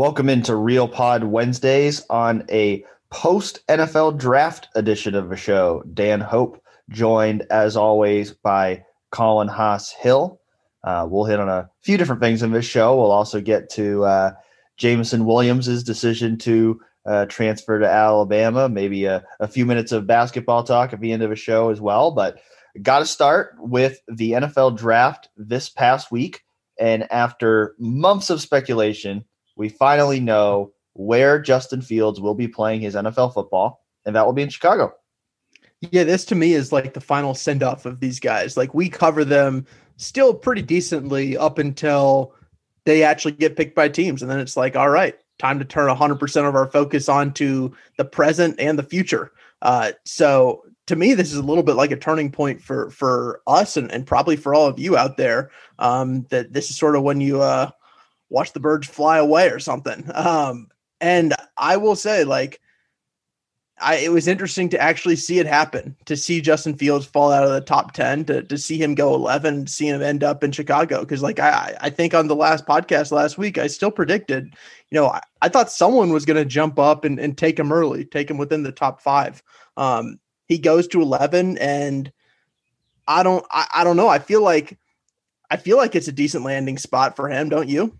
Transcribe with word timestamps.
Welcome 0.00 0.30
into 0.30 0.56
Real 0.56 0.88
Pod 0.88 1.24
Wednesdays 1.24 2.06
on 2.08 2.42
a 2.50 2.82
post 3.10 3.60
NFL 3.66 4.16
draft 4.16 4.68
edition 4.74 5.14
of 5.14 5.28
the 5.28 5.36
show. 5.36 5.82
Dan 5.92 6.22
Hope 6.22 6.64
joined, 6.88 7.42
as 7.50 7.76
always, 7.76 8.32
by 8.32 8.82
Colin 9.10 9.48
Hass-Hill. 9.48 10.40
Uh, 10.84 11.06
we'll 11.06 11.26
hit 11.26 11.38
on 11.38 11.50
a 11.50 11.68
few 11.82 11.98
different 11.98 12.22
things 12.22 12.42
in 12.42 12.50
this 12.50 12.64
show. 12.64 12.96
We'll 12.96 13.10
also 13.10 13.42
get 13.42 13.68
to 13.72 14.04
uh, 14.04 14.32
Jameson 14.78 15.26
Williams' 15.26 15.82
decision 15.82 16.38
to 16.38 16.80
uh, 17.04 17.26
transfer 17.26 17.78
to 17.78 17.86
Alabama, 17.86 18.70
maybe 18.70 19.04
a, 19.04 19.22
a, 19.38 19.48
few 19.48 19.66
minutes 19.66 19.92
of 19.92 20.06
basketball 20.06 20.64
talk 20.64 20.94
at 20.94 21.00
the 21.00 21.12
end 21.12 21.22
of 21.22 21.28
the 21.28 21.36
show 21.36 21.68
as 21.68 21.78
well. 21.82 22.10
But 22.10 22.40
got 22.80 23.00
to 23.00 23.06
start 23.06 23.54
with 23.58 24.00
the 24.08 24.32
NFL 24.32 24.78
draft 24.78 25.28
this 25.36 25.68
past 25.68 26.10
week. 26.10 26.40
And 26.78 27.06
after 27.12 27.74
months 27.78 28.30
of 28.30 28.40
speculation, 28.40 29.26
we 29.60 29.68
finally 29.68 30.20
know 30.20 30.72
where 30.94 31.38
Justin 31.38 31.82
Fields 31.82 32.18
will 32.18 32.34
be 32.34 32.48
playing 32.48 32.80
his 32.80 32.94
NFL 32.94 33.34
football, 33.34 33.84
and 34.06 34.16
that 34.16 34.24
will 34.24 34.32
be 34.32 34.40
in 34.40 34.48
Chicago. 34.48 34.94
Yeah, 35.82 36.04
this 36.04 36.24
to 36.26 36.34
me 36.34 36.54
is 36.54 36.72
like 36.72 36.94
the 36.94 37.00
final 37.00 37.34
send 37.34 37.62
off 37.62 37.84
of 37.84 38.00
these 38.00 38.18
guys. 38.20 38.56
Like 38.56 38.72
we 38.72 38.88
cover 38.88 39.22
them 39.22 39.66
still 39.98 40.32
pretty 40.32 40.62
decently 40.62 41.36
up 41.36 41.58
until 41.58 42.34
they 42.86 43.02
actually 43.02 43.32
get 43.32 43.54
picked 43.54 43.74
by 43.74 43.90
teams. 43.90 44.22
And 44.22 44.30
then 44.30 44.40
it's 44.40 44.56
like, 44.56 44.76
all 44.76 44.88
right, 44.88 45.14
time 45.38 45.58
to 45.58 45.64
turn 45.66 45.94
100% 45.94 46.48
of 46.48 46.54
our 46.54 46.70
focus 46.70 47.10
onto 47.10 47.70
the 47.98 48.04
present 48.06 48.58
and 48.58 48.78
the 48.78 48.82
future. 48.82 49.30
Uh, 49.60 49.92
so 50.06 50.64
to 50.86 50.96
me, 50.96 51.12
this 51.12 51.32
is 51.32 51.38
a 51.38 51.42
little 51.42 51.62
bit 51.62 51.76
like 51.76 51.90
a 51.90 51.96
turning 51.96 52.32
point 52.32 52.62
for 52.62 52.90
for 52.90 53.42
us 53.46 53.76
and, 53.76 53.92
and 53.92 54.06
probably 54.06 54.36
for 54.36 54.54
all 54.54 54.66
of 54.66 54.78
you 54.78 54.96
out 54.96 55.18
there. 55.18 55.50
Um, 55.78 56.22
that 56.30 56.54
this 56.54 56.70
is 56.70 56.78
sort 56.78 56.96
of 56.96 57.02
when 57.02 57.20
you 57.20 57.42
uh, 57.42 57.70
watch 58.30 58.52
the 58.52 58.60
birds 58.60 58.88
fly 58.88 59.18
away 59.18 59.48
or 59.50 59.58
something. 59.58 60.10
Um, 60.14 60.68
and 61.00 61.34
I 61.56 61.76
will 61.76 61.96
say, 61.96 62.24
like, 62.24 62.60
I, 63.80 63.96
it 63.96 64.12
was 64.12 64.28
interesting 64.28 64.68
to 64.70 64.80
actually 64.80 65.16
see 65.16 65.38
it 65.38 65.46
happen, 65.46 65.96
to 66.04 66.16
see 66.16 66.42
Justin 66.42 66.76
Fields 66.76 67.06
fall 67.06 67.32
out 67.32 67.44
of 67.44 67.50
the 67.50 67.62
top 67.62 67.92
10, 67.92 68.26
to, 68.26 68.42
to 68.42 68.58
see 68.58 68.76
him 68.76 68.94
go 68.94 69.14
11, 69.14 69.66
see 69.66 69.88
him 69.88 70.02
end 70.02 70.22
up 70.22 70.44
in 70.44 70.52
Chicago. 70.52 71.04
Cause 71.04 71.22
like, 71.22 71.38
I, 71.38 71.74
I 71.80 71.88
think 71.88 72.12
on 72.12 72.28
the 72.28 72.36
last 72.36 72.66
podcast 72.66 73.10
last 73.10 73.38
week, 73.38 73.56
I 73.56 73.66
still 73.68 73.90
predicted, 73.90 74.54
you 74.90 75.00
know, 75.00 75.06
I, 75.06 75.20
I 75.40 75.48
thought 75.48 75.72
someone 75.72 76.12
was 76.12 76.26
going 76.26 76.36
to 76.36 76.44
jump 76.44 76.78
up 76.78 77.04
and, 77.04 77.18
and 77.18 77.36
take 77.38 77.58
him 77.58 77.72
early, 77.72 78.04
take 78.04 78.30
him 78.30 78.36
within 78.36 78.62
the 78.62 78.72
top 78.72 79.00
five. 79.00 79.42
Um, 79.78 80.20
he 80.46 80.58
goes 80.58 80.86
to 80.88 81.00
11 81.00 81.56
and 81.58 82.12
I 83.08 83.22
don't, 83.22 83.46
I, 83.50 83.66
I 83.76 83.84
don't 83.84 83.96
know. 83.96 84.08
I 84.08 84.18
feel 84.18 84.42
like, 84.42 84.78
I 85.50 85.56
feel 85.56 85.78
like 85.78 85.94
it's 85.94 86.08
a 86.08 86.12
decent 86.12 86.44
landing 86.44 86.76
spot 86.76 87.16
for 87.16 87.28
him. 87.28 87.48
Don't 87.48 87.68
you? 87.68 87.98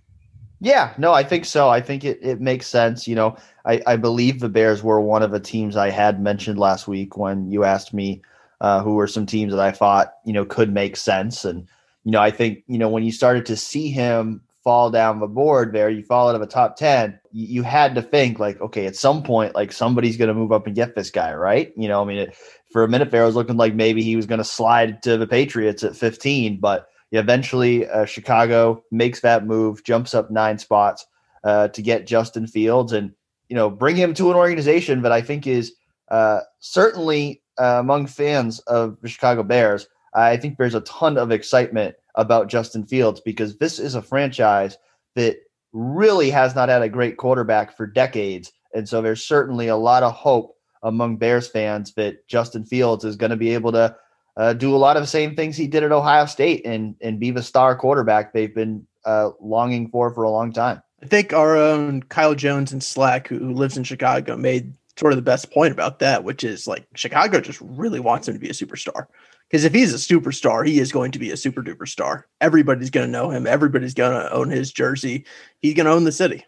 Yeah, 0.60 0.92
no, 0.98 1.12
I 1.12 1.24
think 1.24 1.46
so. 1.46 1.70
I 1.70 1.80
think 1.80 2.04
it, 2.04 2.18
it 2.22 2.40
makes 2.40 2.66
sense. 2.66 3.08
You 3.08 3.14
know, 3.14 3.36
I, 3.64 3.80
I 3.86 3.96
believe 3.96 4.40
the 4.40 4.48
Bears 4.48 4.82
were 4.82 5.00
one 5.00 5.22
of 5.22 5.30
the 5.30 5.40
teams 5.40 5.74
I 5.74 5.88
had 5.88 6.20
mentioned 6.20 6.58
last 6.58 6.86
week 6.86 7.16
when 7.16 7.50
you 7.50 7.64
asked 7.64 7.94
me 7.94 8.22
uh, 8.60 8.82
who 8.82 8.94
were 8.94 9.06
some 9.06 9.24
teams 9.24 9.52
that 9.52 9.60
I 9.60 9.70
thought, 9.70 10.12
you 10.26 10.34
know, 10.34 10.44
could 10.44 10.72
make 10.72 10.96
sense. 10.96 11.46
And, 11.46 11.66
you 12.04 12.12
know, 12.12 12.20
I 12.20 12.30
think, 12.30 12.62
you 12.66 12.76
know, 12.76 12.90
when 12.90 13.02
you 13.02 13.10
started 13.10 13.46
to 13.46 13.56
see 13.56 13.90
him 13.90 14.42
fall 14.62 14.90
down 14.90 15.18
the 15.20 15.26
board 15.26 15.72
there, 15.72 15.88
you 15.88 16.02
fall 16.02 16.28
out 16.28 16.34
of 16.34 16.42
a 16.42 16.46
top 16.46 16.76
10, 16.76 17.18
you, 17.32 17.46
you 17.46 17.62
had 17.62 17.94
to 17.94 18.02
think 18.02 18.38
like, 18.38 18.60
okay, 18.60 18.84
at 18.84 18.96
some 18.96 19.22
point, 19.22 19.54
like 19.54 19.72
somebody's 19.72 20.18
going 20.18 20.28
to 20.28 20.34
move 20.34 20.52
up 20.52 20.66
and 20.66 20.76
get 20.76 20.94
this 20.94 21.10
guy, 21.10 21.32
right? 21.32 21.72
You 21.74 21.88
know, 21.88 22.02
I 22.02 22.04
mean, 22.04 22.18
it, 22.18 22.36
for 22.70 22.84
a 22.84 22.88
minute 22.88 23.10
there, 23.10 23.22
I 23.22 23.26
was 23.26 23.34
looking 23.34 23.56
like 23.56 23.74
maybe 23.74 24.02
he 24.02 24.14
was 24.14 24.26
going 24.26 24.38
to 24.38 24.44
slide 24.44 25.02
to 25.04 25.16
the 25.16 25.26
Patriots 25.26 25.82
at 25.84 25.96
15, 25.96 26.60
but 26.60 26.86
eventually, 27.18 27.88
uh, 27.88 28.04
Chicago 28.04 28.84
makes 28.90 29.20
that 29.20 29.46
move, 29.46 29.84
jumps 29.84 30.14
up 30.14 30.30
nine 30.30 30.58
spots 30.58 31.06
uh, 31.44 31.68
to 31.68 31.82
get 31.82 32.06
Justin 32.06 32.46
Fields, 32.46 32.92
and 32.92 33.12
you 33.48 33.56
know 33.56 33.70
bring 33.70 33.96
him 33.96 34.14
to 34.14 34.30
an 34.30 34.36
organization 34.36 35.02
that 35.02 35.12
I 35.12 35.20
think 35.20 35.46
is 35.46 35.74
uh, 36.10 36.40
certainly 36.60 37.42
uh, 37.60 37.78
among 37.80 38.06
fans 38.06 38.60
of 38.60 38.98
the 39.00 39.08
Chicago 39.08 39.42
Bears. 39.42 39.86
I 40.14 40.36
think 40.36 40.58
there's 40.58 40.74
a 40.74 40.80
ton 40.82 41.16
of 41.16 41.30
excitement 41.30 41.94
about 42.16 42.48
Justin 42.48 42.84
Fields 42.84 43.20
because 43.20 43.58
this 43.58 43.78
is 43.78 43.94
a 43.94 44.02
franchise 44.02 44.76
that 45.14 45.36
really 45.72 46.30
has 46.30 46.54
not 46.54 46.68
had 46.68 46.82
a 46.82 46.88
great 46.88 47.16
quarterback 47.16 47.76
for 47.76 47.86
decades, 47.86 48.52
and 48.74 48.88
so 48.88 49.02
there's 49.02 49.24
certainly 49.24 49.68
a 49.68 49.76
lot 49.76 50.02
of 50.02 50.12
hope 50.12 50.56
among 50.82 51.16
Bears 51.16 51.46
fans 51.48 51.92
that 51.94 52.26
Justin 52.26 52.64
Fields 52.64 53.04
is 53.04 53.16
going 53.16 53.30
to 53.30 53.36
be 53.36 53.52
able 53.54 53.72
to 53.72 53.94
uh, 54.40 54.54
do 54.54 54.74
a 54.74 54.78
lot 54.78 54.96
of 54.96 55.02
the 55.02 55.06
same 55.06 55.36
things 55.36 55.54
he 55.54 55.66
did 55.66 55.82
at 55.84 55.92
Ohio 55.92 56.24
State 56.24 56.64
and 56.64 56.94
and 57.02 57.20
be 57.20 57.30
the 57.30 57.42
star 57.42 57.76
quarterback 57.76 58.32
they've 58.32 58.54
been 58.54 58.86
uh, 59.04 59.30
longing 59.38 59.90
for 59.90 60.12
for 60.14 60.22
a 60.22 60.30
long 60.30 60.50
time. 60.50 60.82
I 61.02 61.06
think 61.06 61.34
our 61.34 61.56
own 61.56 62.02
Kyle 62.04 62.34
Jones 62.34 62.72
and 62.72 62.82
Slack, 62.82 63.28
who, 63.28 63.38
who 63.38 63.52
lives 63.52 63.76
in 63.76 63.84
Chicago, 63.84 64.38
made 64.38 64.72
sort 64.96 65.12
of 65.12 65.18
the 65.18 65.22
best 65.22 65.50
point 65.50 65.72
about 65.72 65.98
that, 65.98 66.24
which 66.24 66.42
is 66.42 66.66
like 66.66 66.86
Chicago 66.94 67.40
just 67.40 67.60
really 67.60 68.00
wants 68.00 68.28
him 68.28 68.34
to 68.34 68.40
be 68.40 68.48
a 68.48 68.54
superstar. 68.54 69.06
Because 69.50 69.64
if 69.64 69.74
he's 69.74 69.92
a 69.92 69.96
superstar, 69.96 70.66
he 70.66 70.78
is 70.78 70.90
going 70.90 71.12
to 71.12 71.18
be 71.18 71.30
a 71.30 71.36
super 71.36 71.62
duper 71.62 71.86
star. 71.86 72.26
Everybody's 72.40 72.90
going 72.90 73.06
to 73.06 73.12
know 73.12 73.30
him. 73.30 73.46
Everybody's 73.46 73.94
going 73.94 74.12
to 74.12 74.32
own 74.32 74.48
his 74.48 74.72
jersey. 74.72 75.26
He's 75.60 75.74
going 75.74 75.86
to 75.86 75.92
own 75.92 76.04
the 76.04 76.12
city. 76.12 76.46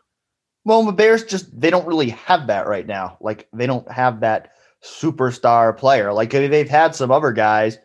Well, 0.64 0.82
the 0.84 0.92
Bears 0.92 1.24
just 1.24 1.60
they 1.60 1.68
don't 1.68 1.86
really 1.86 2.10
have 2.10 2.46
that 2.46 2.66
right 2.66 2.86
now. 2.86 3.18
Like 3.20 3.48
they 3.52 3.66
don't 3.66 3.90
have 3.90 4.20
that 4.20 4.52
superstar 4.84 5.76
player. 5.76 6.12
Like 6.12 6.34
I 6.34 6.40
mean, 6.40 6.50
they've 6.50 6.68
had 6.68 6.94
some 6.94 7.10
other 7.10 7.32
guys 7.32 7.78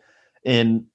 in 0.44 0.86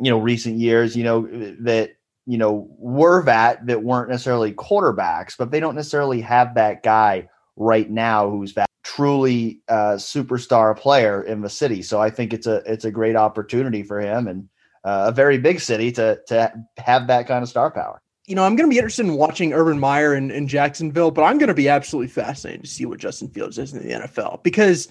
you 0.00 0.10
know 0.10 0.18
recent 0.18 0.58
years, 0.58 0.96
you 0.96 1.04
know 1.04 1.22
that 1.60 1.92
you 2.26 2.38
know 2.38 2.68
were 2.78 3.22
that 3.24 3.66
that 3.66 3.82
weren't 3.82 4.10
necessarily 4.10 4.52
quarterbacks, 4.52 5.34
but 5.38 5.50
they 5.50 5.60
don't 5.60 5.74
necessarily 5.74 6.20
have 6.20 6.54
that 6.54 6.82
guy 6.82 7.28
right 7.56 7.90
now 7.90 8.30
who's 8.30 8.54
that 8.54 8.68
truly 8.84 9.60
uh, 9.68 9.96
superstar 9.96 10.76
player 10.76 11.22
in 11.22 11.42
the 11.42 11.50
city. 11.50 11.82
So 11.82 12.00
I 12.00 12.10
think 12.10 12.32
it's 12.32 12.46
a 12.46 12.62
it's 12.70 12.84
a 12.84 12.90
great 12.90 13.16
opportunity 13.16 13.82
for 13.82 14.00
him 14.00 14.26
and 14.28 14.48
uh, 14.84 15.06
a 15.08 15.12
very 15.12 15.38
big 15.38 15.60
city 15.60 15.92
to 15.92 16.20
to 16.28 16.52
have 16.78 17.06
that 17.08 17.26
kind 17.26 17.42
of 17.42 17.48
star 17.48 17.70
power 17.70 18.00
you 18.28 18.34
know, 18.34 18.44
I'm 18.44 18.56
going 18.56 18.68
to 18.68 18.72
be 18.72 18.76
interested 18.76 19.06
in 19.06 19.14
watching 19.14 19.54
Urban 19.54 19.80
Meyer 19.80 20.14
in, 20.14 20.30
in 20.30 20.48
Jacksonville, 20.48 21.10
but 21.10 21.22
I'm 21.22 21.38
going 21.38 21.48
to 21.48 21.54
be 21.54 21.68
absolutely 21.68 22.08
fascinated 22.08 22.62
to 22.62 22.70
see 22.70 22.84
what 22.84 22.98
Justin 22.98 23.28
Fields 23.28 23.56
is 23.56 23.72
in 23.72 23.82
the 23.82 23.94
NFL 23.94 24.42
because 24.42 24.88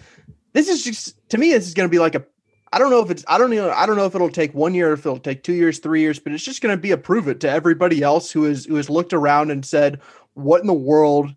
this 0.54 0.68
is 0.68 0.84
just 0.84 1.16
to 1.30 1.38
me 1.38 1.52
this 1.52 1.68
is 1.68 1.76
going 1.76 1.88
to 1.88 1.92
be 1.92 2.00
like 2.00 2.16
a 2.16 2.26
I 2.74 2.80
don't 2.80 2.90
know 2.90 3.02
if 3.02 3.12
it's 3.12 3.24
I 3.28 3.38
don't 3.38 3.52
know 3.52 3.70
I 3.70 3.86
don't 3.86 3.96
know 3.96 4.08
if 4.08 4.16
it'll 4.16 4.32
take 4.32 4.56
one 4.56 4.74
year 4.74 4.92
if 4.94 5.06
it'll 5.06 5.20
take 5.20 5.44
two 5.44 5.54
years 5.54 5.78
three 5.78 6.02
years 6.02 6.18
but 6.18 6.34
it's 6.34 6.44
just 6.44 6.62
going 6.62 6.76
to 6.76 6.82
be 6.82 6.92
a 6.92 6.98
prove 6.98 7.28
it 7.28 7.40
to 7.42 7.50
everybody 7.50 8.02
else 8.02 8.32
who 8.32 8.46
is 8.46 8.66
who 8.66 8.74
has 8.76 8.90
looked 8.90 9.14
around 9.14 9.52
and 9.52 9.64
said 9.64 10.02
what 10.34 10.62
in 10.62 10.68
the 10.68 10.74
world 10.74 11.32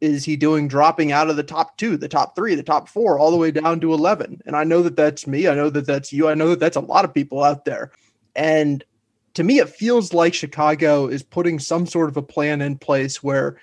is 0.00 0.24
he 0.24 0.36
doing 0.36 0.68
dropping 0.68 1.10
out 1.10 1.28
of 1.28 1.36
the 1.36 1.42
top 1.42 1.76
two 1.78 1.96
the 1.96 2.08
top 2.08 2.36
three 2.36 2.54
the 2.54 2.62
top 2.62 2.88
four 2.88 3.18
all 3.18 3.32
the 3.32 3.36
way 3.36 3.50
down 3.50 3.80
to 3.80 3.92
11 3.92 4.40
and 4.46 4.54
I 4.54 4.62
know 4.62 4.82
that 4.82 4.94
that's 4.94 5.26
me 5.26 5.48
I 5.48 5.54
know 5.54 5.68
that 5.68 5.86
that's 5.86 6.12
you 6.12 6.28
I 6.28 6.34
know 6.34 6.50
that 6.50 6.60
that's 6.60 6.76
a 6.76 6.80
lot 6.80 7.04
of 7.04 7.12
people 7.12 7.42
out 7.42 7.64
there. 7.64 7.90
And 8.36 8.84
to 9.40 9.44
me 9.44 9.58
it 9.58 9.70
feels 9.70 10.12
like 10.12 10.34
Chicago 10.34 11.06
is 11.06 11.22
putting 11.22 11.58
some 11.58 11.86
sort 11.86 12.10
of 12.10 12.16
a 12.18 12.22
plan 12.22 12.60
in 12.60 12.76
place 12.76 13.22
where 13.22 13.56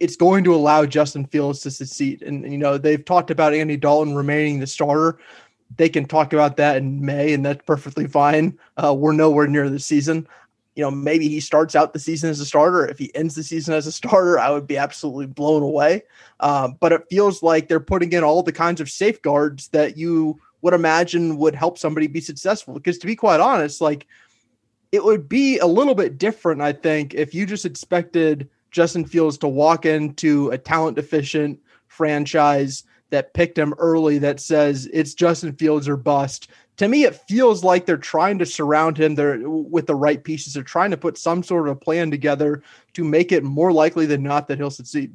it's 0.00 0.16
going 0.16 0.42
to 0.42 0.52
allow 0.52 0.84
Justin 0.84 1.26
Fields 1.26 1.60
to 1.60 1.70
succeed. 1.70 2.22
And, 2.22 2.50
you 2.50 2.58
know, 2.58 2.76
they've 2.76 3.04
talked 3.04 3.30
about 3.30 3.54
Andy 3.54 3.76
Dalton 3.76 4.16
remaining 4.16 4.58
the 4.58 4.66
starter. 4.66 5.20
They 5.76 5.88
can 5.88 6.06
talk 6.06 6.32
about 6.32 6.56
that 6.56 6.76
in 6.78 7.06
May, 7.06 7.34
and 7.34 7.46
that's 7.46 7.64
perfectly 7.64 8.08
fine. 8.08 8.58
Uh, 8.76 8.96
we're 8.98 9.12
nowhere 9.12 9.46
near 9.46 9.70
the 9.70 9.78
season. 9.78 10.26
You 10.74 10.82
know, 10.82 10.90
maybe 10.90 11.28
he 11.28 11.38
starts 11.38 11.76
out 11.76 11.92
the 11.92 12.00
season 12.00 12.28
as 12.28 12.40
a 12.40 12.44
starter. 12.44 12.84
If 12.84 12.98
he 12.98 13.14
ends 13.14 13.36
the 13.36 13.44
season 13.44 13.74
as 13.74 13.86
a 13.86 13.92
starter, 13.92 14.40
I 14.40 14.50
would 14.50 14.66
be 14.66 14.76
absolutely 14.76 15.26
blown 15.26 15.62
away. 15.62 16.02
Um, 16.40 16.76
but 16.80 16.90
it 16.90 17.04
feels 17.08 17.44
like 17.44 17.68
they're 17.68 17.78
putting 17.78 18.12
in 18.12 18.24
all 18.24 18.42
the 18.42 18.50
kinds 18.50 18.80
of 18.80 18.90
safeguards 18.90 19.68
that 19.68 19.96
you 19.96 20.40
would 20.62 20.74
imagine 20.74 21.36
would 21.36 21.54
help 21.54 21.78
somebody 21.78 22.08
be 22.08 22.20
successful. 22.20 22.74
Because 22.74 22.98
to 22.98 23.06
be 23.06 23.14
quite 23.14 23.38
honest, 23.38 23.80
like 23.80 24.08
it 24.92 25.04
would 25.04 25.28
be 25.28 25.58
a 25.58 25.66
little 25.66 25.94
bit 25.94 26.18
different, 26.18 26.60
I 26.60 26.72
think, 26.72 27.14
if 27.14 27.34
you 27.34 27.46
just 27.46 27.64
expected– 27.64 28.48
Justin 28.72 29.04
Fields 29.04 29.38
to 29.38 29.48
walk 29.48 29.86
into 29.86 30.50
a 30.50 30.58
talent 30.58 30.96
deficient 30.96 31.60
franchise 31.86 32.82
that 33.10 33.34
picked 33.34 33.58
him 33.58 33.74
early 33.78 34.18
that 34.18 34.40
says 34.40 34.88
it's 34.92 35.14
Justin 35.14 35.52
Fields 35.52 35.86
or 35.86 35.96
bust. 35.96 36.48
To 36.78 36.88
me, 36.88 37.04
it 37.04 37.20
feels 37.28 37.62
like 37.62 37.84
they're 37.84 37.98
trying 37.98 38.38
to 38.38 38.46
surround 38.46 38.96
him 38.96 39.14
there 39.14 39.38
with 39.46 39.86
the 39.86 39.94
right 39.94 40.24
pieces. 40.24 40.54
They're 40.54 40.62
trying 40.62 40.90
to 40.90 40.96
put 40.96 41.18
some 41.18 41.42
sort 41.42 41.68
of 41.68 41.76
a 41.76 41.78
plan 41.78 42.10
together 42.10 42.62
to 42.94 43.04
make 43.04 43.30
it 43.30 43.44
more 43.44 43.72
likely 43.72 44.06
than 44.06 44.22
not 44.22 44.48
that 44.48 44.56
he'll 44.56 44.70
succeed. 44.70 45.14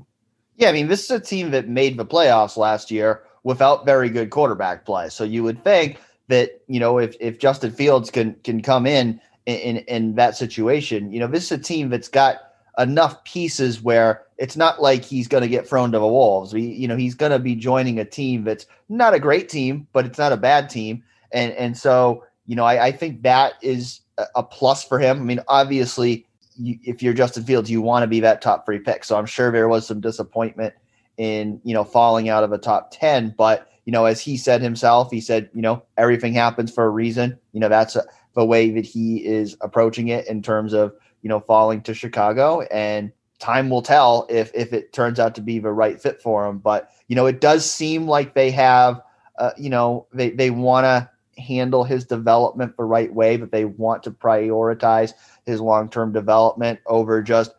Yeah, 0.56 0.70
I 0.70 0.72
mean, 0.72 0.88
this 0.88 1.04
is 1.04 1.12
a 1.12 1.20
team 1.20 1.52
that 1.52 1.68
made 1.68 1.98
the 1.98 2.06
playoffs 2.06 2.58
last 2.58 2.92
year 2.92 3.24
without 3.44 3.86
very 3.86 4.10
good 4.10 4.30
quarterback 4.30 4.86
play. 4.86 5.10
So 5.10 5.24
you 5.24 5.44
would 5.44 5.64
think 5.64 6.00
that, 6.28 6.62
you 6.68 6.80
know, 6.80 7.00
if 7.00 7.16
if 7.20 7.40
Justin 7.40 7.72
Fields 7.72 8.12
can 8.12 8.36
can 8.44 8.62
come 8.62 8.86
in 8.86 9.20
in, 9.54 9.78
in, 9.78 10.16
that 10.16 10.36
situation, 10.36 11.12
you 11.12 11.20
know, 11.20 11.28
this 11.28 11.46
is 11.46 11.52
a 11.52 11.58
team 11.58 11.90
that's 11.90 12.10
got 12.10 12.38
enough 12.78 13.24
pieces 13.24 13.82
where 13.82 14.24
it's 14.38 14.56
not 14.56 14.82
like 14.82 15.04
he's 15.04 15.28
going 15.28 15.42
to 15.42 15.48
get 15.48 15.68
thrown 15.68 15.92
to 15.92 16.00
the 16.00 16.08
wolves. 16.08 16.54
We, 16.54 16.62
you 16.62 16.88
know, 16.88 16.96
he's 16.96 17.16
going 17.16 17.32
to 17.32 17.40
be 17.40 17.56
joining 17.56 18.00
a 18.00 18.06
team 18.06 18.44
that's 18.44 18.66
not 18.90 19.14
a 19.14 19.20
great 19.20 19.50
team, 19.50 19.88
but 19.94 20.06
it's 20.06 20.20
not 20.20 20.32
a 20.32 20.38
bad 20.38 20.70
team, 20.70 21.04
and 21.32 21.54
and 21.54 21.78
so 21.78 22.24
you 22.48 22.56
know, 22.56 22.64
I, 22.64 22.88
I 22.88 22.92
think 22.94 23.24
that 23.24 23.54
is 23.62 24.02
a 24.36 24.42
plus 24.42 24.84
for 24.84 25.00
him. 25.00 25.20
I 25.20 25.24
mean, 25.24 25.42
obviously, 25.48 26.26
you, 26.58 26.80
if 26.84 27.04
you're 27.04 27.14
Justin 27.14 27.44
Fields, 27.44 27.70
you 27.70 27.82
want 27.82 28.04
to 28.04 28.08
be 28.08 28.22
that 28.22 28.42
top 28.42 28.66
three 28.66 28.80
pick. 28.80 29.04
So 29.04 29.18
I'm 29.18 29.26
sure 29.26 29.52
there 29.52 29.68
was 29.68 29.86
some 29.86 30.02
disappointment 30.02 30.74
in 31.18 31.60
you 31.64 31.74
know 31.74 31.84
falling 31.84 32.30
out 32.30 32.44
of 32.44 32.52
a 32.52 32.58
top 32.58 32.90
ten, 32.92 33.34
but 33.38 33.70
you 33.86 33.92
know 33.92 34.06
as 34.06 34.22
he 34.22 34.38
said 34.38 34.62
himself, 34.62 35.12
he 35.12 35.22
said 35.22 35.50
you 35.54 35.62
know 35.62 35.84
everything 35.98 36.34
happens 36.34 36.72
for 36.72 36.86
a 36.86 36.90
reason. 36.90 37.38
You 37.52 37.60
know 37.60 37.70
that's 37.70 37.96
a, 37.96 38.06
the 38.38 38.46
way 38.46 38.70
that 38.70 38.86
he 38.86 39.26
is 39.26 39.58
approaching 39.62 40.10
it 40.10 40.28
in 40.28 40.44
terms 40.44 40.72
of 40.72 40.94
you 41.24 41.28
know 41.28 41.40
falling 41.42 41.82
to 41.82 41.94
Chicago 41.94 42.62
and 42.72 43.12
time 43.40 43.70
will 43.70 43.82
tell 43.82 44.28
if 44.30 44.52
if 44.54 44.74
it 44.74 44.94
turns 44.94 45.20
out 45.20 45.36
to 45.36 45.42
be 45.42 45.60
the 45.60 45.72
right 45.72 46.00
fit 46.00 46.22
for 46.22 46.46
him. 46.46 46.60
But 46.60 46.92
you 47.08 47.16
know, 47.16 47.26
it 47.26 47.42
does 47.42 47.70
seem 47.70 48.08
like 48.08 48.36
they 48.36 48.52
have, 48.52 49.02
uh, 49.40 49.52
you 49.58 49.70
know, 49.70 50.06
they 50.14 50.30
they 50.30 50.52
want 50.52 50.86
to 50.86 51.10
handle 51.42 51.84
his 51.84 52.06
development 52.06 52.78
the 52.78 52.84
right 52.84 53.14
way, 53.14 53.38
but 53.38 53.52
they 53.52 53.66
want 53.66 54.04
to 54.04 54.12
prioritize 54.12 55.14
his 55.46 55.60
long 55.60 55.90
term 55.90 56.14
development 56.14 56.80
over 56.86 57.24
just 57.24 57.52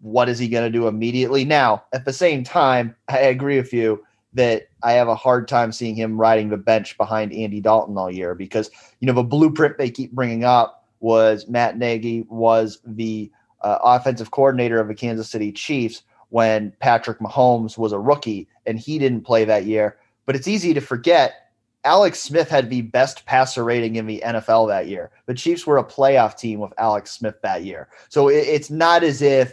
what 0.00 0.28
is 0.28 0.40
he 0.40 0.48
going 0.48 0.70
to 0.70 0.78
do 0.78 0.88
immediately. 0.88 1.44
Now, 1.44 1.84
at 1.92 2.04
the 2.04 2.12
same 2.12 2.42
time, 2.42 2.96
I 3.08 3.18
agree 3.18 3.56
with 3.56 3.72
you 3.72 4.04
that 4.34 4.64
I 4.86 4.92
have 4.92 5.08
a 5.08 5.16
hard 5.16 5.48
time 5.48 5.72
seeing 5.72 5.96
him 5.96 6.16
riding 6.16 6.48
the 6.48 6.56
bench 6.56 6.96
behind 6.96 7.32
Andy 7.32 7.60
Dalton 7.60 7.98
all 7.98 8.08
year 8.08 8.36
because 8.36 8.70
you 9.00 9.06
know 9.06 9.12
the 9.12 9.24
blueprint 9.24 9.78
they 9.78 9.90
keep 9.90 10.12
bringing 10.12 10.44
up 10.44 10.84
was 11.00 11.48
Matt 11.48 11.76
Nagy 11.76 12.24
was 12.28 12.78
the 12.86 13.28
uh, 13.62 13.78
offensive 13.82 14.30
coordinator 14.30 14.78
of 14.78 14.86
the 14.86 14.94
Kansas 14.94 15.28
City 15.28 15.50
Chiefs 15.50 16.04
when 16.28 16.72
Patrick 16.78 17.18
Mahomes 17.18 17.76
was 17.76 17.90
a 17.90 17.98
rookie 17.98 18.46
and 18.64 18.78
he 18.78 18.96
didn't 19.00 19.22
play 19.22 19.44
that 19.44 19.64
year. 19.64 19.96
But 20.24 20.36
it's 20.36 20.46
easy 20.46 20.72
to 20.74 20.80
forget 20.80 21.50
Alex 21.82 22.20
Smith 22.20 22.48
had 22.48 22.70
the 22.70 22.82
best 22.82 23.26
passer 23.26 23.64
rating 23.64 23.96
in 23.96 24.06
the 24.06 24.22
NFL 24.24 24.68
that 24.68 24.86
year. 24.86 25.10
The 25.26 25.34
Chiefs 25.34 25.66
were 25.66 25.78
a 25.78 25.84
playoff 25.84 26.38
team 26.38 26.60
with 26.60 26.72
Alex 26.78 27.10
Smith 27.10 27.42
that 27.42 27.64
year. 27.64 27.88
So 28.08 28.28
it, 28.28 28.46
it's 28.46 28.70
not 28.70 29.02
as 29.02 29.20
if 29.20 29.52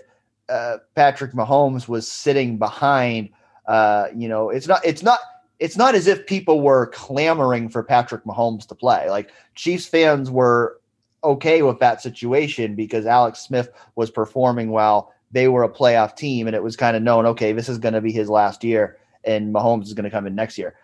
uh, 0.50 0.78
Patrick 0.94 1.32
Mahomes 1.32 1.88
was 1.88 2.08
sitting 2.08 2.60
behind. 2.60 3.30
Uh, 3.66 4.08
you 4.16 4.28
know, 4.28 4.50
it's 4.50 4.68
not. 4.68 4.86
It's 4.86 5.04
not. 5.04 5.20
It's 5.60 5.78
not 5.78 5.96
as 5.96 6.08
if 6.08 6.26
people 6.26 6.62
were 6.62 6.88
clamoring 6.88 7.70
for 7.70 7.84
Patrick 7.84 8.26
Mahomes 8.26 8.68
to 8.68 8.76
play. 8.76 9.10
Like 9.10 9.32
Chiefs 9.56 9.86
fans 9.86 10.30
were 10.30 10.80
okay 11.24 11.62
with 11.62 11.80
that 11.80 12.02
situation 12.02 12.76
because 12.76 13.06
Alex 13.06 13.40
Smith 13.40 13.70
was 13.96 14.12
performing 14.12 14.72
well. 14.72 15.14
They 15.32 15.48
were 15.48 15.64
a 15.64 15.70
playoff 15.70 16.16
team, 16.16 16.48
and 16.48 16.56
it 16.56 16.64
was 16.64 16.76
kind 16.76 16.96
of 16.96 17.02
known, 17.02 17.26
okay, 17.28 17.54
this 17.54 17.70
is 17.70 17.78
going 17.78 17.94
to 17.94 18.02
be 18.02 18.12
his 18.12 18.30
last 18.30 18.64
year, 18.64 18.98
and 19.24 19.54
Mahomes 19.54 19.84
is 19.84 19.94
going 19.94 20.04
to 20.04 20.12
come 20.12 20.28
in 20.28 20.36
next 20.36 20.58
year. 20.58 20.76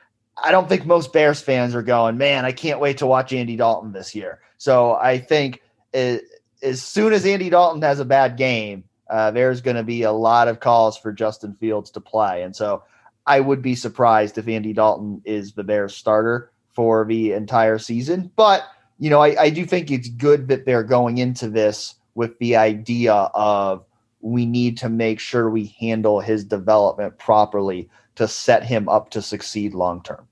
I 0.41 0.51
don't 0.51 0.69
think 0.69 0.85
most 0.85 1.11
Bears 1.11 1.41
fans 1.41 1.75
are 1.75 1.83
going, 1.83 2.17
man, 2.17 2.45
I 2.45 2.51
can't 2.51 2.79
wait 2.79 2.99
to 2.99 3.07
watch 3.07 3.33
Andy 3.33 3.57
Dalton 3.57 3.91
this 3.91 4.15
year. 4.15 4.39
So 4.57 4.95
I 4.95 5.19
think 5.19 5.61
it, 5.93 6.23
as 6.63 6.81
soon 6.81 7.13
as 7.13 7.25
Andy 7.25 7.49
Dalton 7.49 7.81
has 7.81 7.99
a 7.99 8.05
bad 8.05 8.37
game, 8.37 8.85
uh, 9.09 9.31
there's 9.31 9.61
going 9.61 9.75
to 9.75 9.83
be 9.83 10.03
a 10.03 10.11
lot 10.11 10.47
of 10.47 10.59
calls 10.59 10.97
for 10.97 11.11
Justin 11.11 11.55
Fields 11.59 11.91
to 11.91 12.01
play. 12.01 12.43
And 12.43 12.55
so 12.55 12.83
I 13.25 13.39
would 13.39 13.61
be 13.61 13.75
surprised 13.75 14.37
if 14.37 14.47
Andy 14.47 14.73
Dalton 14.73 15.21
is 15.25 15.53
the 15.53 15.63
Bears 15.63 15.95
starter 15.95 16.51
for 16.73 17.05
the 17.05 17.33
entire 17.33 17.77
season. 17.77 18.31
But 18.35 18.63
you 18.99 19.09
know, 19.09 19.21
I, 19.21 19.43
I 19.43 19.49
do 19.49 19.65
think 19.65 19.89
it's 19.89 20.09
good 20.09 20.49
that 20.49 20.65
they're 20.65 20.83
going 20.83 21.17
into 21.17 21.49
this 21.49 21.95
with 22.15 22.37
the 22.39 22.57
idea 22.57 23.13
of 23.13 23.85
we 24.21 24.45
need 24.45 24.77
to 24.79 24.89
make 24.89 25.19
sure 25.19 25.49
we 25.49 25.75
handle 25.79 26.19
his 26.19 26.43
development 26.43 27.17
properly 27.17 27.89
to 28.15 28.27
set 28.27 28.63
him 28.63 28.89
up 28.89 29.09
to 29.11 29.21
succeed 29.21 29.73
long 29.73 30.03
term. 30.03 30.27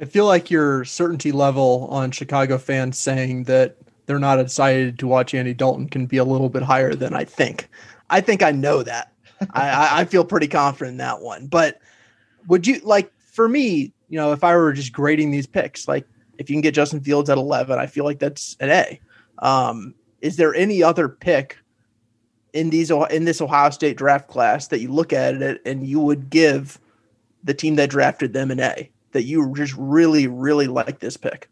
I 0.00 0.06
feel 0.06 0.26
like 0.26 0.50
your 0.50 0.84
certainty 0.84 1.30
level 1.30 1.86
on 1.90 2.10
Chicago 2.10 2.56
fans 2.56 2.98
saying 2.98 3.44
that 3.44 3.76
they're 4.12 4.18
not 4.18 4.38
excited 4.38 4.98
to 4.98 5.06
watch 5.06 5.32
Andy 5.32 5.54
Dalton 5.54 5.88
can 5.88 6.04
be 6.04 6.18
a 6.18 6.24
little 6.24 6.50
bit 6.50 6.62
higher 6.62 6.94
than 6.94 7.14
I 7.14 7.24
think. 7.24 7.70
I 8.10 8.20
think 8.20 8.42
I 8.42 8.50
know 8.50 8.82
that. 8.82 9.10
I, 9.54 10.00
I 10.00 10.04
feel 10.04 10.22
pretty 10.22 10.48
confident 10.48 10.92
in 10.92 10.98
that 10.98 11.22
one. 11.22 11.46
But 11.46 11.80
would 12.46 12.66
you 12.66 12.78
like 12.80 13.10
for 13.16 13.48
me, 13.48 13.90
you 14.10 14.18
know, 14.18 14.32
if 14.32 14.44
I 14.44 14.54
were 14.54 14.74
just 14.74 14.92
grading 14.92 15.30
these 15.30 15.46
picks, 15.46 15.88
like 15.88 16.06
if 16.36 16.50
you 16.50 16.54
can 16.54 16.60
get 16.60 16.74
Justin 16.74 17.00
Fields 17.00 17.30
at 17.30 17.38
11, 17.38 17.78
I 17.78 17.86
feel 17.86 18.04
like 18.04 18.18
that's 18.18 18.54
an 18.60 18.68
A. 18.68 19.00
Um, 19.38 19.94
is 20.20 20.36
there 20.36 20.54
any 20.54 20.82
other 20.82 21.08
pick 21.08 21.56
in 22.52 22.68
these 22.68 22.90
in 22.90 23.24
this 23.24 23.40
Ohio 23.40 23.70
State 23.70 23.96
draft 23.96 24.28
class 24.28 24.68
that 24.68 24.80
you 24.80 24.92
look 24.92 25.14
at 25.14 25.40
it 25.40 25.62
and 25.64 25.86
you 25.86 26.00
would 26.00 26.28
give 26.28 26.78
the 27.42 27.54
team 27.54 27.76
that 27.76 27.88
drafted 27.88 28.34
them 28.34 28.50
an 28.50 28.60
A 28.60 28.90
that 29.12 29.22
you 29.22 29.54
just 29.56 29.74
really 29.78 30.26
really 30.26 30.66
like 30.66 30.98
this 30.98 31.16
pick? 31.16 31.48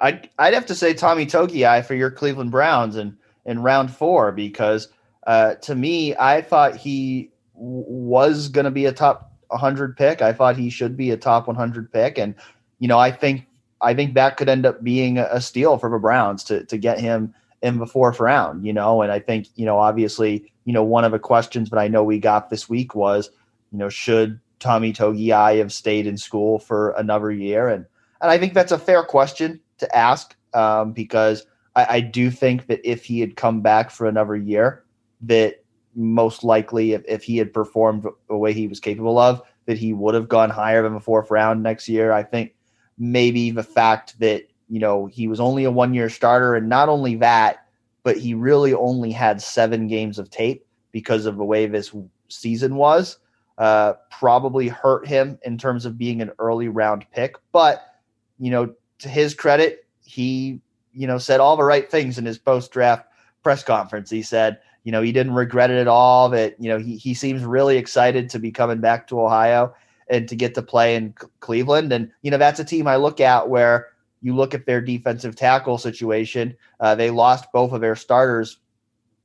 I'd 0.00 0.28
I'd 0.38 0.54
have 0.54 0.66
to 0.66 0.74
say 0.74 0.94
Tommy 0.94 1.26
Togiai 1.26 1.84
for 1.84 1.94
your 1.94 2.10
Cleveland 2.10 2.50
Browns 2.50 2.96
in 2.96 3.16
in 3.44 3.62
round 3.62 3.90
four 3.90 4.32
because 4.32 4.88
uh, 5.26 5.54
to 5.56 5.74
me 5.74 6.14
I 6.16 6.42
thought 6.42 6.76
he 6.76 7.30
w- 7.54 7.84
was 7.86 8.48
going 8.48 8.64
to 8.64 8.70
be 8.70 8.86
a 8.86 8.92
top 8.92 9.32
100 9.48 9.96
pick. 9.96 10.22
I 10.22 10.32
thought 10.32 10.56
he 10.56 10.70
should 10.70 10.96
be 10.96 11.10
a 11.10 11.16
top 11.16 11.46
100 11.46 11.92
pick, 11.92 12.18
and 12.18 12.34
you 12.78 12.88
know 12.88 12.98
I 12.98 13.10
think 13.10 13.46
I 13.80 13.94
think 13.94 14.14
that 14.14 14.36
could 14.36 14.48
end 14.48 14.66
up 14.66 14.82
being 14.82 15.18
a 15.18 15.40
steal 15.40 15.78
for 15.78 15.90
the 15.90 15.98
Browns 15.98 16.44
to 16.44 16.64
to 16.64 16.78
get 16.78 16.98
him 16.98 17.34
in 17.62 17.78
the 17.78 17.86
fourth 17.86 18.20
round, 18.20 18.64
you 18.64 18.72
know. 18.72 19.02
And 19.02 19.12
I 19.12 19.18
think, 19.18 19.48
you 19.54 19.66
know, 19.66 19.78
obviously, 19.78 20.50
you 20.64 20.72
know, 20.72 20.82
one 20.82 21.04
of 21.04 21.12
the 21.12 21.18
questions 21.18 21.70
that 21.70 21.78
I 21.78 21.88
know 21.88 22.02
we 22.02 22.18
got 22.18 22.48
this 22.48 22.68
week 22.68 22.94
was, 22.94 23.30
you 23.70 23.78
know, 23.78 23.88
should 23.88 24.40
Tommy 24.60 24.92
Togiai 24.92 25.58
have 25.58 25.72
stayed 25.72 26.06
in 26.06 26.16
school 26.16 26.58
for 26.58 26.92
another 26.92 27.30
year? 27.30 27.68
And 27.68 27.84
and 28.22 28.30
I 28.30 28.38
think 28.38 28.54
that's 28.54 28.72
a 28.72 28.78
fair 28.78 29.02
question 29.02 29.60
to 29.80 29.96
ask 29.96 30.36
um, 30.54 30.92
because 30.92 31.46
I, 31.76 31.86
I 31.88 32.00
do 32.00 32.30
think 32.30 32.66
that 32.66 32.80
if 32.84 33.04
he 33.04 33.20
had 33.20 33.36
come 33.36 33.60
back 33.60 33.90
for 33.90 34.06
another 34.06 34.36
year, 34.36 34.84
that 35.22 35.62
most 35.94 36.44
likely 36.44 36.92
if, 36.92 37.02
if 37.06 37.22
he 37.22 37.36
had 37.36 37.52
performed 37.52 38.06
the 38.28 38.36
way 38.36 38.52
he 38.52 38.66
was 38.66 38.80
capable 38.80 39.18
of, 39.18 39.42
that 39.66 39.78
he 39.78 39.92
would 39.92 40.14
have 40.14 40.28
gone 40.28 40.50
higher 40.50 40.82
than 40.82 40.94
the 40.94 41.00
fourth 41.00 41.30
round 41.30 41.62
next 41.62 41.88
year. 41.88 42.12
I 42.12 42.22
think 42.22 42.54
maybe 42.98 43.50
the 43.50 43.62
fact 43.62 44.18
that 44.20 44.46
you 44.68 44.78
know 44.78 45.06
he 45.06 45.26
was 45.26 45.40
only 45.40 45.64
a 45.64 45.70
one 45.70 45.94
year 45.94 46.08
starter 46.08 46.54
and 46.54 46.68
not 46.68 46.88
only 46.88 47.16
that 47.16 47.66
but 48.02 48.16
he 48.16 48.34
really 48.34 48.72
only 48.72 49.10
had 49.10 49.42
seven 49.42 49.86
games 49.86 50.18
of 50.18 50.30
tape 50.30 50.64
because 50.92 51.26
of 51.26 51.36
the 51.36 51.44
way 51.44 51.66
this 51.66 51.92
season 52.28 52.76
was 52.76 53.18
uh, 53.58 53.94
probably 54.10 54.68
hurt 54.68 55.06
him 55.06 55.38
in 55.42 55.58
terms 55.58 55.84
of 55.84 55.98
being 55.98 56.22
an 56.22 56.30
early 56.38 56.68
round 56.68 57.04
pick 57.10 57.34
but 57.52 57.94
you 58.38 58.50
know 58.50 58.72
to 59.00 59.08
his 59.08 59.34
credit 59.34 59.86
he 60.04 60.60
you 60.92 61.06
know 61.06 61.18
said 61.18 61.40
all 61.40 61.56
the 61.56 61.64
right 61.64 61.90
things 61.90 62.18
in 62.18 62.24
his 62.24 62.38
post 62.38 62.70
draft 62.72 63.06
press 63.42 63.62
conference 63.62 64.10
he 64.10 64.22
said 64.22 64.58
you 64.84 64.92
know 64.92 65.02
he 65.02 65.12
didn't 65.12 65.34
regret 65.34 65.70
it 65.70 65.78
at 65.78 65.88
all 65.88 66.28
that 66.28 66.54
you 66.58 66.68
know 66.68 66.78
he, 66.78 66.96
he 66.96 67.14
seems 67.14 67.44
really 67.44 67.76
excited 67.76 68.28
to 68.28 68.38
be 68.38 68.50
coming 68.50 68.80
back 68.80 69.06
to 69.06 69.20
ohio 69.20 69.72
and 70.10 70.28
to 70.28 70.36
get 70.36 70.54
to 70.56 70.62
play 70.62 70.96
in 70.96 71.14
Cleveland. 71.38 71.92
And, 71.92 72.10
you 72.22 72.30
know, 72.30 72.36
that's 72.36 72.60
a 72.60 72.64
team 72.64 72.86
I 72.86 72.96
look 72.96 73.20
at 73.20 73.48
where 73.48 73.88
you 74.20 74.34
look 74.34 74.52
at 74.52 74.66
their 74.66 74.80
defensive 74.80 75.36
tackle 75.36 75.78
situation. 75.78 76.54
Uh, 76.80 76.96
they 76.96 77.10
lost 77.10 77.50
both 77.52 77.72
of 77.72 77.80
their 77.80 77.96
starters 77.96 78.58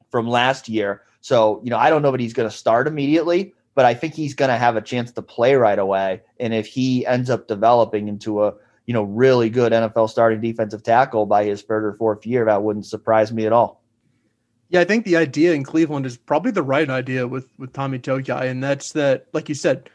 from 0.09 0.27
last 0.27 0.69
year. 0.69 1.01
So, 1.21 1.59
you 1.63 1.71
know, 1.71 1.77
I 1.77 1.89
don't 1.89 2.03
know 2.03 2.11
that 2.11 2.19
he's 2.19 2.33
going 2.33 2.49
to 2.49 2.55
start 2.55 2.87
immediately, 2.87 3.53
but 3.73 3.83
I 3.83 3.95
think 3.95 4.13
he's 4.13 4.35
going 4.35 4.49
to 4.49 4.57
have 4.57 4.75
a 4.75 4.81
chance 4.81 5.11
to 5.13 5.23
play 5.23 5.55
right 5.55 5.79
away. 5.79 6.21
And 6.39 6.53
if 6.53 6.67
he 6.67 7.05
ends 7.07 7.31
up 7.31 7.47
developing 7.47 8.07
into 8.07 8.43
a, 8.43 8.53
you 8.85 8.93
know, 8.93 9.03
really 9.03 9.49
good 9.49 9.71
NFL 9.71 10.09
starting 10.09 10.41
defensive 10.41 10.83
tackle 10.83 11.25
by 11.25 11.43
his 11.43 11.61
third 11.61 11.85
or 11.85 11.93
fourth 11.93 12.25
year, 12.25 12.45
that 12.45 12.63
wouldn't 12.63 12.85
surprise 12.85 13.31
me 13.31 13.45
at 13.45 13.53
all. 13.53 13.83
Yeah, 14.69 14.81
I 14.81 14.85
think 14.85 15.05
the 15.05 15.17
idea 15.17 15.53
in 15.53 15.63
Cleveland 15.63 16.05
is 16.05 16.17
probably 16.17 16.51
the 16.51 16.63
right 16.63 16.89
idea 16.89 17.27
with 17.27 17.47
with 17.57 17.73
Tommy 17.73 17.99
Togiai, 17.99 18.49
and 18.49 18.63
that's 18.63 18.91
that, 18.93 19.27
like 19.33 19.47
you 19.47 19.55
said, 19.55 19.89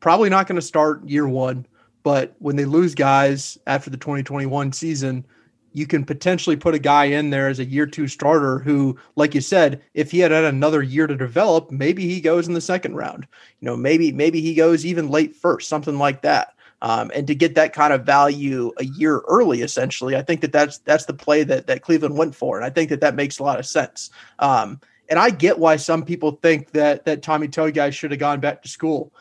probably 0.00 0.30
not 0.30 0.46
going 0.46 0.56
to 0.56 0.62
start 0.62 1.06
year 1.08 1.28
one, 1.28 1.66
but 2.02 2.34
when 2.38 2.56
they 2.56 2.64
lose 2.64 2.94
guys 2.94 3.58
after 3.66 3.90
the 3.90 3.96
2021 3.96 4.72
season, 4.72 5.24
you 5.72 5.86
can 5.86 6.04
potentially 6.04 6.56
put 6.56 6.74
a 6.74 6.78
guy 6.78 7.06
in 7.06 7.30
there 7.30 7.48
as 7.48 7.58
a 7.58 7.64
year 7.64 7.86
two 7.86 8.06
starter 8.06 8.58
who, 8.58 8.96
like 9.16 9.34
you 9.34 9.40
said, 9.40 9.82
if 9.94 10.10
he 10.10 10.18
had 10.18 10.30
had 10.30 10.44
another 10.44 10.82
year 10.82 11.06
to 11.06 11.16
develop, 11.16 11.70
maybe 11.70 12.06
he 12.06 12.20
goes 12.20 12.46
in 12.46 12.54
the 12.54 12.60
second 12.60 12.94
round. 12.94 13.26
You 13.60 13.66
know, 13.66 13.76
maybe 13.76 14.12
maybe 14.12 14.40
he 14.40 14.54
goes 14.54 14.84
even 14.84 15.08
late 15.08 15.34
first, 15.34 15.68
something 15.68 15.98
like 15.98 16.22
that. 16.22 16.54
Um, 16.82 17.12
and 17.14 17.28
to 17.28 17.34
get 17.34 17.54
that 17.54 17.72
kind 17.72 17.92
of 17.92 18.04
value 18.04 18.72
a 18.78 18.84
year 18.84 19.20
early, 19.28 19.62
essentially, 19.62 20.16
I 20.16 20.22
think 20.22 20.40
that 20.40 20.52
that's 20.52 20.78
that's 20.78 21.06
the 21.06 21.14
play 21.14 21.44
that 21.44 21.68
that 21.68 21.82
Cleveland 21.82 22.16
went 22.18 22.34
for, 22.34 22.56
and 22.56 22.66
I 22.66 22.70
think 22.70 22.90
that 22.90 23.00
that 23.00 23.14
makes 23.14 23.38
a 23.38 23.44
lot 23.44 23.60
of 23.60 23.66
sense. 23.66 24.10
Um, 24.40 24.80
and 25.08 25.16
I 25.16 25.30
get 25.30 25.60
why 25.60 25.76
some 25.76 26.04
people 26.04 26.32
think 26.42 26.72
that 26.72 27.04
that 27.04 27.22
Tommy 27.22 27.46
Togiai 27.46 27.92
should 27.92 28.10
have 28.10 28.18
gone 28.18 28.40
back 28.40 28.62
to 28.62 28.68
school. 28.68 29.12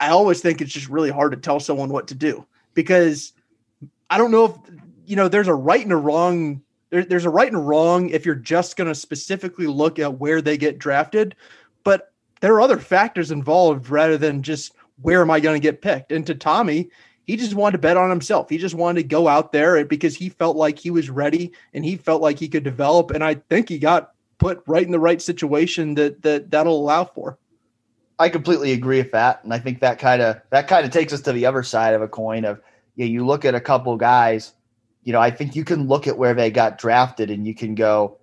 I 0.00 0.08
always 0.08 0.40
think 0.40 0.60
it's 0.60 0.72
just 0.72 0.88
really 0.88 1.10
hard 1.10 1.30
to 1.30 1.38
tell 1.38 1.60
someone 1.60 1.88
what 1.88 2.08
to 2.08 2.16
do 2.16 2.44
because 2.74 3.32
I 4.10 4.18
don't 4.18 4.32
know 4.32 4.46
if 4.46 4.56
you 5.06 5.14
know 5.14 5.28
there's 5.28 5.48
a 5.48 5.54
right 5.54 5.84
and 5.84 5.92
a 5.92 5.96
wrong 5.96 6.62
there, 6.90 7.04
there's 7.04 7.26
a 7.26 7.30
right 7.30 7.46
and 7.46 7.56
a 7.56 7.60
wrong 7.60 8.10
if 8.10 8.26
you're 8.26 8.34
just 8.34 8.76
going 8.76 8.88
to 8.88 8.94
specifically 8.96 9.68
look 9.68 10.00
at 10.00 10.18
where 10.18 10.42
they 10.42 10.56
get 10.56 10.80
drafted, 10.80 11.36
but 11.84 12.12
there 12.40 12.54
are 12.54 12.60
other 12.60 12.78
factors 12.78 13.30
involved 13.30 13.88
rather 13.88 14.18
than 14.18 14.42
just 14.42 14.72
where 15.02 15.20
am 15.20 15.30
I 15.30 15.40
going 15.40 15.60
to 15.60 15.62
get 15.62 15.82
picked. 15.82 16.12
And 16.12 16.26
to 16.26 16.34
Tommy, 16.34 16.90
he 17.24 17.36
just 17.36 17.54
wanted 17.54 17.72
to 17.72 17.78
bet 17.78 17.96
on 17.96 18.10
himself. 18.10 18.48
He 18.48 18.58
just 18.58 18.74
wanted 18.74 19.02
to 19.02 19.08
go 19.08 19.28
out 19.28 19.52
there 19.52 19.84
because 19.84 20.16
he 20.16 20.28
felt 20.28 20.56
like 20.56 20.78
he 20.78 20.90
was 20.90 21.10
ready 21.10 21.52
and 21.74 21.84
he 21.84 21.96
felt 21.96 22.22
like 22.22 22.38
he 22.38 22.48
could 22.48 22.64
develop. 22.64 23.10
And 23.10 23.22
I 23.22 23.34
think 23.34 23.68
he 23.68 23.78
got 23.78 24.12
put 24.38 24.62
right 24.66 24.84
in 24.84 24.90
the 24.90 24.98
right 24.98 25.22
situation 25.22 25.94
that 25.94 26.22
that 26.22 26.50
that'll 26.50 26.80
allow 26.80 27.04
for. 27.04 27.38
I 28.18 28.28
completely 28.28 28.72
agree 28.72 28.98
with 28.98 29.12
that, 29.12 29.42
and 29.42 29.52
I 29.52 29.58
think 29.58 29.80
that 29.80 29.98
kind 29.98 30.20
of 30.20 30.40
that 30.50 30.68
kind 30.68 30.84
of 30.84 30.92
takes 30.92 31.12
us 31.12 31.22
to 31.22 31.32
the 31.32 31.46
other 31.46 31.62
side 31.62 31.94
of 31.94 32.02
a 32.02 32.08
coin 32.08 32.44
of 32.44 32.60
yeah, 32.96 33.06
you 33.06 33.24
look 33.24 33.44
at 33.44 33.54
a 33.54 33.60
couple 33.60 33.96
guys, 33.96 34.52
you 35.02 35.12
know, 35.12 35.20
I 35.20 35.30
think 35.30 35.56
you 35.56 35.64
can 35.64 35.88
look 35.88 36.06
at 36.06 36.18
where 36.18 36.34
they 36.34 36.50
got 36.50 36.78
drafted 36.78 37.30
and 37.30 37.46
you 37.46 37.54
can 37.54 37.74
go, 37.74 38.18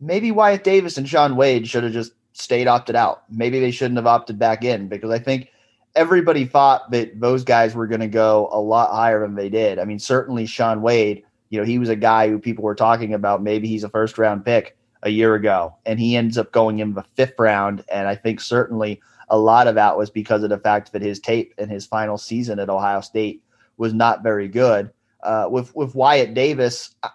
maybe 0.00 0.32
Wyatt 0.32 0.64
Davis 0.64 0.98
and 0.98 1.08
Shaun 1.08 1.36
Wade 1.36 1.68
should 1.68 1.84
have 1.84 1.92
just 1.92 2.12
stayed 2.32 2.66
opted 2.66 2.96
out. 2.96 3.22
Maybe 3.30 3.60
they 3.60 3.70
shouldn't 3.70 3.98
have 3.98 4.06
opted 4.06 4.38
back 4.38 4.64
in 4.64 4.88
because 4.88 5.10
I 5.10 5.18
think 5.18 5.48
everybody 5.94 6.44
thought 6.44 6.90
that 6.90 7.20
those 7.20 7.44
guys 7.44 7.74
were 7.74 7.86
going 7.86 8.00
to 8.00 8.08
go 8.08 8.48
a 8.52 8.60
lot 8.60 8.90
higher 8.90 9.20
than 9.20 9.34
they 9.34 9.48
did. 9.48 9.78
I 9.78 9.84
mean, 9.84 9.98
certainly 9.98 10.46
Shaun 10.46 10.82
Wade, 10.82 11.24
you 11.50 11.58
know, 11.58 11.64
he 11.64 11.78
was 11.78 11.88
a 11.88 11.96
guy 11.96 12.28
who 12.28 12.38
people 12.38 12.64
were 12.64 12.74
talking 12.74 13.14
about. 13.14 13.42
Maybe 13.42 13.68
he's 13.68 13.84
a 13.84 13.88
first 13.88 14.18
round 14.18 14.44
pick 14.44 14.76
a 15.02 15.10
year 15.10 15.34
ago, 15.34 15.74
and 15.84 15.98
he 15.98 16.16
ends 16.16 16.38
up 16.38 16.52
going 16.52 16.78
in 16.78 16.94
the 16.94 17.02
fifth 17.02 17.38
round. 17.38 17.84
And 17.90 18.08
I 18.08 18.14
think 18.14 18.40
certainly 18.40 19.00
a 19.28 19.38
lot 19.38 19.66
of 19.66 19.74
that 19.74 19.96
was 19.96 20.10
because 20.10 20.42
of 20.42 20.50
the 20.50 20.58
fact 20.58 20.92
that 20.92 21.02
his 21.02 21.20
tape 21.20 21.54
in 21.58 21.68
his 21.68 21.86
final 21.86 22.18
season 22.18 22.58
at 22.58 22.70
Ohio 22.70 23.00
State 23.00 23.42
was 23.76 23.92
not 23.92 24.22
very 24.22 24.48
good. 24.48 24.90
Uh, 25.22 25.46
with 25.50 25.74
with 25.76 25.94
Wyatt 25.94 26.34
Davis, 26.34 26.94
I, 27.02 27.10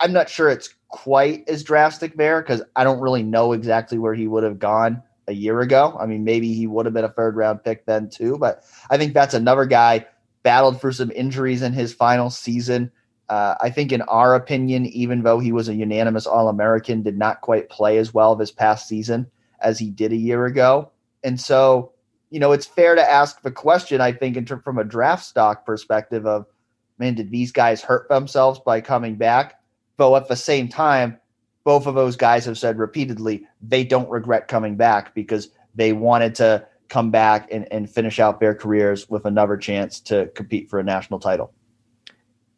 I'm 0.00 0.12
not 0.12 0.28
sure 0.28 0.48
it's 0.50 0.74
quite 0.88 1.48
as 1.48 1.62
drastic 1.64 2.16
there 2.16 2.42
because 2.42 2.62
I 2.76 2.84
don't 2.84 3.00
really 3.00 3.22
know 3.22 3.52
exactly 3.52 3.98
where 3.98 4.14
he 4.14 4.28
would 4.28 4.44
have 4.44 4.58
gone 4.58 5.02
a 5.30 5.34
year 5.34 5.60
ago. 5.60 5.96
I 5.98 6.06
mean, 6.06 6.24
maybe 6.24 6.52
he 6.52 6.66
would 6.66 6.84
have 6.84 6.92
been 6.92 7.04
a 7.04 7.12
third 7.12 7.36
round 7.36 7.64
pick 7.64 7.86
then 7.86 8.10
too, 8.10 8.36
but 8.36 8.64
I 8.90 8.98
think 8.98 9.14
that's 9.14 9.34
another 9.34 9.64
guy 9.64 10.06
battled 10.42 10.80
for 10.80 10.92
some 10.92 11.10
injuries 11.12 11.62
in 11.62 11.72
his 11.72 11.94
final 11.94 12.28
season. 12.30 12.90
Uh, 13.28 13.54
I 13.60 13.70
think, 13.70 13.92
in 13.92 14.02
our 14.02 14.34
opinion, 14.34 14.86
even 14.86 15.22
though 15.22 15.38
he 15.38 15.52
was 15.52 15.68
a 15.68 15.74
unanimous 15.74 16.26
All 16.26 16.48
American, 16.48 17.02
did 17.02 17.16
not 17.16 17.42
quite 17.42 17.70
play 17.70 17.98
as 17.98 18.12
well 18.12 18.34
this 18.34 18.50
past 18.50 18.88
season 18.88 19.30
as 19.60 19.78
he 19.78 19.88
did 19.90 20.12
a 20.12 20.16
year 20.16 20.46
ago. 20.46 20.90
And 21.22 21.40
so, 21.40 21.92
you 22.30 22.40
know, 22.40 22.50
it's 22.50 22.66
fair 22.66 22.96
to 22.96 23.10
ask 23.10 23.42
the 23.42 23.52
question, 23.52 24.00
I 24.00 24.10
think, 24.10 24.36
in 24.36 24.46
term, 24.46 24.62
from 24.62 24.78
a 24.78 24.84
draft 24.84 25.24
stock 25.24 25.64
perspective 25.64 26.26
of, 26.26 26.46
man, 26.98 27.14
did 27.14 27.30
these 27.30 27.52
guys 27.52 27.82
hurt 27.82 28.08
themselves 28.08 28.58
by 28.66 28.80
coming 28.80 29.14
back? 29.14 29.60
Though 29.96 30.16
at 30.16 30.26
the 30.26 30.34
same 30.34 30.66
time, 30.66 31.19
both 31.64 31.86
of 31.86 31.94
those 31.94 32.16
guys 32.16 32.44
have 32.44 32.58
said 32.58 32.78
repeatedly 32.78 33.46
they 33.60 33.84
don't 33.84 34.08
regret 34.10 34.48
coming 34.48 34.76
back 34.76 35.14
because 35.14 35.50
they 35.74 35.92
wanted 35.92 36.34
to 36.34 36.66
come 36.88 37.10
back 37.10 37.48
and, 37.50 37.66
and 37.72 37.88
finish 37.88 38.18
out 38.18 38.40
their 38.40 38.54
careers 38.54 39.08
with 39.08 39.24
another 39.24 39.56
chance 39.56 40.00
to 40.00 40.26
compete 40.34 40.68
for 40.68 40.78
a 40.78 40.82
national 40.82 41.20
title. 41.20 41.52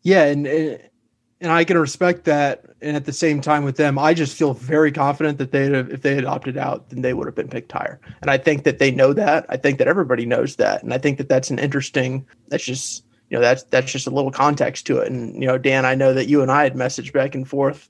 Yeah, 0.03 0.25
and 0.25 0.47
and 0.47 1.51
I 1.51 1.65
can 1.65 1.77
respect 1.77 2.25
that. 2.25 2.65
And 2.81 2.97
at 2.97 3.05
the 3.05 3.13
same 3.13 3.41
time, 3.41 3.65
with 3.65 3.77
them, 3.77 3.99
I 3.99 4.15
just 4.15 4.37
feel 4.37 4.55
very 4.55 4.91
confident 4.91 5.39
that 5.39 5.53
they 5.53 5.67
if 5.67 6.03
they 6.03 6.15
had 6.15 6.25
opted 6.25 6.57
out, 6.57 6.89
then 6.91 7.03
they 7.03 7.15
would 7.15 7.27
have 7.27 7.35
been 7.35 7.49
picked 7.49 7.73
higher. 7.73 8.01
And 8.21 8.31
I 8.31 8.39
think 8.39 8.65
that 8.65 8.79
they 8.79 8.91
know 8.91 9.13
that. 9.13 9.47
I 9.49 9.57
think 9.57 9.79
that 9.79 9.89
everybody 9.89 10.25
knows 10.25 10.57
that. 10.57 10.83
And 10.83 10.95
I 10.95 10.99
think 10.99 11.19
that 11.19 11.29
that's 11.29 11.51
an 11.51 11.59
interesting. 11.59 12.27
That's 12.49 12.65
just 12.65 13.05
you 13.29 13.37
know 13.37 13.43
that's 13.43 13.65
that's 13.65 13.91
just 13.91 14.07
a 14.07 14.11
little 14.11 14.31
context 14.31 14.87
to 14.87 14.99
it. 14.99 15.11
And 15.11 15.35
you 15.41 15.47
know, 15.47 15.59
Dan, 15.59 15.85
I 15.85 15.95
know 15.95 16.15
that 16.15 16.29
you 16.29 16.43
and 16.43 16.51
I 16.51 16.63
had 16.65 16.75
messaged 16.75 17.13
back 17.13 17.35
and 17.35 17.47
forth. 17.47 17.89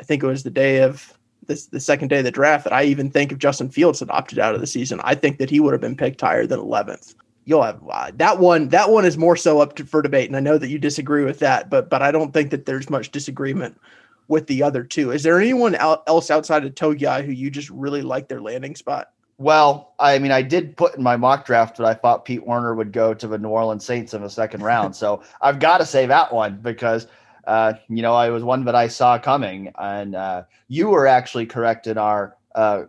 I 0.00 0.02
think 0.02 0.22
it 0.22 0.26
was 0.26 0.42
the 0.42 0.50
day 0.50 0.82
of 0.82 1.12
this 1.46 1.66
the 1.66 1.80
second 1.80 2.08
day 2.08 2.18
of 2.18 2.24
the 2.24 2.30
draft 2.30 2.64
that 2.64 2.72
I 2.72 2.84
even 2.84 3.10
think 3.10 3.32
if 3.32 3.38
Justin 3.38 3.70
Fields 3.70 4.00
had 4.00 4.10
opted 4.10 4.38
out 4.38 4.54
of 4.54 4.60
the 4.60 4.66
season, 4.66 5.00
I 5.04 5.14
think 5.14 5.38
that 5.38 5.50
he 5.50 5.60
would 5.60 5.72
have 5.72 5.80
been 5.80 5.96
picked 5.96 6.20
higher 6.20 6.46
than 6.46 6.58
11th 6.58 7.14
you'll 7.46 7.62
have 7.62 7.80
uh, 7.88 8.10
that 8.16 8.38
one. 8.38 8.68
That 8.68 8.90
one 8.90 9.06
is 9.06 9.16
more 9.16 9.36
so 9.36 9.60
up 9.60 9.76
to, 9.76 9.84
for 9.86 10.02
debate, 10.02 10.28
and 10.28 10.36
I 10.36 10.40
know 10.40 10.58
that 10.58 10.68
you 10.68 10.78
disagree 10.78 11.24
with 11.24 11.38
that, 11.38 11.70
but 11.70 11.88
but 11.88 12.02
I 12.02 12.10
don't 12.10 12.34
think 12.34 12.50
that 12.50 12.66
there's 12.66 12.90
much 12.90 13.10
disagreement 13.10 13.80
with 14.28 14.46
the 14.48 14.62
other 14.62 14.82
two. 14.82 15.12
Is 15.12 15.22
there 15.22 15.40
anyone 15.40 15.76
else 15.76 16.30
outside 16.30 16.64
of 16.64 16.74
Togiai 16.74 17.24
who 17.24 17.32
you 17.32 17.50
just 17.50 17.70
really 17.70 18.02
like 18.02 18.28
their 18.28 18.42
landing 18.42 18.74
spot? 18.74 19.12
Well, 19.38 19.94
I 20.00 20.18
mean, 20.18 20.32
I 20.32 20.42
did 20.42 20.76
put 20.76 20.96
in 20.96 21.02
my 21.02 21.16
mock 21.16 21.46
draft 21.46 21.76
that 21.76 21.86
I 21.86 21.94
thought 21.94 22.24
Pete 22.24 22.46
Werner 22.46 22.74
would 22.74 22.90
go 22.90 23.14
to 23.14 23.28
the 23.28 23.38
New 23.38 23.50
Orleans 23.50 23.84
Saints 23.84 24.14
in 24.14 24.22
the 24.22 24.30
second 24.30 24.62
round. 24.62 24.96
so 24.96 25.22
I've 25.40 25.60
got 25.60 25.78
to 25.78 25.86
say 25.86 26.06
that 26.06 26.32
one 26.32 26.58
because, 26.62 27.06
uh, 27.46 27.74
you 27.88 28.02
know, 28.02 28.14
I 28.14 28.30
was 28.30 28.42
one 28.42 28.64
that 28.64 28.74
I 28.74 28.88
saw 28.88 29.18
coming. 29.18 29.72
And 29.78 30.14
uh, 30.14 30.44
you 30.68 30.88
were 30.88 31.06
actually 31.06 31.46
correct 31.46 31.86
in 31.86 31.96
our 31.96 32.36
uh, 32.54 32.84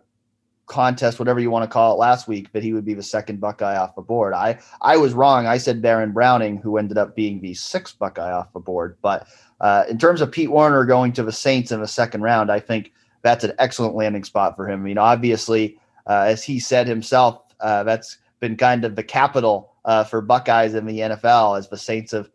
contest, 0.66 1.20
whatever 1.20 1.40
you 1.40 1.52
want 1.52 1.64
to 1.64 1.74
call 1.74 1.94
it, 1.94 2.00
last 2.00 2.28
week 2.28 2.52
that 2.54 2.64
he 2.64 2.74
would 2.74 2.86
be 2.86 2.94
the 2.94 3.04
second 3.04 3.40
Buckeye 3.40 3.78
off 3.78 3.96
the 3.96 4.02
board. 4.02 4.34
I 4.34 4.60
I 4.82 4.98
was 4.98 5.14
wrong. 5.14 5.46
I 5.46 5.58
said 5.58 5.82
Baron 5.82 6.12
Browning, 6.12 6.58
who 6.58 6.78
ended 6.78 6.98
up 6.98 7.16
being 7.16 7.40
the 7.40 7.54
sixth 7.54 7.98
Buckeye 8.00 8.32
off 8.32 8.54
the 8.54 8.60
board. 8.60 8.98
But 9.02 9.28
uh, 9.62 9.84
in 9.90 9.98
terms 9.98 10.22
of 10.22 10.32
Pete 10.32 10.52
Werner 10.52 10.86
going 10.86 11.14
to 11.14 11.24
the 11.24 11.32
Saints 11.32 11.72
in 11.72 11.80
the 11.80 11.88
second 11.88 12.22
round, 12.22 12.52
I 12.52 12.60
think 12.60 12.92
that's 13.22 13.44
an 13.44 13.54
excellent 13.60 13.96
landing 13.96 14.24
spot 14.24 14.56
for 14.56 14.68
him. 14.68 14.82
I 14.82 14.84
mean, 14.84 14.98
obviously, 14.98 15.80
uh, 16.08 16.26
as 16.28 16.44
he 16.44 16.60
said 16.60 16.88
himself, 16.88 17.42
that's 17.60 18.18
been 18.40 18.56
kind 18.56 18.86
of 18.86 18.96
the 18.96 19.04
capital 19.04 19.74
for 20.10 20.22
Buckeyes 20.22 20.76
in 20.76 20.86
the 20.86 21.00
NFL, 21.00 21.58
as 21.58 21.70
the 21.70 21.78
Saints 21.78 22.12
have 22.12 22.30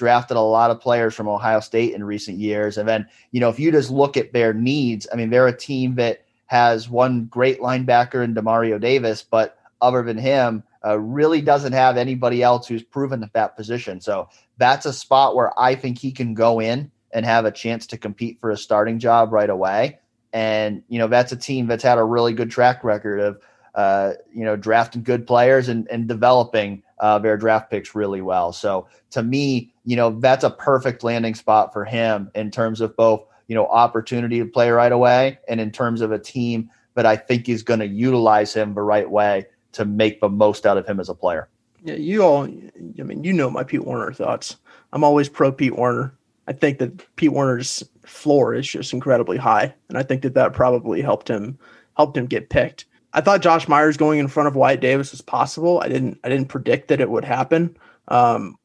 drafted 0.00 0.38
a 0.38 0.40
lot 0.40 0.70
of 0.70 0.80
players 0.80 1.14
from 1.14 1.28
Ohio 1.28 1.60
State 1.60 1.92
in 1.92 2.02
recent 2.02 2.38
years. 2.38 2.78
And 2.78 2.88
then, 2.88 3.06
you 3.32 3.40
know, 3.40 3.50
if 3.50 3.60
you 3.60 3.70
just 3.70 3.90
look 3.90 4.16
at 4.16 4.32
their 4.32 4.54
needs, 4.54 5.06
I 5.12 5.16
mean, 5.16 5.28
they're 5.28 5.46
a 5.46 5.56
team 5.56 5.96
that 5.96 6.24
has 6.46 6.88
one 6.88 7.26
great 7.26 7.60
linebacker 7.60 8.24
in 8.24 8.34
Demario 8.34 8.80
Davis, 8.80 9.22
but 9.22 9.58
other 9.82 10.02
than 10.02 10.16
him, 10.16 10.62
uh, 10.86 10.98
really 10.98 11.42
doesn't 11.42 11.74
have 11.74 11.98
anybody 11.98 12.42
else 12.42 12.66
who's 12.66 12.82
proven 12.82 13.22
at 13.22 13.34
that 13.34 13.56
position. 13.56 14.00
So 14.00 14.30
that's 14.56 14.86
a 14.86 14.92
spot 14.94 15.36
where 15.36 15.52
I 15.60 15.74
think 15.74 15.98
he 15.98 16.12
can 16.12 16.32
go 16.32 16.60
in 16.60 16.90
and 17.12 17.26
have 17.26 17.44
a 17.44 17.52
chance 17.52 17.86
to 17.88 17.98
compete 17.98 18.40
for 18.40 18.50
a 18.50 18.56
starting 18.56 18.98
job 18.98 19.34
right 19.34 19.50
away. 19.50 19.98
And 20.32 20.82
you 20.88 20.98
know 20.98 21.08
that's 21.08 21.32
a 21.32 21.36
team 21.36 21.66
that's 21.66 21.82
had 21.82 21.98
a 21.98 22.04
really 22.04 22.32
good 22.32 22.50
track 22.50 22.84
record 22.84 23.20
of 23.20 23.42
uh, 23.74 24.12
you 24.32 24.46
know 24.46 24.56
drafting 24.56 25.02
good 25.02 25.26
players 25.26 25.68
and, 25.68 25.86
and 25.90 26.08
developing 26.08 26.84
uh, 27.00 27.18
their 27.18 27.36
draft 27.36 27.70
picks 27.70 27.94
really 27.94 28.20
well. 28.20 28.52
So 28.52 28.86
to 29.10 29.22
me, 29.22 29.72
you 29.84 29.96
know 29.96 30.18
that's 30.20 30.44
a 30.44 30.50
perfect 30.50 31.02
landing 31.02 31.34
spot 31.34 31.72
for 31.72 31.84
him 31.84 32.30
in 32.34 32.50
terms 32.50 32.80
of 32.80 32.96
both 32.96 33.24
you 33.48 33.54
know 33.54 33.66
opportunity 33.66 34.38
to 34.38 34.46
play 34.46 34.70
right 34.70 34.92
away, 34.92 35.38
and 35.48 35.60
in 35.60 35.72
terms 35.72 36.00
of 36.00 36.12
a 36.12 36.18
team 36.18 36.70
that 36.94 37.06
I 37.06 37.16
think 37.16 37.48
is 37.48 37.62
going 37.62 37.80
to 37.80 37.86
utilize 37.86 38.54
him 38.54 38.74
the 38.74 38.82
right 38.82 39.10
way 39.10 39.46
to 39.72 39.84
make 39.84 40.20
the 40.20 40.28
most 40.28 40.66
out 40.66 40.76
of 40.76 40.86
him 40.86 41.00
as 41.00 41.08
a 41.08 41.14
player. 41.14 41.48
Yeah, 41.82 41.94
you 41.94 42.22
all. 42.22 42.44
I 42.44 43.02
mean, 43.02 43.24
you 43.24 43.32
know 43.32 43.50
my 43.50 43.64
Pete 43.64 43.84
Werner 43.84 44.12
thoughts. 44.12 44.56
I'm 44.92 45.04
always 45.04 45.28
pro 45.28 45.50
Pete 45.50 45.76
Werner. 45.76 46.14
I 46.46 46.52
think 46.52 46.78
that 46.78 47.16
Pete 47.16 47.32
Werner's 47.32 47.82
floor 48.04 48.54
is 48.54 48.68
just 48.68 48.92
incredibly 48.92 49.38
high, 49.38 49.74
and 49.88 49.96
I 49.96 50.02
think 50.02 50.22
that 50.22 50.34
that 50.34 50.52
probably 50.52 51.00
helped 51.00 51.28
him 51.28 51.58
helped 51.96 52.16
him 52.16 52.26
get 52.26 52.50
picked. 52.50 52.86
I 53.12 53.20
thought 53.20 53.42
Josh 53.42 53.66
Myers 53.68 53.96
going 53.96 54.18
in 54.18 54.28
front 54.28 54.46
of 54.46 54.54
Wyatt 54.54 54.80
Davis 54.80 55.10
was 55.10 55.20
possible. 55.20 55.80
I 55.80 55.88
didn't 55.88 56.18
I 56.24 56.28
didn't 56.28 56.48
predict 56.48 56.88
that 56.88 57.00
it 57.00 57.10
would 57.10 57.24
happen. 57.24 57.76
Um, 58.08 58.56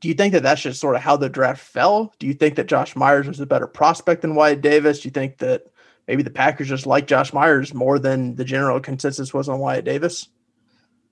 do 0.00 0.08
you 0.08 0.14
think 0.14 0.32
that 0.32 0.42
that's 0.42 0.62
just 0.62 0.80
sort 0.80 0.96
of 0.96 1.02
how 1.02 1.16
the 1.16 1.28
draft 1.28 1.60
fell? 1.60 2.12
Do 2.18 2.26
you 2.26 2.34
think 2.34 2.54
that 2.56 2.68
Josh 2.68 2.94
Myers 2.94 3.26
was 3.26 3.40
a 3.40 3.46
better 3.46 3.66
prospect 3.66 4.22
than 4.22 4.34
Wyatt 4.34 4.60
Davis? 4.60 5.00
Do 5.00 5.08
you 5.08 5.12
think 5.12 5.38
that 5.38 5.66
maybe 6.06 6.22
the 6.22 6.30
Packers 6.30 6.68
just 6.68 6.86
like 6.86 7.06
Josh 7.06 7.32
Myers 7.32 7.74
more 7.74 7.98
than 7.98 8.36
the 8.36 8.44
general 8.44 8.80
consensus 8.80 9.34
was 9.34 9.48
on 9.48 9.58
Wyatt 9.58 9.84
Davis? 9.84 10.28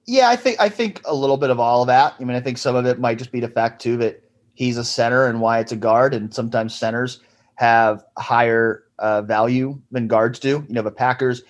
Yeah, 0.06 0.28
I 0.28 0.36
think 0.36 0.60
I 0.60 0.68
think 0.68 1.00
a 1.04 1.14
little 1.14 1.36
bit 1.36 1.50
of 1.50 1.58
all 1.58 1.82
of 1.82 1.88
that. 1.88 2.14
I 2.18 2.24
mean, 2.24 2.36
I 2.36 2.40
think 2.40 2.58
some 2.58 2.76
of 2.76 2.86
it 2.86 3.00
might 3.00 3.18
just 3.18 3.32
be 3.32 3.40
the 3.40 3.48
fact 3.48 3.82
too 3.82 3.96
that 3.98 4.22
he's 4.54 4.76
a 4.76 4.84
center 4.84 5.26
and 5.26 5.40
Wyatt's 5.40 5.72
a 5.72 5.76
guard, 5.76 6.14
and 6.14 6.32
sometimes 6.32 6.74
centers 6.74 7.20
have 7.56 8.04
higher 8.16 8.84
uh, 8.98 9.22
value 9.22 9.80
than 9.90 10.06
guards 10.06 10.38
do. 10.38 10.64
You 10.68 10.74
know, 10.74 10.82
the 10.82 10.92
Packers 10.92 11.42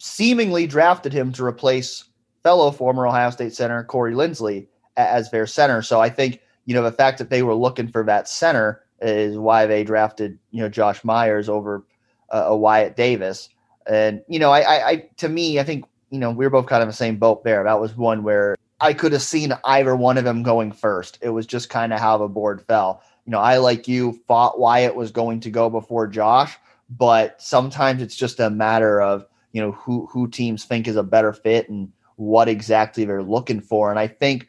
seemingly 0.00 0.66
drafted 0.66 1.12
him 1.12 1.30
to 1.32 1.44
replace 1.44 2.04
fellow 2.42 2.72
former 2.72 3.06
Ohio 3.06 3.30
State 3.30 3.54
center 3.54 3.84
Corey 3.84 4.14
Linsley 4.14 4.66
as 4.96 5.30
their 5.30 5.46
center. 5.46 5.82
So 5.82 6.00
I 6.00 6.10
think 6.10 6.40
you 6.70 6.74
know, 6.74 6.84
the 6.84 6.92
fact 6.92 7.18
that 7.18 7.30
they 7.30 7.42
were 7.42 7.54
looking 7.54 7.88
for 7.88 8.04
that 8.04 8.28
center 8.28 8.82
is 9.00 9.36
why 9.36 9.66
they 9.66 9.82
drafted, 9.82 10.38
you 10.52 10.62
know, 10.62 10.68
Josh 10.68 11.02
Myers 11.02 11.48
over 11.48 11.84
uh, 12.30 12.44
a 12.46 12.56
Wyatt 12.56 12.94
Davis. 12.94 13.48
And, 13.88 14.22
you 14.28 14.38
know, 14.38 14.52
I, 14.52 14.60
I, 14.60 14.88
I, 14.88 15.08
to 15.16 15.28
me, 15.28 15.58
I 15.58 15.64
think, 15.64 15.84
you 16.10 16.18
know, 16.20 16.30
we 16.30 16.46
were 16.46 16.50
both 16.50 16.66
kind 16.66 16.80
of 16.80 16.88
the 16.88 16.94
same 16.94 17.16
boat 17.16 17.42
there. 17.42 17.64
That 17.64 17.80
was 17.80 17.96
one 17.96 18.22
where 18.22 18.56
I 18.80 18.92
could 18.92 19.10
have 19.12 19.22
seen 19.22 19.52
either 19.64 19.96
one 19.96 20.18
of 20.18 20.24
them 20.24 20.44
going 20.44 20.70
first. 20.70 21.18
It 21.22 21.30
was 21.30 21.46
just 21.46 21.70
kind 21.70 21.92
of 21.92 21.98
how 21.98 22.18
the 22.18 22.28
board 22.28 22.62
fell. 22.62 23.02
You 23.26 23.32
know, 23.32 23.40
I, 23.40 23.56
like 23.56 23.88
you, 23.88 24.20
thought 24.28 24.60
Wyatt 24.60 24.94
was 24.94 25.10
going 25.10 25.40
to 25.40 25.50
go 25.50 25.70
before 25.70 26.06
Josh, 26.06 26.56
but 26.88 27.40
sometimes 27.42 28.02
it's 28.02 28.16
just 28.16 28.38
a 28.38 28.50
matter 28.50 29.00
of, 29.00 29.26
you 29.52 29.60
know, 29.60 29.72
who, 29.72 30.06
who 30.06 30.28
teams 30.28 30.64
think 30.64 30.86
is 30.86 30.96
a 30.96 31.02
better 31.02 31.32
fit 31.32 31.68
and 31.68 31.92
what 32.16 32.48
exactly 32.48 33.04
they're 33.04 33.22
looking 33.22 33.60
for. 33.60 33.90
And 33.90 33.98
I 33.98 34.06
think 34.06 34.48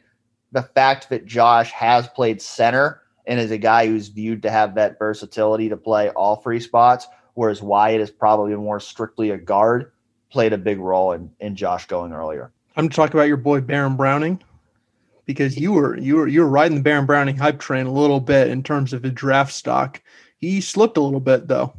the 0.52 0.62
fact 0.62 1.08
that 1.08 1.26
Josh 1.26 1.70
has 1.72 2.06
played 2.08 2.42
center 2.42 3.02
and 3.26 3.40
is 3.40 3.50
a 3.50 3.58
guy 3.58 3.86
who's 3.86 4.08
viewed 4.08 4.42
to 4.42 4.50
have 4.50 4.74
that 4.74 4.98
versatility 4.98 5.68
to 5.68 5.76
play 5.76 6.10
all 6.10 6.36
three 6.36 6.60
spots, 6.60 7.06
whereas 7.34 7.62
Wyatt 7.62 8.00
is 8.00 8.10
probably 8.10 8.54
more 8.54 8.80
strictly 8.80 9.30
a 9.30 9.38
guard, 9.38 9.92
played 10.30 10.52
a 10.52 10.58
big 10.58 10.78
role 10.78 11.12
in, 11.12 11.30
in 11.40 11.56
Josh 11.56 11.86
going 11.86 12.12
earlier. 12.12 12.52
I'm 12.76 12.88
to 12.88 12.94
talk 12.94 13.14
about 13.14 13.28
your 13.28 13.36
boy 13.36 13.60
Baron 13.60 13.96
Browning 13.96 14.42
because 15.24 15.58
you 15.58 15.72
were 15.72 15.96
you 15.98 16.16
were 16.16 16.28
you 16.28 16.40
were 16.40 16.48
riding 16.48 16.76
the 16.78 16.82
Baron 16.82 17.06
Browning 17.06 17.36
hype 17.36 17.60
train 17.60 17.86
a 17.86 17.92
little 17.92 18.20
bit 18.20 18.48
in 18.48 18.62
terms 18.62 18.92
of 18.92 19.02
his 19.02 19.12
draft 19.12 19.52
stock. 19.52 20.02
He 20.38 20.60
slipped 20.60 20.96
a 20.96 21.02
little 21.02 21.20
bit 21.20 21.48
though. 21.48 21.74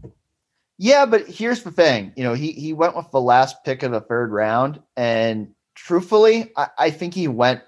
Yeah, 0.77 1.05
but 1.05 1.27
here's 1.27 1.63
the 1.63 1.71
thing. 1.71 2.13
You 2.15 2.23
know, 2.23 2.33
he 2.33 2.51
he 2.51 2.73
went 2.73 2.95
with 2.95 3.09
the 3.11 3.21
last 3.21 3.63
pick 3.63 3.83
of 3.83 3.91
the 3.91 4.01
third 4.01 4.31
round, 4.31 4.81
and 4.97 5.53
truthfully, 5.75 6.51
I, 6.57 6.67
I 6.77 6.89
think 6.89 7.13
he 7.13 7.27
went 7.27 7.61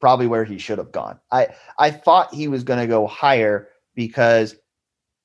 probably 0.00 0.26
where 0.26 0.44
he 0.44 0.58
should 0.58 0.78
have 0.78 0.92
gone. 0.92 1.18
I 1.32 1.48
I 1.78 1.90
thought 1.90 2.34
he 2.34 2.48
was 2.48 2.62
going 2.64 2.80
to 2.80 2.86
go 2.86 3.06
higher 3.06 3.68
because 3.94 4.54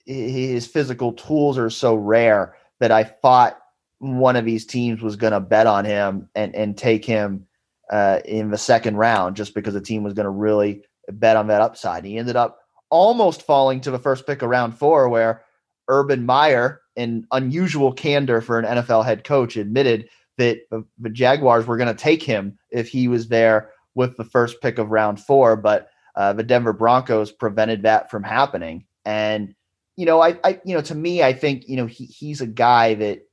his 0.06 0.66
physical 0.66 1.14
tools 1.14 1.58
are 1.58 1.70
so 1.70 1.96
rare 1.96 2.56
that 2.80 2.92
I 2.92 3.04
thought 3.04 3.60
one 4.00 4.36
of 4.36 4.46
these 4.46 4.66
teams 4.66 5.02
was 5.02 5.16
going 5.16 5.34
to 5.34 5.40
bet 5.40 5.68
on 5.68 5.86
him 5.86 6.30
and 6.34 6.56
and 6.56 6.78
take 6.78 7.06
him 7.06 7.46
uh, 7.92 8.20
in 8.26 8.50
the 8.50 8.58
second 8.58 8.98
round 8.98 9.36
just 9.36 9.54
because 9.54 9.74
the 9.74 9.82
team 9.82 10.04
was 10.04 10.14
going 10.14 10.26
to 10.26 10.30
really 10.32 10.84
bet 11.12 11.38
on 11.38 11.48
that 11.48 11.62
upside. 11.62 12.06
He 12.06 12.18
ended 12.18 12.36
up 12.36 12.60
almost 12.90 13.44
falling 13.44 13.82
to 13.82 13.92
the 13.92 14.00
first 14.00 14.26
pick 14.26 14.42
of 14.42 14.50
round 14.50 14.78
four, 14.78 15.10
where 15.10 15.44
Urban 15.90 16.26
Meyer, 16.26 16.82
in 16.96 17.28
unusual 17.32 17.92
candor 17.92 18.40
for 18.42 18.60
an 18.60 18.66
NFL 18.66 19.06
head 19.06 19.24
coach, 19.24 19.58
admitted 19.58 20.10
that 20.38 20.62
the 20.72 21.10
Jaguars 21.10 21.68
were 21.68 21.78
going 21.78 21.94
to 21.94 22.02
take 22.02 22.24
him 22.24 22.58
if 22.72 22.88
he 22.88 23.08
was 23.08 23.28
there 23.28 23.72
with 23.96 24.16
the 24.16 24.24
first 24.24 24.62
pick 24.62 24.78
of 24.78 24.92
round 24.92 25.20
four, 25.20 25.58
but 25.58 25.90
uh, 26.16 26.34
the 26.34 26.44
Denver 26.44 26.74
Broncos 26.74 27.32
prevented 27.32 27.84
that 27.84 28.10
from 28.10 28.24
happening. 28.24 28.86
And 29.06 29.54
you 29.98 30.06
know, 30.06 30.22
I, 30.22 30.40
I, 30.46 30.62
you 30.64 30.74
know, 30.74 30.82
to 30.82 30.96
me, 30.96 31.22
I 31.22 31.34
think 31.34 31.68
you 31.68 31.76
know 31.76 31.86
he 31.86 32.06
he's 32.06 32.40
a 32.40 32.48
guy 32.48 32.94
that, 32.94 33.28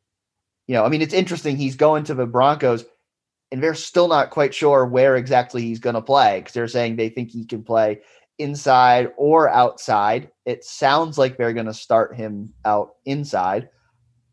you 0.66 0.74
know, 0.74 0.84
I 0.84 0.88
mean, 0.88 1.00
it's 1.00 1.14
interesting. 1.14 1.56
He's 1.56 1.76
going 1.76 2.02
to 2.04 2.14
the 2.14 2.26
Broncos, 2.26 2.84
and 3.52 3.62
they're 3.62 3.74
still 3.74 4.08
not 4.08 4.30
quite 4.30 4.52
sure 4.52 4.84
where 4.84 5.14
exactly 5.14 5.62
he's 5.62 5.78
going 5.78 5.94
to 5.94 6.02
play 6.02 6.40
because 6.40 6.54
they're 6.54 6.66
saying 6.66 6.96
they 6.96 7.08
think 7.08 7.30
he 7.30 7.44
can 7.44 7.62
play 7.62 8.00
inside 8.38 9.12
or 9.16 9.48
outside. 9.48 10.30
It 10.44 10.64
sounds 10.64 11.18
like 11.18 11.36
they're 11.36 11.52
going 11.52 11.66
to 11.66 11.74
start 11.74 12.16
him 12.16 12.52
out 12.64 12.96
inside. 13.04 13.68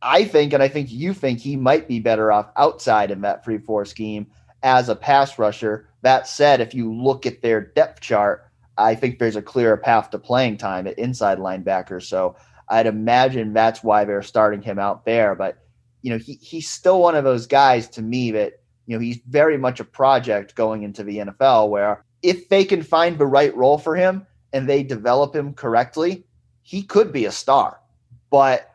I 0.01 0.25
think, 0.25 0.53
and 0.53 0.61
I 0.61 0.67
think 0.67 0.91
you 0.91 1.13
think 1.13 1.39
he 1.39 1.55
might 1.55 1.87
be 1.87 1.99
better 1.99 2.31
off 2.31 2.51
outside 2.57 3.09
in 3.11 3.21
that 3.21 3.45
3 3.45 3.59
4 3.59 3.85
scheme 3.85 4.27
as 4.61 4.89
a 4.89 4.95
pass 4.95 5.39
rusher. 5.39 5.87
That 6.01 6.27
said, 6.27 6.59
if 6.59 6.73
you 6.73 6.93
look 6.93 7.25
at 7.25 7.41
their 7.41 7.61
depth 7.61 8.01
chart, 8.01 8.45
I 8.77 8.95
think 8.95 9.19
there's 9.19 9.35
a 9.35 9.41
clearer 9.41 9.77
path 9.77 10.09
to 10.09 10.19
playing 10.19 10.57
time 10.57 10.87
at 10.87 10.99
inside 10.99 11.37
linebacker. 11.37 12.01
So 12.01 12.35
I'd 12.69 12.87
imagine 12.87 13.53
that's 13.53 13.83
why 13.83 14.03
they're 14.03 14.23
starting 14.23 14.61
him 14.61 14.79
out 14.79 15.05
there. 15.05 15.35
But, 15.35 15.59
you 16.01 16.11
know, 16.11 16.17
he, 16.17 16.33
he's 16.35 16.69
still 16.69 16.99
one 16.99 17.15
of 17.15 17.23
those 17.23 17.47
guys 17.47 17.87
to 17.89 18.01
me 18.01 18.31
that, 18.31 18.53
you 18.85 18.97
know, 18.97 19.01
he's 19.01 19.19
very 19.27 19.57
much 19.57 19.79
a 19.79 19.85
project 19.85 20.55
going 20.55 20.83
into 20.83 21.03
the 21.03 21.17
NFL 21.17 21.69
where 21.69 22.03
if 22.23 22.49
they 22.49 22.63
can 22.63 22.81
find 22.81 23.17
the 23.17 23.27
right 23.27 23.55
role 23.55 23.77
for 23.77 23.95
him 23.95 24.25
and 24.53 24.67
they 24.67 24.81
develop 24.81 25.35
him 25.35 25.53
correctly, 25.53 26.25
he 26.63 26.81
could 26.81 27.11
be 27.11 27.25
a 27.25 27.31
star. 27.31 27.79
But 28.31 28.73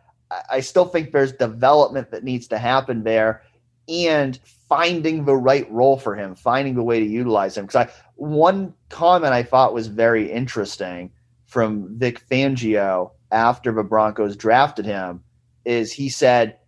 I 0.50 0.60
still 0.60 0.84
think 0.84 1.10
there's 1.10 1.32
development 1.32 2.10
that 2.10 2.22
needs 2.22 2.46
to 2.48 2.58
happen 2.58 3.02
there 3.02 3.42
and 3.88 4.38
finding 4.68 5.24
the 5.24 5.34
right 5.36 5.68
role 5.72 5.98
for 5.98 6.14
him, 6.14 6.34
finding 6.34 6.74
the 6.74 6.82
way 6.82 7.00
to 7.00 7.06
utilize 7.06 7.56
him. 7.56 7.64
Because 7.64 7.88
I 7.88 7.92
one 8.16 8.74
comment 8.90 9.32
I 9.32 9.42
thought 9.42 9.72
was 9.72 9.86
very 9.86 10.30
interesting 10.30 11.10
from 11.46 11.98
Vic 11.98 12.22
Fangio 12.28 13.12
after 13.32 13.72
the 13.72 13.82
Broncos 13.82 14.36
drafted 14.36 14.84
him 14.84 15.22
is 15.64 15.92
he 15.92 16.10
said 16.10 16.58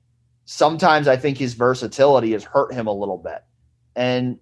sometimes 0.46 1.06
I 1.06 1.16
think 1.16 1.36
his 1.36 1.54
versatility 1.54 2.32
has 2.32 2.44
hurt 2.44 2.72
him 2.72 2.86
a 2.86 2.92
little 2.92 3.18
bit. 3.18 3.44
And 3.94 4.38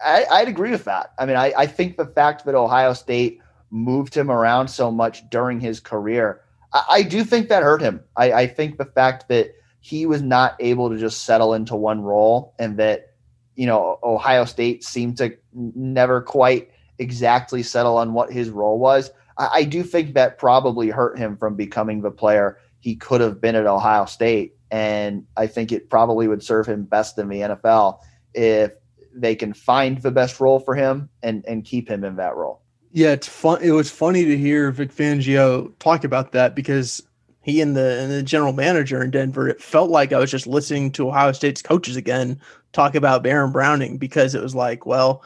I, 0.00 0.40
would 0.40 0.48
agree 0.48 0.70
with 0.70 0.84
that. 0.84 1.12
I 1.18 1.26
mean, 1.26 1.36
I, 1.36 1.52
I 1.56 1.66
think 1.66 1.96
the 1.96 2.06
fact 2.06 2.44
that 2.44 2.54
Ohio 2.54 2.92
State 2.92 3.40
moved 3.70 4.14
him 4.16 4.30
around 4.30 4.68
so 4.68 4.90
much 4.90 5.28
during 5.30 5.60
his 5.60 5.80
career, 5.80 6.40
I, 6.72 6.84
I 6.90 7.02
do 7.02 7.24
think 7.24 7.48
that 7.48 7.62
hurt 7.62 7.82
him. 7.82 8.00
I, 8.16 8.32
I 8.32 8.46
think 8.46 8.78
the 8.78 8.84
fact 8.84 9.28
that 9.28 9.54
he 9.80 10.06
was 10.06 10.22
not 10.22 10.56
able 10.60 10.90
to 10.90 10.98
just 10.98 11.22
settle 11.22 11.54
into 11.54 11.76
one 11.76 12.02
role 12.02 12.54
and 12.58 12.76
that, 12.78 13.14
you 13.56 13.66
know, 13.66 13.98
Ohio 14.02 14.44
State 14.44 14.84
seemed 14.84 15.16
to 15.18 15.36
never 15.52 16.20
quite 16.20 16.70
exactly 16.98 17.62
settle 17.62 17.96
on 17.96 18.12
what 18.12 18.32
his 18.32 18.50
role 18.50 18.78
was. 18.78 19.10
I, 19.36 19.48
I 19.52 19.64
do 19.64 19.82
think 19.82 20.14
that 20.14 20.38
probably 20.38 20.90
hurt 20.90 21.18
him 21.18 21.36
from 21.36 21.56
becoming 21.56 22.02
the 22.02 22.10
player 22.10 22.58
he 22.80 22.94
could 22.96 23.20
have 23.20 23.40
been 23.40 23.56
at 23.56 23.66
Ohio 23.66 24.04
State. 24.04 24.54
And 24.70 25.26
I 25.36 25.46
think 25.46 25.72
it 25.72 25.90
probably 25.90 26.28
would 26.28 26.42
serve 26.42 26.66
him 26.66 26.84
best 26.84 27.18
in 27.18 27.28
the 27.28 27.40
NFL 27.40 27.98
if 28.34 28.72
they 29.14 29.34
can 29.34 29.52
find 29.52 30.00
the 30.02 30.10
best 30.10 30.40
role 30.40 30.60
for 30.60 30.74
him 30.74 31.08
and 31.22 31.44
and 31.46 31.64
keep 31.64 31.88
him 31.88 32.04
in 32.04 32.16
that 32.16 32.36
role. 32.36 32.62
Yeah, 32.92 33.12
it's 33.12 33.28
fun. 33.28 33.62
It 33.62 33.72
was 33.72 33.90
funny 33.90 34.24
to 34.24 34.36
hear 34.36 34.70
Vic 34.70 34.92
Fangio 34.94 35.72
talk 35.78 36.04
about 36.04 36.32
that 36.32 36.54
because 36.54 37.02
he 37.42 37.60
and 37.60 37.76
the 37.76 38.00
and 38.00 38.10
the 38.10 38.22
general 38.22 38.52
manager 38.52 39.02
in 39.02 39.10
Denver, 39.10 39.48
it 39.48 39.62
felt 39.62 39.90
like 39.90 40.12
I 40.12 40.18
was 40.18 40.30
just 40.30 40.46
listening 40.46 40.90
to 40.92 41.08
Ohio 41.08 41.32
State's 41.32 41.62
coaches 41.62 41.96
again 41.96 42.40
talk 42.72 42.94
about 42.94 43.22
Baron 43.22 43.52
Browning 43.52 43.96
because 43.96 44.34
it 44.34 44.42
was 44.42 44.54
like, 44.54 44.84
well, 44.84 45.22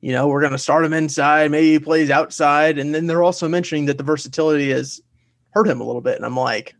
you 0.00 0.12
know, 0.12 0.28
we're 0.28 0.40
going 0.40 0.52
to 0.52 0.58
start 0.58 0.84
him 0.84 0.92
inside, 0.92 1.50
maybe 1.50 1.72
he 1.72 1.78
plays 1.78 2.10
outside, 2.10 2.78
and 2.78 2.94
then 2.94 3.06
they're 3.06 3.22
also 3.22 3.48
mentioning 3.48 3.86
that 3.86 3.98
the 3.98 4.04
versatility 4.04 4.70
has 4.70 5.00
hurt 5.50 5.66
him 5.66 5.80
a 5.80 5.84
little 5.84 6.02
bit, 6.02 6.16
and 6.16 6.26
I'm 6.26 6.36
like, 6.36 6.74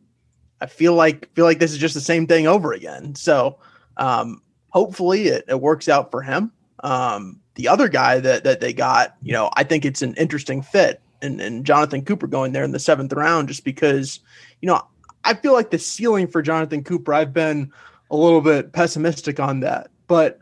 I 0.60 0.66
feel 0.66 0.94
like 0.94 1.32
feel 1.34 1.44
like 1.44 1.58
this 1.58 1.72
is 1.72 1.78
just 1.78 1.94
the 1.94 2.00
same 2.00 2.26
thing 2.26 2.46
over 2.46 2.72
again. 2.72 3.14
So, 3.14 3.58
um, 3.96 4.42
hopefully 4.74 5.28
it, 5.28 5.44
it 5.48 5.60
works 5.60 5.88
out 5.88 6.10
for 6.10 6.20
him. 6.20 6.52
Um, 6.80 7.40
the 7.54 7.68
other 7.68 7.88
guy 7.88 8.18
that 8.18 8.44
that 8.44 8.60
they 8.60 8.72
got, 8.74 9.16
you 9.22 9.32
know, 9.32 9.48
I 9.54 9.62
think 9.62 9.84
it's 9.84 10.02
an 10.02 10.14
interesting 10.14 10.60
fit, 10.60 11.00
and, 11.22 11.40
and 11.40 11.64
Jonathan 11.64 12.04
Cooper 12.04 12.26
going 12.26 12.52
there 12.52 12.64
in 12.64 12.72
the 12.72 12.80
seventh 12.80 13.12
round, 13.12 13.48
just 13.48 13.64
because, 13.64 14.20
you 14.60 14.66
know, 14.66 14.82
I 15.22 15.34
feel 15.34 15.54
like 15.54 15.70
the 15.70 15.78
ceiling 15.78 16.26
for 16.26 16.42
Jonathan 16.42 16.82
Cooper, 16.82 17.14
I've 17.14 17.32
been 17.32 17.72
a 18.10 18.16
little 18.16 18.40
bit 18.40 18.72
pessimistic 18.72 19.40
on 19.40 19.60
that, 19.60 19.88
but 20.08 20.40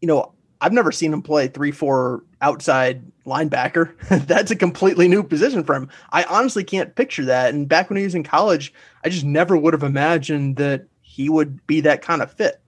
you 0.00 0.08
know, 0.08 0.32
I've 0.60 0.72
never 0.72 0.92
seen 0.92 1.12
him 1.12 1.22
play 1.22 1.48
three, 1.48 1.70
four 1.70 2.24
outside 2.40 3.02
linebacker. 3.24 3.94
That's 4.26 4.50
a 4.50 4.56
completely 4.56 5.08
new 5.08 5.22
position 5.22 5.64
for 5.64 5.74
him. 5.74 5.88
I 6.10 6.24
honestly 6.24 6.64
can't 6.64 6.94
picture 6.94 7.24
that. 7.24 7.54
And 7.54 7.68
back 7.68 7.88
when 7.88 7.96
he 7.96 8.04
was 8.04 8.14
in 8.14 8.22
college, 8.22 8.72
I 9.04 9.08
just 9.08 9.24
never 9.24 9.56
would 9.56 9.74
have 9.74 9.82
imagined 9.82 10.56
that 10.56 10.86
he 11.00 11.28
would 11.28 11.64
be 11.66 11.80
that 11.80 12.02
kind 12.02 12.22
of 12.22 12.32
fit 12.32 12.60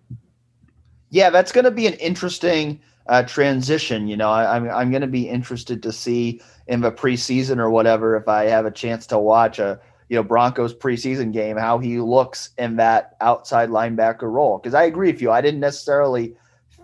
yeah, 1.10 1.30
that's 1.30 1.52
going 1.52 1.64
to 1.64 1.70
be 1.70 1.86
an 1.86 1.94
interesting 1.94 2.80
uh, 3.06 3.24
transition. 3.24 4.08
You 4.08 4.16
know, 4.16 4.30
I, 4.30 4.56
I'm, 4.56 4.70
I'm 4.70 4.90
going 4.90 5.02
to 5.02 5.08
be 5.08 5.28
interested 5.28 5.82
to 5.82 5.92
see 5.92 6.40
in 6.68 6.80
the 6.80 6.92
preseason 6.92 7.58
or 7.58 7.70
whatever 7.70 8.16
if 8.16 8.28
I 8.28 8.44
have 8.44 8.66
a 8.66 8.70
chance 8.70 9.06
to 9.08 9.18
watch 9.18 9.58
a 9.58 9.80
you 10.08 10.16
know 10.16 10.22
Broncos 10.22 10.74
preseason 10.74 11.32
game 11.32 11.56
how 11.56 11.78
he 11.78 11.98
looks 11.98 12.50
in 12.58 12.76
that 12.76 13.16
outside 13.20 13.68
linebacker 13.68 14.30
role. 14.30 14.58
Because 14.58 14.74
I 14.74 14.84
agree 14.84 15.10
with 15.10 15.20
you, 15.20 15.30
I 15.30 15.40
didn't 15.40 15.60
necessarily 15.60 16.34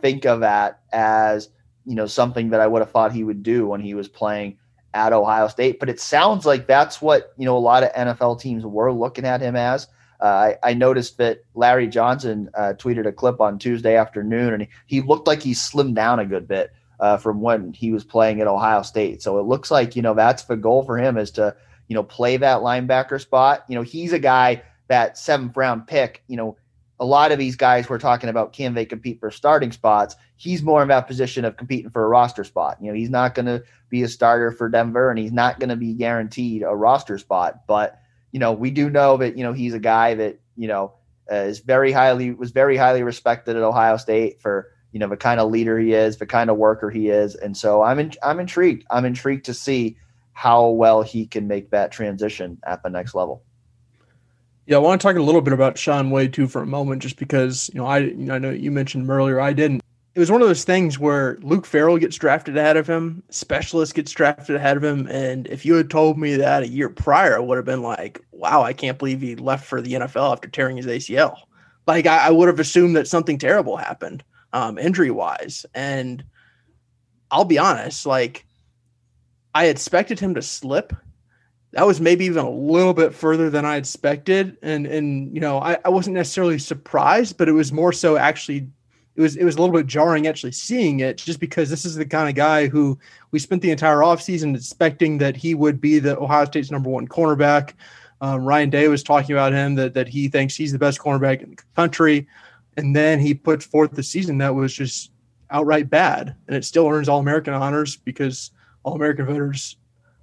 think 0.02 0.26
of 0.26 0.40
that 0.40 0.80
as 0.92 1.48
you 1.84 1.94
know 1.94 2.06
something 2.06 2.50
that 2.50 2.60
I 2.60 2.66
would 2.66 2.82
have 2.82 2.90
thought 2.90 3.12
he 3.12 3.24
would 3.24 3.42
do 3.42 3.66
when 3.66 3.80
he 3.80 3.94
was 3.94 4.08
playing 4.08 4.58
at 4.94 5.12
Ohio 5.12 5.48
State. 5.48 5.78
But 5.78 5.88
it 5.88 6.00
sounds 6.00 6.46
like 6.46 6.66
that's 6.66 7.00
what 7.00 7.32
you 7.36 7.44
know 7.44 7.56
a 7.56 7.58
lot 7.58 7.84
of 7.84 7.92
NFL 7.92 8.40
teams 8.40 8.64
were 8.64 8.92
looking 8.92 9.24
at 9.24 9.40
him 9.40 9.54
as. 9.54 9.86
Uh, 10.20 10.24
I, 10.64 10.70
I, 10.70 10.74
noticed 10.74 11.18
that 11.18 11.44
Larry 11.54 11.86
Johnson 11.88 12.48
uh, 12.54 12.72
tweeted 12.78 13.06
a 13.06 13.12
clip 13.12 13.40
on 13.40 13.58
Tuesday 13.58 13.96
afternoon, 13.96 14.54
and 14.54 14.62
he, 14.62 14.68
he, 14.86 15.00
looked 15.02 15.26
like 15.26 15.42
he 15.42 15.52
slimmed 15.52 15.94
down 15.94 16.20
a 16.20 16.24
good 16.24 16.48
bit 16.48 16.72
uh, 17.00 17.16
from 17.16 17.40
when 17.40 17.72
he 17.72 17.92
was 17.92 18.04
playing 18.04 18.40
at 18.40 18.46
Ohio 18.46 18.82
State. 18.82 19.22
So 19.22 19.38
it 19.38 19.42
looks 19.42 19.70
like 19.70 19.96
you 19.96 20.02
know 20.02 20.14
that's 20.14 20.44
the 20.44 20.56
goal 20.56 20.84
for 20.84 20.98
him 20.98 21.16
is 21.16 21.30
to 21.32 21.54
you 21.88 21.94
know 21.94 22.02
play 22.02 22.36
that 22.38 22.60
linebacker 22.60 23.20
spot. 23.20 23.64
You 23.68 23.74
know 23.74 23.82
he's 23.82 24.12
a 24.12 24.18
guy 24.18 24.62
that 24.88 25.18
seventh 25.18 25.56
round 25.56 25.86
pick. 25.86 26.22
You 26.28 26.36
know 26.36 26.56
a 26.98 27.04
lot 27.04 27.30
of 27.30 27.38
these 27.38 27.56
guys 27.56 27.88
we're 27.88 27.98
talking 27.98 28.30
about 28.30 28.52
can 28.52 28.74
they 28.74 28.86
compete 28.86 29.20
for 29.20 29.30
starting 29.30 29.72
spots? 29.72 30.16
He's 30.36 30.62
more 30.62 30.82
in 30.82 30.88
that 30.88 31.06
position 31.06 31.44
of 31.44 31.56
competing 31.56 31.90
for 31.90 32.04
a 32.04 32.08
roster 32.08 32.44
spot. 32.44 32.78
You 32.80 32.88
know 32.88 32.96
he's 32.96 33.10
not 33.10 33.34
going 33.34 33.46
to 33.46 33.62
be 33.90 34.02
a 34.02 34.08
starter 34.08 34.50
for 34.50 34.68
Denver, 34.68 35.10
and 35.10 35.18
he's 35.18 35.32
not 35.32 35.60
going 35.60 35.68
to 35.68 35.76
be 35.76 35.92
guaranteed 35.92 36.62
a 36.62 36.74
roster 36.74 37.18
spot, 37.18 37.66
but 37.66 38.00
you 38.36 38.40
know, 38.40 38.52
we 38.52 38.70
do 38.70 38.90
know 38.90 39.16
that, 39.16 39.38
you 39.38 39.42
know, 39.42 39.54
he's 39.54 39.72
a 39.72 39.78
guy 39.78 40.12
that, 40.12 40.38
you 40.56 40.68
know, 40.68 40.92
uh, 41.32 41.36
is 41.36 41.60
very 41.60 41.90
highly, 41.90 42.32
was 42.32 42.50
very 42.50 42.76
highly 42.76 43.02
respected 43.02 43.56
at 43.56 43.62
Ohio 43.62 43.96
State 43.96 44.42
for, 44.42 44.74
you 44.92 45.00
know, 45.00 45.08
the 45.08 45.16
kind 45.16 45.40
of 45.40 45.50
leader 45.50 45.78
he 45.78 45.94
is, 45.94 46.18
the 46.18 46.26
kind 46.26 46.50
of 46.50 46.58
worker 46.58 46.90
he 46.90 47.08
is. 47.08 47.34
And 47.34 47.56
so 47.56 47.80
I'm, 47.80 47.98
in, 47.98 48.12
I'm 48.22 48.38
intrigued. 48.38 48.84
I'm 48.90 49.06
intrigued 49.06 49.46
to 49.46 49.54
see 49.54 49.96
how 50.34 50.68
well 50.68 51.00
he 51.00 51.24
can 51.24 51.48
make 51.48 51.70
that 51.70 51.92
transition 51.92 52.58
at 52.66 52.82
the 52.82 52.90
next 52.90 53.14
level. 53.14 53.42
Yeah, 54.66 54.76
I 54.76 54.80
want 54.80 55.00
to 55.00 55.06
talk 55.06 55.16
a 55.16 55.22
little 55.22 55.40
bit 55.40 55.54
about 55.54 55.78
Shaun 55.78 56.10
Wade 56.10 56.34
too 56.34 56.46
for 56.46 56.60
a 56.60 56.66
moment, 56.66 57.00
just 57.00 57.16
because 57.16 57.70
you 57.72 57.80
know 57.80 57.86
I 57.86 58.00
you 58.00 58.16
know 58.16 58.34
I 58.34 58.38
know 58.38 58.50
you 58.50 58.70
mentioned 58.70 59.04
him 59.04 59.10
earlier. 59.10 59.40
I 59.40 59.54
didn't 59.54 59.80
it 60.16 60.20
was 60.20 60.30
one 60.30 60.40
of 60.40 60.48
those 60.48 60.64
things 60.64 60.98
where 60.98 61.36
Luke 61.42 61.66
Farrell 61.66 61.98
gets 61.98 62.16
drafted 62.16 62.56
ahead 62.56 62.78
of 62.78 62.86
him, 62.86 63.22
specialist 63.28 63.94
gets 63.94 64.10
drafted 64.12 64.56
ahead 64.56 64.78
of 64.78 64.82
him, 64.82 65.06
and 65.08 65.46
if 65.48 65.66
you 65.66 65.74
had 65.74 65.90
told 65.90 66.16
me 66.16 66.36
that 66.36 66.62
a 66.62 66.68
year 66.68 66.88
prior, 66.88 67.36
I 67.36 67.38
would 67.38 67.56
have 67.56 67.66
been 67.66 67.82
like, 67.82 68.24
"Wow, 68.32 68.62
I 68.62 68.72
can't 68.72 68.98
believe 68.98 69.20
he 69.20 69.36
left 69.36 69.66
for 69.66 69.82
the 69.82 69.92
NFL 69.92 70.32
after 70.32 70.48
tearing 70.48 70.78
his 70.78 70.86
ACL." 70.86 71.36
Like 71.86 72.06
I, 72.06 72.28
I 72.28 72.30
would 72.30 72.48
have 72.48 72.58
assumed 72.58 72.96
that 72.96 73.06
something 73.06 73.36
terrible 73.36 73.76
happened, 73.76 74.24
um, 74.54 74.78
injury 74.78 75.10
wise. 75.10 75.66
And 75.74 76.24
I'll 77.30 77.44
be 77.44 77.58
honest, 77.58 78.06
like 78.06 78.46
I 79.54 79.66
expected 79.66 80.18
him 80.18 80.34
to 80.34 80.40
slip, 80.40 80.94
that 81.72 81.86
was 81.86 82.00
maybe 82.00 82.24
even 82.24 82.42
a 82.42 82.50
little 82.50 82.94
bit 82.94 83.14
further 83.14 83.50
than 83.50 83.66
I 83.66 83.76
expected. 83.76 84.56
And 84.62 84.86
and 84.86 85.34
you 85.34 85.42
know, 85.42 85.58
I, 85.58 85.76
I 85.84 85.90
wasn't 85.90 86.14
necessarily 86.14 86.58
surprised, 86.58 87.36
but 87.36 87.50
it 87.50 87.52
was 87.52 87.70
more 87.70 87.92
so 87.92 88.16
actually 88.16 88.70
it 89.16 89.20
was 89.20 89.36
it 89.36 89.44
was 89.44 89.56
a 89.56 89.60
little 89.60 89.74
bit 89.74 89.86
jarring 89.86 90.26
actually 90.26 90.52
seeing 90.52 91.00
it 91.00 91.16
just 91.16 91.40
because 91.40 91.70
this 91.70 91.84
is 91.84 91.94
the 91.94 92.04
kind 92.04 92.28
of 92.28 92.34
guy 92.34 92.68
who 92.68 92.98
we 93.30 93.38
spent 93.38 93.62
the 93.62 93.70
entire 93.70 93.98
offseason 93.98 94.54
expecting 94.54 95.18
that 95.18 95.36
he 95.36 95.54
would 95.54 95.80
be 95.80 95.98
the 95.98 96.18
Ohio 96.18 96.44
State's 96.44 96.70
number 96.70 96.90
one 96.90 97.08
cornerback. 97.08 97.72
Um, 98.20 98.44
Ryan 98.44 98.70
Day 98.70 98.88
was 98.88 99.02
talking 99.02 99.34
about 99.34 99.52
him 99.52 99.74
that 99.76 99.94
that 99.94 100.08
he 100.08 100.28
thinks 100.28 100.54
he's 100.54 100.72
the 100.72 100.78
best 100.78 101.00
cornerback 101.00 101.42
in 101.42 101.50
the 101.50 101.56
country, 101.74 102.28
and 102.76 102.94
then 102.94 103.18
he 103.18 103.32
put 103.34 103.62
forth 103.62 103.92
the 103.92 104.02
season 104.02 104.38
that 104.38 104.54
was 104.54 104.74
just 104.74 105.10
outright 105.50 105.88
bad, 105.88 106.34
and 106.46 106.56
it 106.56 106.64
still 106.64 106.86
earns 106.86 107.08
All 107.08 107.20
American 107.20 107.54
honors 107.54 107.96
because 107.96 108.50
All 108.82 108.94
American 108.94 109.26
voters 109.26 109.76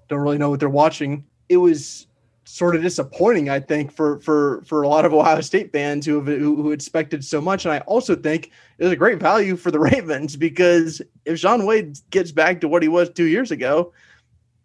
don't 0.07 0.19
really 0.19 0.37
know 0.37 0.49
what 0.49 0.59
they're 0.59 0.69
watching. 0.69 1.25
It 1.49 1.57
was 1.57 2.07
sort 2.45 2.75
of 2.75 2.81
disappointing, 2.81 3.49
I 3.49 3.59
think, 3.59 3.91
for 3.91 4.19
for 4.19 4.63
for 4.65 4.83
a 4.83 4.87
lot 4.87 5.05
of 5.05 5.13
Ohio 5.13 5.41
State 5.41 5.71
fans 5.71 6.05
who 6.05 6.15
have 6.15 6.25
who, 6.25 6.55
who 6.55 6.71
expected 6.71 7.23
so 7.23 7.41
much. 7.41 7.65
And 7.65 7.73
I 7.73 7.79
also 7.79 8.15
think 8.15 8.51
it 8.77 8.83
was 8.83 8.93
a 8.93 8.97
great 8.97 9.19
value 9.19 9.55
for 9.55 9.71
the 9.71 9.79
Ravens 9.91 10.35
because 10.35 11.01
if 11.25 11.39
Shaun 11.39 11.65
Wade 11.65 11.97
gets 12.09 12.31
back 12.31 12.61
to 12.61 12.67
what 12.67 12.83
he 12.83 12.89
was 12.89 13.09
two 13.09 13.25
years 13.25 13.51
ago, 13.51 13.93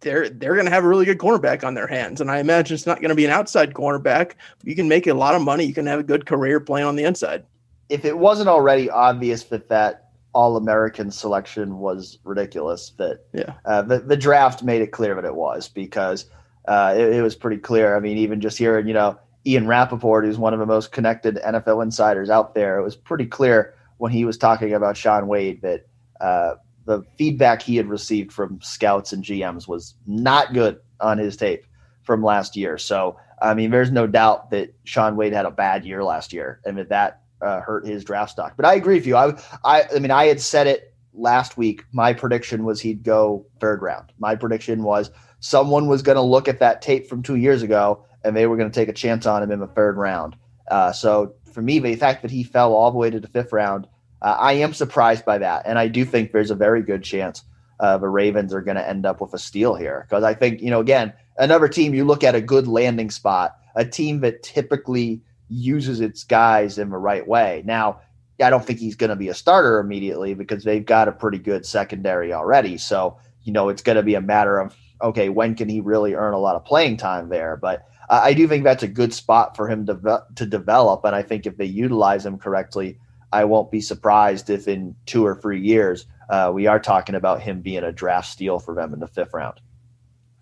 they're 0.01 0.29
they're 0.29 0.55
going 0.55 0.67
to 0.67 0.73
have 0.73 0.85
a 0.85 0.89
really 0.89 1.05
good 1.05 1.19
cornerback 1.19 1.65
on 1.65 1.75
their 1.75 1.87
hands. 1.87 2.21
And 2.21 2.31
I 2.31 2.39
imagine 2.39 2.75
it's 2.75 2.87
not 2.87 3.01
going 3.01 3.11
to 3.11 3.15
be 3.15 3.25
an 3.25 3.31
outside 3.31 3.75
cornerback. 3.75 4.33
You 4.65 4.75
can 4.75 4.89
make 4.89 5.07
a 5.07 5.15
lot 5.15 5.35
of 5.35 5.43
money. 5.43 5.65
You 5.65 5.75
can 5.75 5.87
have 5.87 6.01
a 6.01 6.05
good 6.05 6.27
career 6.27 6.61
playing 6.61 6.87
on 6.87 6.97
the 6.97 7.05
inside. 7.05 7.45
If 7.89 8.05
it 8.05 8.19
wasn't 8.19 8.49
already 8.49 8.91
obvious 8.91 9.45
that 9.45 9.69
that 9.69 10.11
All 10.35 10.57
American 10.57 11.11
selection 11.11 11.79
was 11.79 12.19
ridiculous, 12.25 12.91
that 12.99 13.25
yeah, 13.33 13.55
uh, 13.65 13.83
the 13.83 14.01
the 14.01 14.17
draft 14.17 14.63
made 14.63 14.83
it 14.83 14.89
clear 14.93 15.15
that 15.15 15.25
it 15.25 15.35
was 15.35 15.69
because 15.69 16.27
uh, 16.69 16.95
it, 16.97 17.15
it 17.15 17.23
was 17.23 17.35
pretty 17.35 17.59
clear. 17.59 17.97
I 17.97 18.01
mean, 18.01 18.19
even 18.19 18.41
just 18.41 18.59
hearing 18.59 18.87
you 18.87 18.95
know 18.95 19.19
Ian 19.47 19.67
Rapoport, 19.67 20.25
who's 20.25 20.39
one 20.39 20.53
of 20.53 20.61
the 20.61 20.67
most 20.67 20.93
connected 20.93 21.37
NFL 21.45 21.83
insiders 21.83 22.31
out 22.31 22.55
there, 22.55 22.79
it 22.79 22.85
was 22.85 22.95
pretty 22.95 23.27
clear 23.27 23.75
when 23.97 24.13
he 24.13 24.25
was 24.25 24.39
talking 24.39 24.73
about 24.73 24.97
Shaun 24.97 25.27
Wade 25.27 25.63
that. 25.63 25.87
Uh, 26.21 26.55
the 26.85 27.03
feedback 27.19 27.61
he 27.61 27.77
had 27.77 27.87
received 27.87 28.33
from 28.33 28.59
scouts 28.63 29.13
and 29.13 29.23
GMs 29.23 29.69
was 29.69 29.95
not 30.07 30.55
good 30.55 30.81
on 31.01 31.19
his 31.19 31.37
tape 31.37 31.67
from 32.03 32.25
last 32.25 32.57
year. 32.57 32.79
So, 32.79 33.19
I 33.43 33.53
mean, 33.53 33.71
there's 33.71 33.91
no 33.91 34.07
doubt 34.07 34.51
that 34.51 34.75
Shaun 34.85 35.15
Wade 35.15 35.35
had 35.35 35.45
a 35.45 35.51
bad 35.51 35.85
year 35.85 36.03
last 36.03 36.33
year 36.33 36.61
and 36.65 36.79
that 36.79 36.89
that 36.89 37.21
uh, 37.43 37.61
hurt 37.61 37.87
his 37.87 38.05
draft 38.05 38.31
stock. 38.31 38.55
But 38.57 38.65
I 38.65 38.75
agree 38.75 38.95
with 38.95 39.07
you. 39.07 39.17
I, 39.17 39.39
I, 39.63 39.85
I 39.95 39.99
mean, 39.99 40.11
I 40.11 40.25
had 40.27 40.41
said 40.41 40.67
it 40.67 40.95
last 41.13 41.59
week. 41.59 41.85
My 41.93 42.15
prediction 42.15 42.65
was 42.65 42.81
he'd 42.81 43.05
go 43.05 43.45
third 43.61 43.83
round. 43.83 44.13
My 44.19 44.35
prediction 44.35 44.83
was 44.83 45.11
someone 45.41 45.89
was 45.89 46.03
going 46.03 46.17
to 46.17 46.23
look 46.23 46.49
at 46.49 46.61
that 46.61 46.83
tape 46.83 47.09
from 47.09 47.23
two 47.23 47.37
years 47.37 47.63
ago 47.63 48.05
and 48.25 48.37
they 48.37 48.47
were 48.47 48.57
going 48.57 48.71
to 48.71 48.75
take 48.75 48.89
a 48.89 48.93
chance 48.93 49.27
on 49.27 49.43
him 49.43 49.51
in 49.51 49.61
the 49.61 49.67
third 49.67 49.97
round. 49.97 50.37
Uh, 50.71 50.93
so 50.93 51.35
for 51.53 51.63
me, 51.63 51.79
the 51.79 51.95
fact 51.97 52.23
that 52.23 52.31
he 52.31 52.43
fell 52.43 52.75
all 52.75 52.91
the 52.91 52.99
way 52.99 53.11
to 53.11 53.21
the 53.21 53.29
fifth 53.29 53.53
round 53.53 53.87
uh, 54.21 54.37
I 54.39 54.55
am 54.55 54.75
surprised 54.75 55.25
by 55.25 55.39
that, 55.39 55.63
and 55.67 55.79
I 55.79 55.89
do 55.89 56.05
think 56.05 56.33
there's 56.33 56.51
a 56.51 56.57
very 56.57 56.83
good 56.83 57.05
chance 57.05 57.45
uh, 57.81 57.99
the 57.99 58.09
Ravens 58.09 58.53
are 58.53 58.61
going 58.61 58.77
to 58.77 58.89
end 58.89 59.07
up 59.07 59.21
with 59.21 59.33
a 59.33 59.39
steal 59.39 59.75
here 59.75 60.07
because 60.09 60.25
I 60.25 60.35
think 60.35 60.61
you 60.61 60.71
know 60.71 60.81
again 60.81 61.13
another 61.37 61.69
team 61.69 61.95
you 61.95 62.05
look 62.05 62.25
at 62.25 62.35
a 62.35 62.41
good 62.41 62.67
landing 62.67 63.11
spot, 63.11 63.57
a 63.77 63.85
team 63.85 64.21
that 64.21 64.43
typically 64.43 65.23
uses 65.49 66.01
its 66.01 66.25
guys 66.25 66.79
in 66.79 66.91
the 66.91 66.97
right 66.97 67.27
way. 67.27 67.63
Now, 67.65 68.01
I 68.43 68.51
don't 68.51 68.65
think 68.65 68.81
he's 68.81 68.97
going 68.97 69.11
to 69.11 69.17
be 69.17 69.29
a 69.29 69.35
starter 69.35 69.79
immediately 69.79 70.35
because 70.35 70.65
they've 70.65 70.85
got 70.85 71.09
a 71.09 71.13
pretty 71.13 71.39
good 71.39 71.65
secondary 71.65 72.33
already. 72.33 72.77
So 72.77 73.19
you 73.45 73.53
know 73.53 73.69
it's 73.69 73.83
going 73.83 73.97
to 73.97 74.03
be 74.03 74.15
a 74.15 74.21
matter 74.21 74.59
of 74.59 74.77
okay 75.03 75.29
when 75.29 75.55
can 75.55 75.69
he 75.69 75.81
really 75.81 76.15
earn 76.15 76.35
a 76.35 76.39
lot 76.39 76.57
of 76.57 76.65
playing 76.65 76.97
time 76.97 77.29
there, 77.29 77.57
but. 77.57 77.85
I 78.11 78.33
do 78.33 78.49
think 78.49 78.65
that's 78.65 78.83
a 78.83 78.89
good 78.89 79.13
spot 79.13 79.55
for 79.55 79.69
him 79.69 79.85
to, 79.85 80.25
to 80.37 80.47
develop, 80.47 81.05
and 81.05 81.15
I 81.15 81.21
think 81.21 81.45
if 81.45 81.59
they 81.59 81.67
utilize 81.67 82.25
him 82.25 82.39
correctly, 82.39 82.99
I 83.33 83.45
won't 83.45 83.71
be 83.71 83.81
surprised 83.81 84.51
if 84.51 84.67
in 84.67 84.95
two 85.07 85.27
or 85.27 85.35
three 85.35 85.61
years 85.61 86.07
uh, 86.31 86.51
we 86.55 86.67
are 86.67 86.81
talking 86.81 87.15
about 87.15 87.43
him 87.43 87.61
being 87.61 87.85
a 87.85 87.93
draft 87.93 88.29
steal 88.29 88.59
for 88.59 88.75
them 88.75 88.95
in 88.95 89.01
the 89.01 89.07
fifth 89.07 89.33
round. 89.35 89.61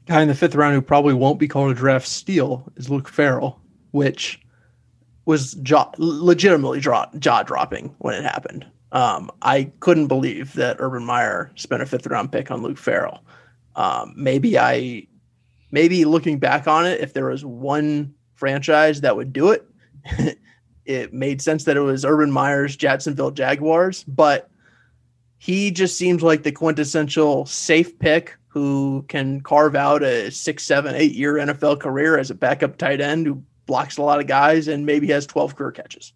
Guy 0.06 0.22
in 0.22 0.28
the 0.28 0.34
fifth 0.34 0.54
round 0.54 0.74
who 0.74 0.82
probably 0.82 1.14
won't 1.14 1.40
be 1.40 1.48
called 1.48 1.72
a 1.72 1.74
draft 1.74 2.06
steal 2.06 2.70
is 2.76 2.88
Luke 2.88 3.08
Farrell, 3.08 3.60
which 3.90 4.40
was 5.24 5.54
jaw, 5.54 5.90
legitimately 5.98 6.80
jaw, 6.80 7.06
jaw 7.18 7.42
dropping 7.42 7.94
when 7.98 8.14
it 8.14 8.22
happened. 8.22 8.64
Um, 8.92 9.30
I 9.42 9.72
couldn't 9.80 10.06
believe 10.06 10.52
that 10.54 10.76
Urban 10.78 11.04
Meyer 11.04 11.50
spent 11.56 11.82
a 11.82 11.86
fifth 11.86 12.06
round 12.06 12.30
pick 12.30 12.52
on 12.52 12.62
Luke 12.62 12.78
Farrell. 12.78 13.24
Um, 13.76 14.14
maybe 14.16 14.58
I, 14.58 15.06
maybe 15.70 16.04
looking 16.04 16.38
back 16.38 16.66
on 16.66 16.86
it, 16.86 17.00
if 17.00 17.12
there 17.12 17.26
was 17.26 17.44
one 17.44 18.14
franchise 18.34 19.02
that 19.02 19.16
would 19.16 19.32
do 19.32 19.50
it, 19.50 19.66
it 20.84 21.12
made 21.12 21.40
sense 21.40 21.64
that 21.64 21.76
it 21.76 21.80
was 21.80 22.04
Urban 22.04 22.32
Meyer's 22.32 22.74
Jacksonville 22.74 23.30
Jaguars, 23.30 24.02
but 24.04 24.50
he 25.38 25.70
just 25.70 25.98
seems 25.98 26.22
like 26.22 26.42
the 26.42 26.52
quintessential 26.52 27.46
safe 27.46 27.98
pick 27.98 28.36
who 28.48 29.04
can 29.08 29.40
carve 29.42 29.76
out 29.76 30.02
a 30.02 30.30
six, 30.30 30.64
seven, 30.64 30.94
eight 30.94 31.12
year 31.12 31.34
NFL 31.34 31.78
career 31.78 32.18
as 32.18 32.30
a 32.30 32.34
backup 32.34 32.78
tight 32.78 33.00
end 33.00 33.26
who 33.26 33.42
blocks 33.66 33.98
a 33.98 34.02
lot 34.02 34.20
of 34.20 34.26
guys 34.26 34.66
and 34.68 34.86
maybe 34.86 35.08
has 35.08 35.26
12 35.26 35.56
career 35.56 35.72
catches. 35.72 36.12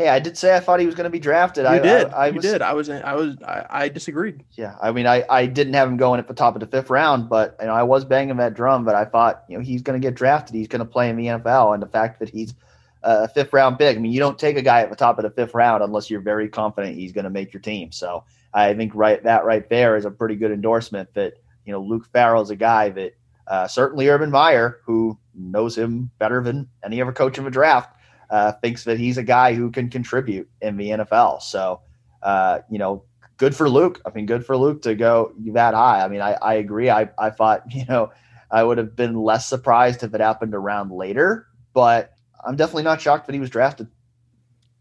Hey, 0.00 0.08
I 0.08 0.18
did 0.18 0.38
say 0.38 0.56
I 0.56 0.60
thought 0.60 0.80
he 0.80 0.86
was 0.86 0.94
going 0.94 1.04
to 1.04 1.10
be 1.10 1.18
drafted. 1.18 1.64
You 1.64 1.70
I 1.70 1.78
did. 1.78 2.06
I, 2.06 2.16
I 2.16 2.26
you 2.28 2.36
was, 2.36 2.42
did. 2.42 2.62
I 2.62 2.72
was. 2.72 2.88
I 2.88 3.14
was. 3.14 3.36
I, 3.42 3.66
I, 3.68 3.88
disagreed. 3.90 4.44
Yeah. 4.52 4.74
I 4.80 4.92
mean, 4.92 5.06
I, 5.06 5.26
I 5.28 5.44
didn't 5.44 5.74
have 5.74 5.88
him 5.88 5.98
going 5.98 6.18
at 6.18 6.26
the 6.26 6.32
top 6.32 6.56
of 6.56 6.60
the 6.60 6.66
fifth 6.66 6.88
round, 6.88 7.28
but 7.28 7.56
you 7.60 7.66
know, 7.66 7.74
I 7.74 7.82
was 7.82 8.06
banging 8.06 8.38
that 8.38 8.54
drum. 8.54 8.86
But 8.86 8.94
I 8.94 9.04
thought, 9.04 9.44
you 9.46 9.58
know, 9.58 9.62
he's 9.62 9.82
going 9.82 10.00
to 10.00 10.06
get 10.06 10.14
drafted. 10.14 10.54
He's 10.54 10.68
going 10.68 10.78
to 10.78 10.86
play 10.86 11.10
in 11.10 11.16
the 11.16 11.26
NFL, 11.26 11.74
and 11.74 11.82
the 11.82 11.86
fact 11.86 12.18
that 12.20 12.30
he's 12.30 12.54
a 13.02 13.28
fifth 13.28 13.52
round 13.52 13.78
pick. 13.78 13.94
I 13.94 14.00
mean, 14.00 14.10
you 14.10 14.20
don't 14.20 14.38
take 14.38 14.56
a 14.56 14.62
guy 14.62 14.80
at 14.80 14.88
the 14.88 14.96
top 14.96 15.18
of 15.18 15.24
the 15.24 15.30
fifth 15.30 15.52
round 15.52 15.82
unless 15.82 16.08
you're 16.08 16.22
very 16.22 16.48
confident 16.48 16.96
he's 16.96 17.12
going 17.12 17.24
to 17.24 17.30
make 17.30 17.52
your 17.52 17.60
team. 17.60 17.92
So 17.92 18.24
I 18.54 18.72
think 18.74 18.94
right 18.94 19.22
that 19.22 19.44
right 19.44 19.68
there 19.68 19.96
is 19.96 20.06
a 20.06 20.10
pretty 20.10 20.36
good 20.36 20.50
endorsement 20.50 21.12
that 21.12 21.34
you 21.66 21.72
know 21.72 21.80
Luke 21.80 22.08
Farrell 22.10 22.42
is 22.42 22.50
a 22.50 22.56
guy 22.56 22.88
that 22.88 23.12
uh, 23.46 23.66
certainly 23.68 24.08
Urban 24.08 24.30
Meyer, 24.30 24.80
who 24.84 25.18
knows 25.34 25.76
him 25.76 26.10
better 26.18 26.42
than 26.42 26.68
any 26.84 27.02
other 27.02 27.12
coach 27.12 27.36
of 27.36 27.46
a 27.46 27.50
draft, 27.50 27.94
uh, 28.30 28.52
thinks 28.62 28.84
that 28.84 28.98
he's 28.98 29.18
a 29.18 29.22
guy 29.22 29.54
who 29.54 29.70
can 29.70 29.90
contribute 29.90 30.48
in 30.60 30.76
the 30.76 30.90
NFL. 30.90 31.42
So 31.42 31.82
uh, 32.22 32.60
you 32.70 32.78
know, 32.78 33.04
good 33.36 33.54
for 33.54 33.68
Luke. 33.68 34.00
I 34.04 34.10
mean, 34.10 34.26
good 34.26 34.44
for 34.44 34.56
Luke 34.56 34.82
to 34.82 34.94
go 34.94 35.32
that 35.52 35.74
high. 35.74 36.04
I 36.04 36.08
mean, 36.08 36.20
I, 36.20 36.32
I 36.34 36.54
agree. 36.54 36.90
I 36.90 37.10
I 37.18 37.30
thought 37.30 37.64
you 37.70 37.84
know 37.86 38.10
I 38.50 38.62
would 38.62 38.78
have 38.78 38.96
been 38.96 39.14
less 39.14 39.46
surprised 39.46 40.02
if 40.02 40.14
it 40.14 40.20
happened 40.20 40.54
around 40.54 40.92
later, 40.92 41.46
but 41.72 42.14
I'm 42.44 42.56
definitely 42.56 42.84
not 42.84 43.00
shocked 43.00 43.26
that 43.26 43.34
he 43.34 43.40
was 43.40 43.50
drafted. 43.50 43.88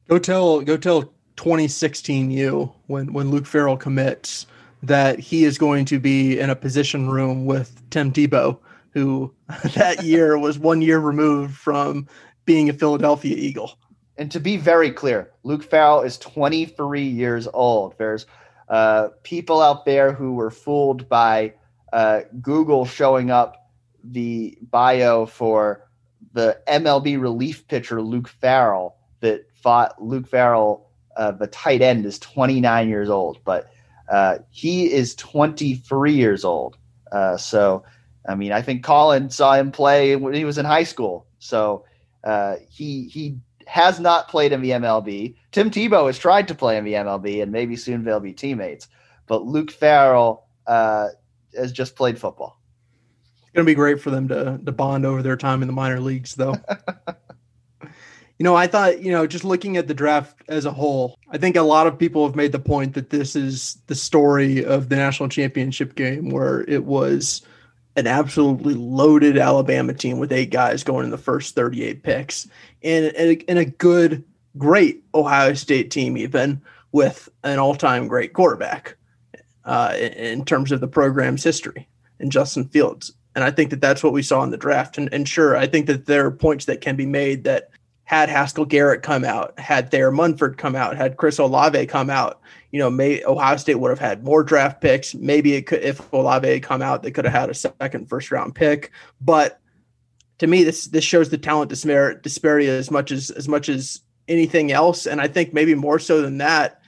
Go 0.07 0.19
tell 0.19 0.61
go 0.61 0.77
tell 0.77 1.03
2016 1.37 2.31
you 2.31 2.71
when 2.87 3.13
when 3.13 3.31
Luke 3.31 3.45
Farrell 3.45 3.77
commits 3.77 4.45
that 4.81 5.19
he 5.19 5.43
is 5.43 5.57
going 5.57 5.85
to 5.85 5.99
be 5.99 6.39
in 6.39 6.49
a 6.49 6.55
position 6.55 7.09
room 7.09 7.45
with 7.45 7.81
Tim 7.89 8.13
Tebow, 8.13 8.57
who 8.91 9.33
that 9.75 10.03
year 10.03 10.37
was 10.37 10.57
one 10.57 10.81
year 10.81 10.99
removed 10.99 11.55
from 11.55 12.07
being 12.49 12.67
a 12.67 12.73
Philadelphia 12.73 13.35
Eagle. 13.37 13.77
And 14.17 14.31
to 14.31 14.39
be 14.39 14.57
very 14.57 14.89
clear, 14.89 15.29
Luke 15.43 15.61
Farrell 15.61 16.01
is 16.01 16.17
23 16.17 17.03
years 17.03 17.47
old. 17.53 17.93
There's 17.99 18.25
uh, 18.69 19.09
people 19.21 19.61
out 19.61 19.85
there 19.85 20.13
who 20.13 20.33
were 20.33 20.49
fooled 20.49 21.07
by 21.07 21.53
uh, 21.93 22.21
Google 22.41 22.85
showing 22.85 23.29
up 23.29 23.69
the 24.03 24.57
bio 24.63 25.27
for 25.27 25.87
the 26.33 26.59
MLB 26.67 27.21
relief 27.21 27.67
pitcher 27.67 28.01
Luke 28.01 28.27
Farrell 28.27 28.95
that 29.19 29.45
fought 29.53 30.03
Luke 30.03 30.27
Farrell, 30.27 30.89
uh, 31.17 31.33
the 31.33 31.45
tight 31.45 31.83
end, 31.83 32.03
is 32.03 32.17
29 32.17 32.89
years 32.89 33.11
old, 33.11 33.37
but 33.45 33.69
uh, 34.11 34.39
he 34.49 34.91
is 34.91 35.13
23 35.13 36.13
years 36.13 36.43
old. 36.43 36.77
Uh, 37.11 37.37
so, 37.37 37.83
I 38.27 38.33
mean, 38.33 38.53
I 38.53 38.63
think 38.63 38.83
Colin 38.83 39.29
saw 39.29 39.53
him 39.53 39.71
play 39.71 40.15
when 40.15 40.33
he 40.33 40.45
was 40.45 40.57
in 40.57 40.65
high 40.65 40.85
school. 40.85 41.27
So 41.37 41.85
uh, 42.23 42.55
he 42.69 43.07
he 43.07 43.37
has 43.67 43.99
not 43.99 44.27
played 44.27 44.51
in 44.51 44.61
the 44.61 44.71
MLB. 44.71 45.35
Tim 45.51 45.69
Tebow 45.69 46.07
has 46.07 46.17
tried 46.17 46.47
to 46.47 46.55
play 46.55 46.77
in 46.77 46.83
the 46.83 46.93
MLB, 46.93 47.43
and 47.43 47.51
maybe 47.51 47.75
soon 47.75 48.03
they'll 48.03 48.19
be 48.19 48.33
teammates. 48.33 48.87
But 49.27 49.45
Luke 49.45 49.71
Farrell 49.71 50.47
uh, 50.65 51.09
has 51.55 51.71
just 51.71 51.95
played 51.95 52.17
football. 52.17 52.59
It's 53.43 53.51
going 53.53 53.65
to 53.65 53.69
be 53.69 53.75
great 53.75 54.01
for 54.01 54.09
them 54.09 54.27
to 54.29 54.59
to 54.65 54.71
bond 54.71 55.05
over 55.05 55.21
their 55.21 55.37
time 55.37 55.61
in 55.61 55.67
the 55.67 55.73
minor 55.73 55.99
leagues, 55.99 56.35
though. 56.35 56.55
you 57.83 58.43
know, 58.43 58.55
I 58.55 58.67
thought, 58.67 59.01
you 59.01 59.11
know, 59.11 59.27
just 59.27 59.43
looking 59.43 59.77
at 59.77 59.87
the 59.87 59.93
draft 59.93 60.41
as 60.47 60.65
a 60.65 60.71
whole, 60.71 61.17
I 61.29 61.37
think 61.37 61.55
a 61.55 61.61
lot 61.61 61.87
of 61.87 61.99
people 61.99 62.25
have 62.25 62.35
made 62.35 62.51
the 62.51 62.59
point 62.59 62.93
that 62.95 63.09
this 63.09 63.35
is 63.35 63.77
the 63.87 63.95
story 63.95 64.63
of 64.63 64.89
the 64.89 64.95
national 64.95 65.29
championship 65.29 65.95
game 65.95 66.29
where 66.29 66.61
it 66.61 66.85
was 66.85 67.41
an 67.99 68.07
absolutely 68.07 68.73
loaded 68.73 69.37
Alabama 69.37 69.93
team 69.93 70.19
with 70.19 70.31
eight 70.31 70.51
guys 70.51 70.83
going 70.83 71.03
in 71.03 71.11
the 71.11 71.17
first 71.17 71.53
38 71.53 72.01
picks 72.01 72.47
and, 72.81 73.05
and, 73.15 73.43
and 73.47 73.59
a 73.59 73.65
good, 73.65 74.23
great 74.57 75.03
Ohio 75.13 75.53
State 75.53 75.91
team, 75.91 76.17
even 76.17 76.61
with 76.93 77.27
an 77.43 77.59
all 77.59 77.75
time 77.75 78.07
great 78.07 78.33
quarterback 78.33 78.95
uh, 79.65 79.93
in, 79.97 80.13
in 80.13 80.45
terms 80.45 80.71
of 80.71 80.79
the 80.79 80.87
program's 80.87 81.43
history 81.43 81.87
and 82.19 82.31
Justin 82.31 82.65
Fields. 82.65 83.11
And 83.35 83.43
I 83.43 83.51
think 83.51 83.69
that 83.69 83.81
that's 83.81 84.03
what 84.03 84.13
we 84.13 84.23
saw 84.23 84.43
in 84.43 84.49
the 84.49 84.57
draft. 84.57 84.97
And, 84.97 85.13
and 85.13 85.27
sure, 85.27 85.55
I 85.55 85.67
think 85.67 85.85
that 85.87 86.05
there 86.05 86.25
are 86.25 86.31
points 86.31 86.65
that 86.65 86.81
can 86.81 86.95
be 86.95 87.05
made 87.05 87.43
that 87.43 87.69
had 88.05 88.29
Haskell 88.29 88.65
Garrett 88.65 89.03
come 89.03 89.23
out, 89.23 89.59
had 89.59 89.91
Thayer 89.91 90.09
Munford 90.09 90.57
come 90.57 90.75
out, 90.75 90.97
had 90.97 91.17
Chris 91.17 91.37
Olave 91.37 91.85
come 91.87 92.09
out, 92.09 92.41
you 92.71 92.79
know, 92.79 92.89
may 92.89 93.23
Ohio 93.23 93.57
State 93.57 93.75
would 93.75 93.89
have 93.89 93.99
had 93.99 94.23
more 94.23 94.43
draft 94.43 94.81
picks. 94.81 95.15
Maybe 95.15 95.53
it 95.53 95.63
could, 95.63 95.81
if 95.81 96.11
Olave 96.13 96.47
had 96.47 96.63
come 96.63 96.81
out, 96.81 97.03
they 97.03 97.11
could 97.11 97.25
have 97.25 97.33
had 97.33 97.49
a 97.49 97.53
second, 97.53 98.07
first 98.07 98.31
round 98.31 98.55
pick. 98.55 98.91
But 99.19 99.59
to 100.37 100.47
me, 100.47 100.63
this 100.63 100.87
this 100.87 101.03
shows 101.03 101.29
the 101.29 101.37
talent 101.37 101.69
disparity 101.69 102.67
as 102.67 102.91
much 102.91 103.11
as 103.11 103.29
as 103.31 103.47
much 103.47 103.69
as 103.69 104.01
anything 104.27 104.71
else, 104.71 105.07
and 105.07 105.19
I 105.19 105.27
think 105.27 105.53
maybe 105.53 105.75
more 105.75 105.99
so 105.99 106.21
than 106.21 106.37
that. 106.39 106.81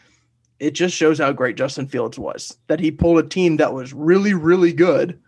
It 0.60 0.72
just 0.72 0.96
shows 0.96 1.18
how 1.18 1.32
great 1.32 1.58
Justin 1.58 1.88
Fields 1.88 2.20
was. 2.20 2.56
That 2.68 2.80
he 2.80 2.92
pulled 2.92 3.18
a 3.18 3.28
team 3.28 3.58
that 3.58 3.74
was 3.74 3.94
really, 3.94 4.36
really 4.36 4.72
good 4.72 5.20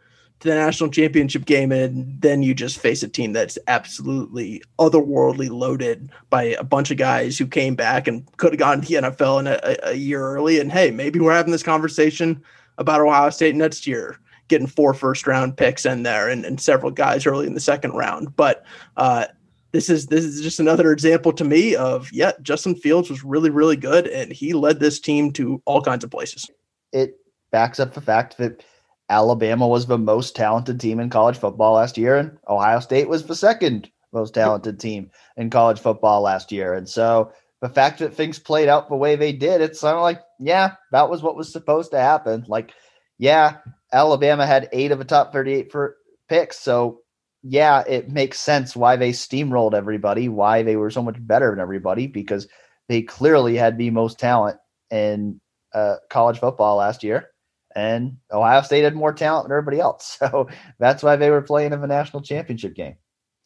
to 0.43 0.49
the 0.49 0.55
national 0.55 0.89
championship 0.89 1.45
game, 1.45 1.71
and 1.71 2.21
then 2.21 2.43
you 2.43 2.53
just 2.53 2.77
face 2.77 3.01
a 3.01 3.07
team 3.07 3.31
that's 3.33 3.57
absolutely 3.67 4.61
otherworldly 4.77 5.49
loaded 5.49 6.11
by 6.29 6.43
a 6.43 6.63
bunch 6.63 6.91
of 6.91 6.97
guys 6.97 7.37
who 7.37 7.47
came 7.47 7.75
back 7.75 8.07
and 8.07 8.25
could 8.37 8.51
have 8.51 8.59
gone 8.59 8.81
to 8.81 8.87
the 8.87 8.95
NFL 8.95 9.39
in 9.39 9.47
a, 9.47 9.77
a 9.83 9.93
year 9.93 10.21
early. 10.21 10.59
And 10.59 10.71
hey, 10.71 10.91
maybe 10.91 11.19
we're 11.19 11.33
having 11.33 11.53
this 11.53 11.63
conversation 11.63 12.43
about 12.77 12.99
Ohio 12.99 13.29
State 13.29 13.55
next 13.55 13.87
year, 13.87 14.19
getting 14.49 14.67
four 14.67 14.93
first 14.93 15.25
round 15.25 15.55
picks 15.55 15.85
in 15.85 16.03
there 16.03 16.27
and, 16.27 16.43
and 16.43 16.59
several 16.59 16.91
guys 16.91 17.25
early 17.25 17.47
in 17.47 17.53
the 17.53 17.61
second 17.61 17.93
round. 17.93 18.35
But 18.35 18.65
uh, 18.97 19.27
this 19.71 19.89
is 19.89 20.07
this 20.07 20.25
is 20.25 20.41
just 20.41 20.59
another 20.59 20.91
example 20.91 21.31
to 21.33 21.45
me 21.45 21.73
of 21.75 22.11
yeah, 22.11 22.33
Justin 22.41 22.75
Fields 22.75 23.09
was 23.09 23.23
really 23.23 23.49
really 23.49 23.77
good 23.77 24.07
and 24.07 24.31
he 24.31 24.53
led 24.53 24.81
this 24.81 24.99
team 24.99 25.31
to 25.33 25.61
all 25.65 25.81
kinds 25.81 26.03
of 26.03 26.11
places. 26.11 26.49
It 26.91 27.17
backs 27.51 27.79
up 27.79 27.93
the 27.93 28.01
fact 28.01 28.37
that 28.39 28.63
Alabama 29.09 29.67
was 29.67 29.85
the 29.85 29.97
most 29.97 30.35
talented 30.35 30.79
team 30.79 30.99
in 30.99 31.09
college 31.09 31.37
football 31.37 31.73
last 31.73 31.97
year, 31.97 32.17
and 32.17 32.37
Ohio 32.47 32.79
State 32.79 33.09
was 33.09 33.25
the 33.25 33.35
second 33.35 33.89
most 34.13 34.33
talented 34.33 34.79
team 34.79 35.09
in 35.37 35.49
college 35.49 35.79
football 35.79 36.21
last 36.21 36.51
year. 36.51 36.73
And 36.73 36.87
so 36.87 37.31
the 37.61 37.69
fact 37.69 37.99
that 37.99 38.13
things 38.13 38.39
played 38.39 38.69
out 38.69 38.89
the 38.89 38.95
way 38.95 39.15
they 39.15 39.33
did, 39.33 39.61
it's 39.61 39.81
kind 39.81 39.95
of 39.95 40.03
like, 40.03 40.21
yeah, 40.39 40.75
that 40.91 41.09
was 41.09 41.21
what 41.21 41.35
was 41.35 41.51
supposed 41.51 41.91
to 41.91 41.99
happen. 41.99 42.45
Like, 42.47 42.73
yeah, 43.17 43.57
Alabama 43.91 44.45
had 44.45 44.69
eight 44.71 44.91
of 44.91 44.99
the 44.99 45.05
top 45.05 45.33
38 45.33 45.71
for 45.71 45.97
picks. 46.29 46.59
So, 46.59 46.99
yeah, 47.41 47.83
it 47.87 48.09
makes 48.09 48.39
sense 48.39 48.75
why 48.75 48.95
they 48.95 49.11
steamrolled 49.11 49.73
everybody, 49.73 50.29
why 50.29 50.63
they 50.63 50.75
were 50.75 50.91
so 50.91 51.01
much 51.01 51.17
better 51.19 51.49
than 51.49 51.59
everybody, 51.59 52.07
because 52.07 52.47
they 52.87 53.01
clearly 53.01 53.57
had 53.57 53.77
the 53.77 53.89
most 53.89 54.19
talent 54.19 54.57
in 54.91 55.41
uh, 55.73 55.95
college 56.09 56.39
football 56.39 56.77
last 56.77 57.03
year 57.03 57.32
and 57.75 58.17
Ohio 58.31 58.61
State 58.61 58.83
had 58.83 58.95
more 58.95 59.13
talent 59.13 59.45
than 59.45 59.51
everybody 59.51 59.79
else. 59.79 60.17
So 60.23 60.47
that's 60.79 61.03
why 61.03 61.15
they 61.15 61.29
were 61.29 61.41
playing 61.41 61.73
in 61.73 61.81
the 61.81 61.87
national 61.87 62.21
championship 62.21 62.75
game. 62.75 62.95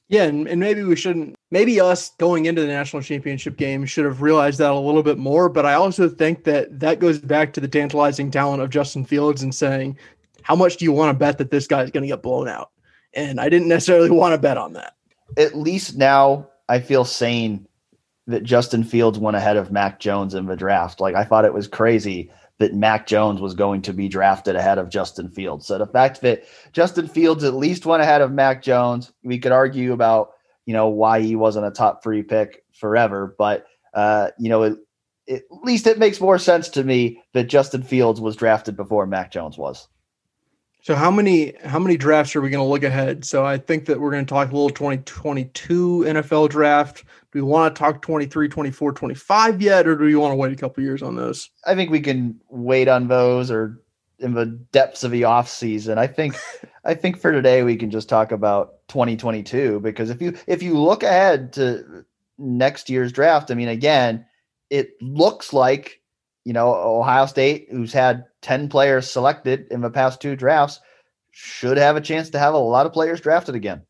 Yeah, 0.10 0.24
and, 0.24 0.48
and 0.48 0.60
maybe 0.60 0.84
we 0.84 0.96
shouldn't. 0.96 1.36
Maybe 1.52 1.82
us 1.82 2.12
going 2.18 2.46
into 2.46 2.62
the 2.62 2.68
national 2.68 3.02
championship 3.02 3.58
game 3.58 3.86
should 3.86 4.06
have 4.06 4.22
realized 4.22 4.60
that 4.60 4.72
a 4.72 4.80
little 4.80 5.04
bit 5.04 5.18
more. 5.18 5.50
But 5.50 5.66
I 5.66 5.74
also 5.74 6.08
think 6.08 6.44
that 6.46 6.80
that 6.80 7.00
goes 7.00 7.20
back 7.20 7.52
to 7.54 7.60
the 7.60 7.68
tantalizing 7.68 8.32
talent 8.32 8.62
of 8.62 8.70
Justin 8.70 9.06
Fields 9.06 9.44
and 9.44 9.54
saying, 9.54 9.98
how 10.44 10.56
much 10.56 10.78
do 10.78 10.86
you 10.86 10.94
want 10.94 11.14
to 11.14 11.18
bet 11.18 11.38
that 11.40 11.52
this 11.52 11.68
guy 11.68 11.84
is 11.84 11.92
going 11.92 12.04
to 12.04 12.08
get 12.08 12.24
blown 12.24 12.48
out? 12.48 12.72
And 13.14 13.40
I 13.40 13.50
didn't 13.50 13.68
necessarily 13.68 14.10
want 14.10 14.34
to 14.34 14.38
bet 14.38 14.58
on 14.58 14.74
that. 14.74 14.96
At 15.36 15.58
least 15.58 15.98
now 15.98 16.48
I 16.70 16.80
feel 16.80 17.04
sane 17.04 17.68
that 18.28 18.44
Justin 18.44 18.84
Fields 18.84 19.20
went 19.20 19.36
ahead 19.36 19.58
of 19.58 19.72
Mac 19.72 20.00
Jones 20.00 20.34
in 20.36 20.46
the 20.46 20.56
draft. 20.56 21.02
Like 21.02 21.16
I 21.16 21.26
thought 21.26 21.46
it 21.46 21.54
was 21.54 21.68
crazy 21.68 22.32
that 22.60 22.74
Mac 22.74 23.08
Jones 23.08 23.40
was 23.40 23.54
going 23.54 23.82
to 23.84 23.94
be 23.94 24.08
drafted 24.08 24.56
ahead 24.56 24.78
of 24.78 24.90
Justin 24.90 25.30
Fields. 25.30 25.68
So 25.68 25.78
the 25.78 25.86
fact 25.86 26.22
that 26.22 26.44
Justin 26.74 27.08
Fields 27.08 27.44
at 27.44 27.54
least 27.54 27.86
went 27.86 28.02
ahead 28.02 28.22
of 28.22 28.32
Mac 28.32 28.64
Jones, 28.64 29.12
we 29.24 29.38
could 29.38 29.52
argue 29.52 29.94
about, 29.94 30.32
you 30.66 30.74
know, 30.74 30.88
why 30.88 31.22
he 31.22 31.36
wasn't 31.36 31.68
a 31.68 31.72
top 31.72 32.04
three 32.04 32.24
pick 32.24 32.64
forever, 32.74 33.36
but 33.38 33.66
uh, 33.94 34.30
you 34.38 34.50
know, 34.50 34.64
it, 34.64 34.78
at 35.30 35.42
least 35.64 35.88
it 35.88 36.00
makes 36.00 36.22
more 36.22 36.40
sense 36.40 36.70
to 36.70 36.84
me 36.84 37.22
that 37.34 37.46
Justin 37.46 37.84
Fields 37.84 38.22
was 38.22 38.36
drafted 38.36 38.76
before 38.76 39.06
Mac 39.06 39.32
Jones 39.32 39.58
was. 39.58 39.88
So 40.88 40.96
how 40.96 41.12
many 41.12 41.52
how 41.66 41.80
many 41.80 41.98
drafts 41.98 42.34
are 42.34 42.40
we 42.40 42.50
going 42.50 42.64
to 42.64 42.70
look 42.70 42.84
ahead? 42.84 43.26
So 43.26 43.46
I 43.46 43.58
think 43.58 43.88
that 43.88 44.00
we're 44.00 44.10
going 44.10 44.26
to 44.26 44.30
talk 44.34 44.50
a 44.50 44.54
little 44.54 44.70
2022 44.70 46.06
NFL 46.08 46.48
draft. 46.48 47.04
Do 47.34 47.40
we 47.40 47.42
want 47.42 47.76
to 47.76 47.78
talk 47.78 48.02
23, 48.02 48.48
24, 48.48 48.94
25 48.94 49.62
yet, 49.62 49.86
or 49.86 49.98
do 49.98 50.06
we 50.06 50.16
want 50.16 50.32
to 50.32 50.38
wait 50.38 50.54
a 50.54 50.56
couple 50.56 50.82
years 50.82 51.04
on 51.04 51.18
those? 51.18 51.50
I 51.66 51.76
think 51.76 51.92
we 51.92 52.00
can 52.00 52.40
wait 52.50 52.88
on 52.88 53.10
those 53.10 53.52
or 53.52 53.82
in 54.20 54.34
the 54.34 54.46
depths 54.46 55.04
of 55.04 55.12
the 55.12 55.26
off 55.26 55.50
season. 55.50 55.98
I 55.98 56.08
think 56.08 56.38
I 56.86 56.94
think 56.94 57.20
for 57.20 57.34
today 57.34 57.64
we 57.64 57.76
can 57.76 57.92
just 57.92 58.08
talk 58.08 58.32
about 58.32 58.88
2022 58.88 59.82
because 59.82 60.10
if 60.10 60.22
you 60.22 60.38
if 60.48 60.64
you 60.64 60.80
look 60.80 61.04
ahead 61.04 61.52
to 61.54 62.06
next 62.38 62.90
year's 62.90 63.12
draft, 63.12 63.52
I 63.52 63.56
mean 63.56 63.68
again, 63.68 64.26
it 64.70 64.92
looks 65.02 65.52
like 65.52 66.00
you 66.48 66.54
know, 66.54 66.74
Ohio 66.74 67.26
State, 67.26 67.68
who's 67.70 67.92
had 67.92 68.24
10 68.48 68.70
players 68.70 69.12
selected 69.12 69.68
in 69.72 69.82
the 69.82 69.90
past 69.90 70.22
two 70.22 70.34
drafts, 70.34 70.80
should 71.32 71.76
have 71.76 71.98
a 71.98 72.02
chance 72.02 72.30
to 72.30 72.40
have 72.40 72.54
a 72.54 72.58
lot 72.58 72.86
of 72.86 72.94
players 72.94 73.20
drafted 73.20 73.56
again. 73.56 73.82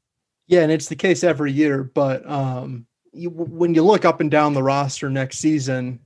Yeah, 0.48 0.62
and 0.62 0.72
it's 0.72 0.88
the 0.89 0.96
case 0.96 1.24
every 1.24 1.52
year. 1.52 1.84
But 1.84 2.28
um, 2.28 2.88
you, 3.13 3.30
when 3.30 3.76
you 3.76 3.84
look 3.84 4.04
up 4.04 4.20
and 4.20 4.32
down 4.32 4.56
the 4.56 4.63
roster 4.63 5.12
next 5.12 5.38
season, 5.38 6.00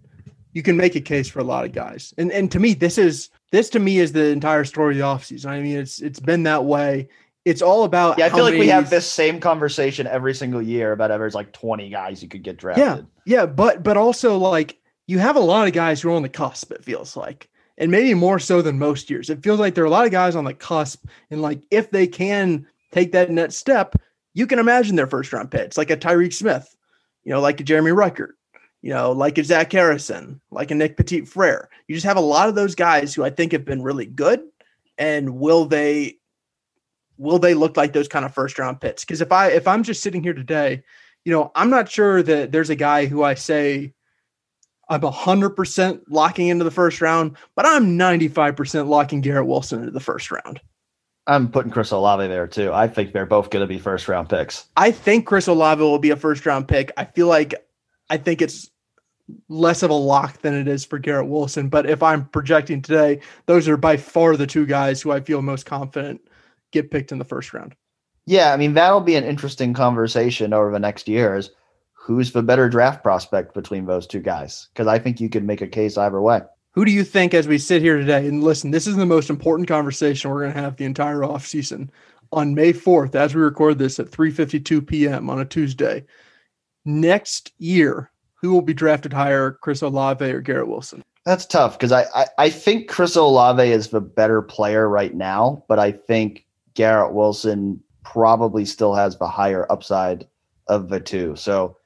you 0.51 0.63
can 0.63 0.75
make 0.75 0.95
a 0.95 1.01
case 1.01 1.29
for 1.29 1.39
a 1.39 1.45
lot 1.45 1.63
of 1.63 1.71
guys. 1.71 2.13
And 2.17 2.29
and 2.29 2.51
to 2.51 2.59
me, 2.59 2.73
this 2.73 2.97
is 2.97 3.29
this 3.53 3.69
to 3.69 3.79
me 3.79 3.99
is 3.99 4.11
the 4.11 4.25
entire 4.25 4.65
story 4.65 4.95
of 4.95 4.97
the 4.97 5.05
offseason. 5.05 5.45
I 5.45 5.61
mean, 5.61 5.77
it's 5.77 6.01
it's 6.01 6.19
been 6.19 6.43
that 6.43 6.65
way. 6.65 7.07
It's 7.45 7.61
all 7.61 7.85
about 7.85 8.17
Yeah, 8.17 8.25
I 8.25 8.29
feel 8.31 8.43
like 8.43 8.59
we 8.59 8.67
have 8.67 8.89
this 8.89 9.09
same 9.09 9.39
conversation 9.39 10.07
every 10.07 10.33
single 10.33 10.61
year 10.61 10.91
about 10.91 11.09
every 11.09 11.29
like 11.29 11.53
20 11.53 11.89
guys 11.89 12.21
you 12.21 12.27
could 12.27 12.43
get 12.43 12.57
drafted. 12.57 12.83
Yeah. 12.83 13.01
Yeah, 13.23 13.45
but 13.45 13.81
but 13.81 13.95
also 13.95 14.37
like 14.37 14.77
you 15.07 15.19
have 15.19 15.37
a 15.37 15.39
lot 15.39 15.67
of 15.67 15.73
guys 15.73 16.01
who 16.01 16.09
are 16.09 16.15
on 16.15 16.21
the 16.21 16.29
cusp, 16.29 16.73
it 16.73 16.83
feels 16.83 17.15
like. 17.15 17.47
And 17.81 17.91
maybe 17.91 18.13
more 18.13 18.37
so 18.37 18.61
than 18.61 18.77
most 18.77 19.09
years. 19.09 19.31
It 19.31 19.43
feels 19.43 19.59
like 19.59 19.73
there 19.73 19.83
are 19.83 19.87
a 19.87 19.91
lot 19.91 20.05
of 20.05 20.11
guys 20.11 20.35
on 20.35 20.45
the 20.45 20.53
cusp. 20.53 21.03
And 21.31 21.41
like 21.41 21.63
if 21.71 21.89
they 21.89 22.05
can 22.05 22.67
take 22.91 23.11
that 23.13 23.31
next 23.31 23.55
step, 23.55 23.95
you 24.35 24.45
can 24.45 24.59
imagine 24.59 24.95
their 24.95 25.07
first 25.07 25.33
round 25.33 25.49
picks, 25.49 25.77
like 25.77 25.89
a 25.89 25.97
Tyreke 25.97 26.33
Smith, 26.33 26.75
you 27.23 27.31
know, 27.31 27.41
like 27.41 27.59
a 27.59 27.63
Jeremy 27.63 27.89
Ruckert, 27.89 28.33
you 28.83 28.93
know, 28.93 29.11
like 29.11 29.39
a 29.39 29.43
Zach 29.43 29.71
Harrison, 29.71 30.39
like 30.51 30.69
a 30.69 30.75
Nick 30.75 30.95
Petit 30.95 31.25
Frere. 31.25 31.69
You 31.87 31.95
just 31.95 32.05
have 32.05 32.17
a 32.17 32.21
lot 32.21 32.49
of 32.49 32.55
those 32.55 32.75
guys 32.75 33.15
who 33.15 33.23
I 33.23 33.31
think 33.31 33.51
have 33.51 33.65
been 33.65 33.81
really 33.81 34.05
good. 34.05 34.41
And 34.99 35.39
will 35.39 35.65
they 35.65 36.19
will 37.17 37.39
they 37.39 37.55
look 37.55 37.77
like 37.77 37.93
those 37.93 38.07
kind 38.07 38.25
of 38.25 38.33
first 38.33 38.59
round 38.59 38.79
picks? 38.79 39.03
Because 39.03 39.21
if 39.21 39.31
I 39.31 39.47
if 39.47 39.67
I'm 39.67 39.83
just 39.83 40.03
sitting 40.03 40.21
here 40.21 40.33
today, 40.33 40.83
you 41.25 41.31
know, 41.31 41.51
I'm 41.55 41.71
not 41.71 41.89
sure 41.89 42.21
that 42.21 42.51
there's 42.51 42.69
a 42.69 42.75
guy 42.75 43.07
who 43.07 43.23
I 43.23 43.33
say 43.33 43.93
I'm 44.91 44.99
100% 44.99 46.01
locking 46.09 46.49
into 46.49 46.65
the 46.65 46.69
first 46.69 46.99
round, 46.99 47.37
but 47.55 47.65
I'm 47.65 47.97
95% 47.97 48.87
locking 48.87 49.21
Garrett 49.21 49.47
Wilson 49.47 49.79
into 49.79 49.91
the 49.91 50.01
first 50.01 50.29
round. 50.29 50.59
I'm 51.27 51.49
putting 51.49 51.71
Chris 51.71 51.91
Olave 51.91 52.27
there 52.27 52.45
too. 52.45 52.73
I 52.73 52.89
think 52.89 53.13
they're 53.13 53.25
both 53.25 53.51
going 53.51 53.63
to 53.63 53.73
be 53.73 53.79
first 53.79 54.09
round 54.09 54.27
picks. 54.27 54.67
I 54.75 54.91
think 54.91 55.25
Chris 55.25 55.47
Olave 55.47 55.81
will 55.81 55.97
be 55.97 56.09
a 56.09 56.17
first 56.17 56.45
round 56.45 56.67
pick. 56.67 56.91
I 56.97 57.05
feel 57.05 57.27
like 57.27 57.55
I 58.09 58.17
think 58.17 58.41
it's 58.41 58.69
less 59.47 59.81
of 59.81 59.91
a 59.91 59.93
lock 59.93 60.41
than 60.41 60.53
it 60.53 60.67
is 60.67 60.83
for 60.83 60.99
Garrett 60.99 61.29
Wilson. 61.29 61.69
But 61.69 61.89
if 61.89 62.03
I'm 62.03 62.25
projecting 62.25 62.81
today, 62.81 63.21
those 63.45 63.69
are 63.69 63.77
by 63.77 63.95
far 63.95 64.35
the 64.35 64.47
two 64.47 64.65
guys 64.65 65.01
who 65.01 65.13
I 65.13 65.21
feel 65.21 65.41
most 65.41 65.65
confident 65.65 66.19
get 66.71 66.91
picked 66.91 67.13
in 67.13 67.17
the 67.17 67.23
first 67.23 67.53
round. 67.53 67.75
Yeah, 68.25 68.51
I 68.51 68.57
mean 68.57 68.73
that'll 68.73 68.99
be 68.99 69.15
an 69.15 69.23
interesting 69.23 69.73
conversation 69.73 70.51
over 70.51 70.69
the 70.69 70.79
next 70.79 71.07
years 71.07 71.51
who's 72.01 72.31
the 72.31 72.41
better 72.41 72.67
draft 72.67 73.03
prospect 73.03 73.53
between 73.53 73.85
those 73.85 74.07
two 74.07 74.19
guys? 74.19 74.69
Because 74.73 74.87
I 74.87 74.97
think 74.97 75.21
you 75.21 75.29
could 75.29 75.43
make 75.43 75.61
a 75.61 75.67
case 75.67 75.97
either 75.97 76.19
way. 76.19 76.41
Who 76.71 76.83
do 76.83 76.91
you 76.91 77.03
think 77.03 77.35
as 77.35 77.47
we 77.47 77.59
sit 77.59 77.83
here 77.83 77.97
today? 77.97 78.27
And 78.27 78.43
listen, 78.43 78.71
this 78.71 78.87
is 78.87 78.95
the 78.95 79.05
most 79.05 79.29
important 79.29 79.67
conversation 79.67 80.31
we're 80.31 80.41
going 80.41 80.53
to 80.53 80.61
have 80.61 80.77
the 80.77 80.85
entire 80.85 81.19
offseason. 81.19 81.89
On 82.31 82.55
May 82.55 82.73
4th, 82.73 83.13
as 83.13 83.35
we 83.35 83.41
record 83.41 83.77
this 83.77 83.99
at 83.99 84.09
3:52 84.09 84.87
p.m. 84.87 85.29
on 85.29 85.41
a 85.41 85.45
Tuesday, 85.45 86.05
next 86.85 87.51
year, 87.59 88.09
who 88.35 88.51
will 88.51 88.61
be 88.61 88.73
drafted 88.73 89.13
higher, 89.13 89.51
Chris 89.61 89.81
Olave 89.81 90.25
or 90.25 90.41
Garrett 90.41 90.69
Wilson? 90.69 91.03
That's 91.25 91.45
tough 91.45 91.77
because 91.77 91.91
I, 91.91 92.05
I, 92.15 92.25
I 92.37 92.49
think 92.49 92.89
Chris 92.89 93.15
Olave 93.15 93.69
is 93.69 93.89
the 93.89 94.01
better 94.01 94.41
player 94.41 94.89
right 94.89 95.13
now, 95.13 95.65
but 95.67 95.77
I 95.77 95.91
think 95.91 96.45
Garrett 96.73 97.13
Wilson 97.13 97.83
probably 98.03 98.65
still 98.65 98.95
has 98.95 99.17
the 99.17 99.27
higher 99.27 99.71
upside 99.71 100.25
of 100.67 100.89
the 100.89 101.01
two. 101.01 101.35
So 101.35 101.77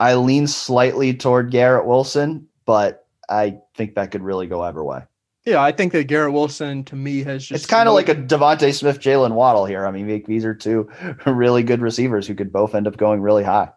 I 0.00 0.14
lean 0.14 0.46
slightly 0.46 1.14
toward 1.14 1.50
Garrett 1.50 1.86
Wilson, 1.86 2.46
but 2.64 3.06
I 3.28 3.58
think 3.74 3.94
that 3.94 4.10
could 4.10 4.22
really 4.22 4.46
go 4.46 4.62
either 4.62 4.82
way. 4.82 5.02
Yeah, 5.44 5.62
I 5.62 5.72
think 5.72 5.92
that 5.92 6.04
Garrett 6.04 6.34
Wilson 6.34 6.84
to 6.84 6.96
me 6.96 7.22
has 7.22 7.46
just. 7.46 7.62
It's 7.62 7.70
kind 7.70 7.88
of 7.88 7.94
like 7.94 8.08
a 8.08 8.14
DeVonta 8.14 8.72
Smith, 8.74 9.00
Jaylen 9.00 9.32
Waddle 9.32 9.64
here. 9.64 9.86
I 9.86 9.90
mean, 9.90 10.22
these 10.26 10.44
are 10.44 10.54
two 10.54 10.90
really 11.26 11.62
good 11.62 11.80
receivers 11.80 12.26
who 12.26 12.34
could 12.34 12.52
both 12.52 12.74
end 12.74 12.86
up 12.86 12.96
going 12.96 13.22
really 13.22 13.44
high. 13.44 13.70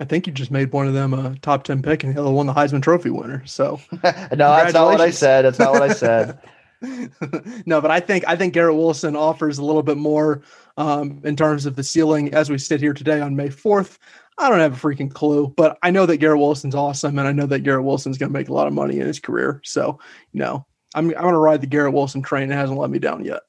I 0.00 0.04
think 0.04 0.26
you 0.26 0.32
just 0.32 0.50
made 0.50 0.72
one 0.72 0.88
of 0.88 0.94
them 0.94 1.12
a 1.12 1.36
top 1.36 1.64
10 1.64 1.82
pick 1.82 2.02
and 2.02 2.14
the 2.14 2.20
other 2.20 2.30
one 2.30 2.46
the 2.46 2.54
Heisman 2.54 2.82
Trophy 2.82 3.10
winner. 3.10 3.44
So, 3.46 3.80
no, 3.92 4.00
that's 4.02 4.74
not 4.74 4.86
what 4.86 5.00
I 5.00 5.10
said. 5.10 5.44
That's 5.44 5.58
not 5.58 5.72
what 5.72 5.82
I 5.82 5.92
said. 5.92 6.38
no, 7.66 7.80
but 7.80 7.90
I 7.90 8.00
think 8.00 8.24
I 8.26 8.34
think 8.34 8.54
Garrett 8.54 8.74
Wilson 8.74 9.14
offers 9.14 9.58
a 9.58 9.64
little 9.64 9.82
bit 9.82 9.98
more 9.98 10.42
um, 10.76 11.20
in 11.24 11.36
terms 11.36 11.66
of 11.66 11.76
the 11.76 11.84
ceiling 11.84 12.32
as 12.34 12.50
we 12.50 12.58
sit 12.58 12.80
here 12.80 12.94
today 12.94 13.20
on 13.20 13.36
May 13.36 13.48
4th. 13.48 13.98
I 14.38 14.48
don't 14.48 14.60
have 14.60 14.72
a 14.72 14.88
freaking 14.88 15.12
clue, 15.12 15.52
but 15.56 15.78
I 15.82 15.90
know 15.90 16.06
that 16.06 16.16
Garrett 16.16 16.40
Wilson's 16.40 16.74
awesome, 16.74 17.18
and 17.18 17.28
I 17.28 17.32
know 17.32 17.46
that 17.46 17.60
Garrett 17.60 17.84
Wilson's 17.84 18.18
going 18.18 18.32
to 18.32 18.38
make 18.38 18.48
a 18.48 18.52
lot 18.52 18.66
of 18.66 18.72
money 18.72 18.98
in 18.98 19.06
his 19.06 19.20
career. 19.20 19.60
So, 19.64 19.98
you 20.32 20.40
know, 20.40 20.66
I'm, 20.94 21.08
I'm 21.10 21.22
going 21.22 21.34
to 21.34 21.38
ride 21.38 21.60
the 21.60 21.66
Garrett 21.66 21.92
Wilson 21.92 22.22
train. 22.22 22.50
It 22.50 22.54
hasn't 22.54 22.78
let 22.78 22.90
me 22.90 22.98
down 22.98 23.24
yet. 23.24 23.42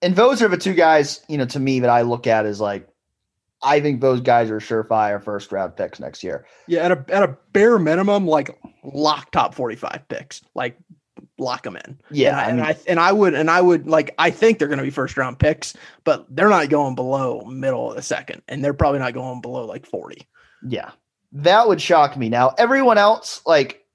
And 0.00 0.14
those 0.14 0.42
are 0.42 0.48
the 0.48 0.56
two 0.56 0.74
guys, 0.74 1.20
you 1.28 1.38
know, 1.38 1.46
to 1.46 1.58
me 1.58 1.80
that 1.80 1.90
I 1.90 2.02
look 2.02 2.26
at 2.26 2.46
as 2.46 2.60
like, 2.60 2.88
I 3.62 3.80
think 3.80 4.00
those 4.00 4.20
guys 4.20 4.50
are 4.50 4.60
surefire 4.60 5.22
first 5.22 5.50
round 5.50 5.74
picks 5.76 5.98
next 5.98 6.22
year. 6.22 6.46
Yeah, 6.68 6.84
at 6.84 6.92
a 6.92 7.04
at 7.08 7.22
a 7.24 7.36
bare 7.52 7.78
minimum, 7.78 8.26
like 8.26 8.56
lock 8.84 9.32
top 9.32 9.54
45 9.54 10.06
picks. 10.08 10.42
Like 10.54 10.78
lock 11.38 11.62
them 11.62 11.76
in. 11.76 11.98
Yeah, 12.10 12.38
and 12.48 12.60
I, 12.60 12.70
and 12.70 12.76
I, 12.76 12.76
and 12.86 13.00
I 13.00 13.12
would 13.12 13.34
and 13.34 13.50
I 13.50 13.60
would 13.60 13.86
like 13.86 14.14
I 14.18 14.30
think 14.30 14.58
they're 14.58 14.68
going 14.68 14.78
to 14.78 14.84
be 14.84 14.90
first 14.90 15.16
round 15.16 15.38
picks, 15.38 15.74
but 16.04 16.26
they're 16.28 16.48
not 16.48 16.68
going 16.68 16.94
below 16.94 17.42
middle 17.44 17.90
of 17.90 17.96
the 17.96 18.02
second, 18.02 18.42
and 18.48 18.62
they're 18.62 18.74
probably 18.74 18.98
not 18.98 19.14
going 19.14 19.40
below 19.40 19.64
like 19.64 19.86
forty. 19.86 20.26
Yeah, 20.66 20.90
that 21.32 21.68
would 21.68 21.80
shock 21.80 22.16
me. 22.16 22.28
Now 22.28 22.54
everyone 22.58 22.98
else, 22.98 23.40
like, 23.46 23.86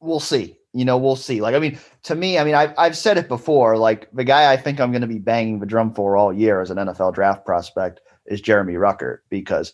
we'll 0.00 0.20
see. 0.20 0.58
You 0.72 0.84
know, 0.84 0.98
we'll 0.98 1.16
see. 1.16 1.40
Like, 1.40 1.54
I 1.54 1.58
mean, 1.58 1.78
to 2.02 2.14
me, 2.14 2.38
I 2.38 2.44
mean, 2.44 2.54
I've 2.54 2.74
I've 2.78 2.96
said 2.96 3.18
it 3.18 3.28
before. 3.28 3.76
Like, 3.76 4.08
the 4.12 4.24
guy 4.24 4.52
I 4.52 4.56
think 4.56 4.80
I'm 4.80 4.92
going 4.92 5.02
to 5.02 5.08
be 5.08 5.18
banging 5.18 5.60
the 5.60 5.66
drum 5.66 5.92
for 5.94 6.16
all 6.16 6.32
year 6.32 6.60
as 6.60 6.70
an 6.70 6.78
NFL 6.78 7.14
draft 7.14 7.44
prospect 7.44 8.00
is 8.26 8.40
Jeremy 8.40 8.74
Ruckert 8.74 9.18
because. 9.28 9.72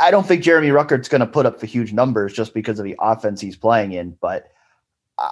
I 0.00 0.10
don't 0.10 0.26
think 0.26 0.42
Jeremy 0.42 0.68
Ruckert's 0.68 1.10
going 1.10 1.20
to 1.20 1.26
put 1.26 1.44
up 1.44 1.60
the 1.60 1.66
huge 1.66 1.92
numbers 1.92 2.32
just 2.32 2.54
because 2.54 2.78
of 2.78 2.86
the 2.86 2.96
offense 2.98 3.42
he's 3.42 3.58
playing 3.58 3.92
in, 3.92 4.16
but 4.22 4.46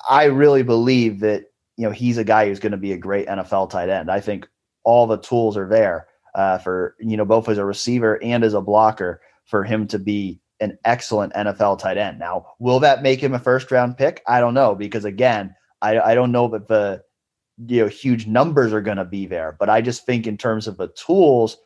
I 0.09 0.25
really 0.25 0.63
believe 0.63 1.21
that 1.21 1.47
you 1.77 1.87
know 1.87 1.93
he's 1.93 2.19
a 2.19 2.25
guy 2.25 2.47
who's 2.47 2.61
going 2.61 2.73
to 2.73 2.79
be 2.79 2.93
a 2.93 2.99
great 2.99 3.27
NFL 3.27 3.71
tight 3.71 3.89
end. 3.89 4.11
I 4.11 4.21
think 4.21 4.49
all 4.85 5.07
the 5.07 5.19
tools 5.19 5.57
are 5.57 5.69
there 5.69 6.09
uh, 6.35 6.59
for 6.59 6.97
you 7.01 7.17
know 7.17 7.25
both 7.25 7.49
as 7.49 7.59
a 7.59 7.65
receiver 7.65 8.23
and 8.23 8.45
as 8.45 8.55
a 8.55 8.61
blocker 8.61 9.21
for 9.45 9.65
him 9.65 9.87
to 9.89 9.99
be 9.99 10.41
an 10.61 10.79
excellent 10.85 11.33
NFL 11.33 11.79
tight 11.79 11.97
end. 11.97 12.19
Now, 12.19 12.47
will 12.59 12.81
that 12.81 13.03
make 13.03 13.21
him 13.21 13.35
a 13.35 13.39
first 13.39 13.71
round 13.71 13.97
pick? 13.97 14.23
I 14.27 14.41
don't 14.41 14.55
know 14.55 14.75
because 14.75 15.05
again, 15.05 15.55
I, 15.83 15.99
I 15.99 16.15
don't 16.15 16.33
know 16.33 16.49
that 16.49 16.69
the 16.69 17.03
you 17.67 17.83
know 17.83 17.89
huge 17.89 18.27
numbers 18.27 18.73
are 18.73 18.83
going 18.83 18.99
to 18.99 19.05
be 19.05 19.27
there, 19.27 19.57
but 19.59 19.69
I 19.69 19.81
just 19.81 20.07
think 20.07 20.27
in 20.27 20.37
terms 20.37 20.69
of 20.69 20.77
the 20.77 20.89
tools, 20.89 21.57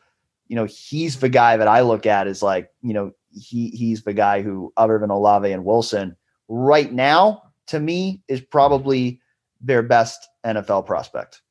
you 0.47 0.55
know, 0.55 0.65
he's 0.65 1.19
the 1.19 1.29
guy 1.29 1.57
that 1.57 1.67
I 1.67 1.81
look 1.81 2.05
at 2.05 2.27
is 2.27 2.41
like 2.41 2.71
you 2.81 2.93
know 2.93 3.11
he 3.31 3.69
he's 3.69 4.03
the 4.03 4.13
guy 4.13 4.41
who 4.41 4.73
other 4.77 4.97
than 4.97 5.09
Olave 5.09 5.51
and 5.51 5.65
Wilson 5.65 6.15
right 6.47 6.91
now 6.91 7.41
to 7.67 7.79
me 7.79 8.21
is 8.27 8.41
probably 8.41 9.19
their 9.61 9.81
best 9.81 10.27
NFL 10.45 10.85
prospect. 10.85 11.41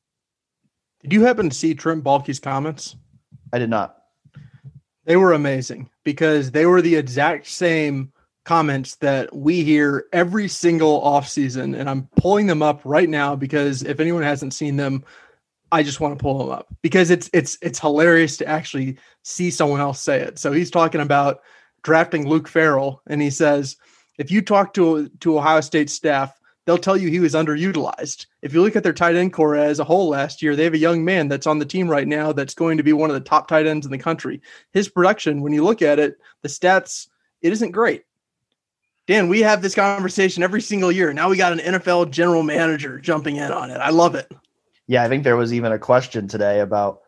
Did 1.01 1.13
you 1.13 1.23
happen 1.23 1.49
to 1.49 1.55
see 1.55 1.75
Trent 1.75 2.03
Baalke's 2.03 2.39
comments? 2.39 2.95
I 3.53 3.59
did 3.59 3.69
not. 3.69 3.97
They 5.05 5.17
were 5.17 5.33
amazing 5.33 5.89
because 6.03 6.51
they 6.51 6.65
were 6.65 6.81
the 6.81 6.95
exact 6.95 7.47
same 7.47 8.11
comments 8.43 8.95
that 8.97 9.35
we 9.35 9.63
hear 9.63 10.05
every 10.13 10.47
single 10.47 11.01
offseason. 11.01 11.77
And 11.77 11.89
I'm 11.89 12.07
pulling 12.15 12.47
them 12.47 12.63
up 12.63 12.81
right 12.85 13.09
now 13.09 13.35
because 13.35 13.83
if 13.83 13.99
anyone 13.99 14.23
hasn't 14.23 14.53
seen 14.53 14.77
them, 14.77 15.03
I 15.71 15.83
just 15.83 15.99
want 15.99 16.17
to 16.17 16.23
pull 16.23 16.37
them 16.37 16.49
up 16.49 16.67
because 16.81 17.09
it's 17.09 17.29
it's 17.33 17.57
it's 17.61 17.79
hilarious 17.79 18.37
to 18.37 18.47
actually 18.47 18.97
see 19.23 19.51
someone 19.51 19.81
else 19.81 19.99
say 19.99 20.21
it. 20.21 20.39
So 20.39 20.51
he's 20.51 20.71
talking 20.71 21.01
about 21.01 21.41
drafting 21.83 22.27
Luke 22.27 22.47
Farrell, 22.47 23.01
and 23.07 23.21
he 23.21 23.29
says, 23.29 23.75
if 24.17 24.31
you 24.31 24.41
talk 24.41 24.73
to 24.75 25.09
to 25.19 25.37
Ohio 25.37 25.61
State 25.61 25.89
staff, 25.89 26.39
they'll 26.65 26.77
tell 26.77 26.97
you 26.97 27.09
he 27.09 27.19
was 27.19 27.33
underutilized. 27.33 28.25
If 28.41 28.53
you 28.53 28.61
look 28.61 28.75
at 28.75 28.83
their 28.83 28.93
tight 28.93 29.15
end 29.15 29.33
corps 29.33 29.55
as 29.55 29.79
a 29.79 29.83
whole 29.83 30.09
last 30.09 30.41
year, 30.41 30.55
they 30.55 30.63
have 30.63 30.73
a 30.73 30.79
young 30.79 31.05
man 31.05 31.27
that's 31.27 31.47
on 31.47 31.59
the 31.59 31.65
team 31.65 31.87
right 31.87 32.07
now 32.07 32.31
that's 32.31 32.55
going 32.55 32.77
to 32.77 32.83
be 32.83 32.93
one 32.93 33.09
of 33.09 33.13
the 33.13 33.19
top 33.19 33.47
tight 33.47 33.67
ends 33.67 33.85
in 33.85 33.91
the 33.91 33.97
country. 33.97 34.41
His 34.73 34.89
production, 34.89 35.41
when 35.41 35.53
you 35.53 35.63
look 35.63 35.81
at 35.81 35.99
it, 35.99 36.17
the 36.41 36.49
stats, 36.49 37.07
it 37.41 37.53
isn't 37.53 37.71
great. 37.71 38.03
Dan, 39.07 39.29
we 39.29 39.41
have 39.41 39.61
this 39.61 39.75
conversation 39.75 40.41
every 40.41 40.61
single 40.61 40.91
year. 40.91 41.13
Now 41.13 41.29
we 41.29 41.37
got 41.37 41.53
an 41.53 41.59
NFL 41.59 42.09
general 42.09 42.41
manager 42.41 42.99
jumping 42.99 43.35
in 43.35 43.51
on 43.51 43.69
it. 43.69 43.77
I 43.77 43.91
love 43.91 44.15
it. 44.15 44.31
Yeah, 44.87 45.03
I 45.03 45.09
think 45.09 45.23
there 45.23 45.37
was 45.37 45.53
even 45.53 45.71
a 45.71 45.79
question 45.79 46.27
today 46.27 46.59
about 46.59 47.01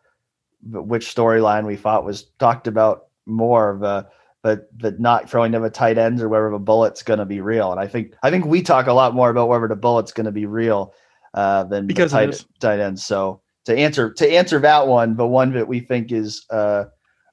which 0.63 1.13
storyline 1.13 1.65
we 1.65 1.75
thought 1.75 2.05
was 2.05 2.23
talked 2.39 2.67
about 2.67 3.07
more 3.25 3.69
of 3.69 3.83
a 3.83 4.09
but 4.47 4.77
but 4.77 4.97
not 4.97 5.29
throwing 5.29 5.51
them 5.51 5.65
a 5.65 5.69
tight 5.69 5.97
ends 5.97 6.21
or 6.21 6.29
whether 6.29 6.49
the 6.49 6.57
bullet's 6.57 7.03
going 7.03 7.19
to 7.19 7.25
be 7.25 7.41
real. 7.41 7.69
And 7.69 7.81
I 7.81 7.85
think 7.85 8.13
I 8.23 8.31
think 8.31 8.45
we 8.45 8.61
talk 8.61 8.87
a 8.87 8.93
lot 8.93 9.13
more 9.13 9.29
about 9.29 9.49
whether 9.49 9.67
the 9.67 9.75
bullet's 9.75 10.13
going 10.13 10.25
to 10.25 10.31
be 10.31 10.45
real 10.45 10.93
uh, 11.33 11.65
than 11.65 11.85
because 11.85 12.13
tight, 12.13 12.45
tight 12.61 12.79
ends. 12.79 13.05
So 13.05 13.41
to 13.65 13.77
answer 13.77 14.13
to 14.13 14.31
answer 14.31 14.57
that 14.59 14.87
one, 14.87 15.17
the 15.17 15.27
one 15.27 15.51
that 15.51 15.67
we 15.67 15.81
think 15.81 16.13
is 16.13 16.45
uh, 16.49 16.85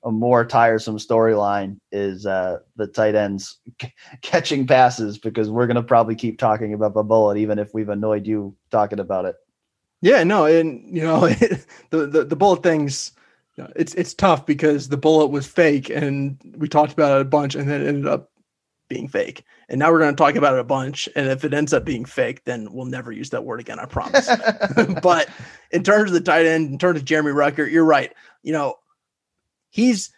a 0.03 0.11
more 0.11 0.45
tiresome 0.45 0.99
storyline 0.99 1.79
is 1.93 2.27
uh, 2.27 2.59
the 2.75 2.89
tight 2.89 3.15
ends 3.15 3.61
c- 3.81 3.95
catching 4.23 4.67
passes 4.67 5.17
because 5.17 5.49
we're 5.49 5.69
going 5.69 5.77
to 5.77 5.85
probably 5.85 6.17
keep 6.17 6.41
talking 6.41 6.75
about 6.75 6.95
the 6.95 7.05
bullet 7.05 7.39
even 7.39 7.61
if 7.61 7.73
we've 7.73 7.91
annoyed 7.91 8.27
you 8.27 8.57
talking 8.73 8.99
about 8.99 9.25
it. 9.25 9.37
Yeah, 10.03 10.25
no, 10.25 10.47
and 10.47 10.97
you 10.97 11.05
know 11.05 11.29
the, 11.91 12.07
the 12.09 12.25
the 12.25 12.37
bullet 12.37 12.65
things 12.65 13.13
it's 13.77 13.95
it's 13.95 14.15
tough 14.15 14.47
because 14.47 14.89
the 14.89 14.97
bullet 14.97 15.29
was 15.29 15.47
fake 15.47 15.91
and 15.91 16.39
we 16.57 16.69
talked 16.69 16.93
about 16.93 17.19
it 17.19 17.23
a 17.23 17.25
bunch 17.25 17.55
and 17.55 17.69
then 17.69 17.83
it 17.83 17.89
ended 17.89 18.07
up 18.07 18.31
being 18.89 19.09
fake. 19.09 19.45
And 19.69 19.79
now 19.79 19.91
we're 19.91 19.99
going 19.99 20.15
to 20.15 20.17
talk 20.17 20.35
about 20.35 20.55
it 20.55 20.61
a 20.61 20.65
bunch. 20.65 21.09
And 21.17 21.29
if 21.29 21.45
it 21.45 21.55
ends 21.55 21.73
up 21.73 21.85
being 21.85 22.05
fake, 22.05 22.45
then 22.45 22.73
we'll 22.73 22.85
never 22.85 23.13
use 23.13 23.31
that 23.31 23.45
word 23.45 23.61
again. 23.61 23.79
I 23.79 23.87
promise. 23.87 24.29
but 25.03 25.29
in 25.71 25.83
terms 25.83 26.11
of 26.11 26.15
the 26.15 26.21
tight 26.21 26.47
end, 26.47 26.71
in 26.71 26.79
terms 26.79 26.99
of 27.01 27.05
Jeremy 27.05 27.33
Ruckert, 27.33 27.71
you're 27.71 27.85
right. 27.85 28.13
You 28.43 28.53
know, 28.53 28.77
he's, 29.71 30.13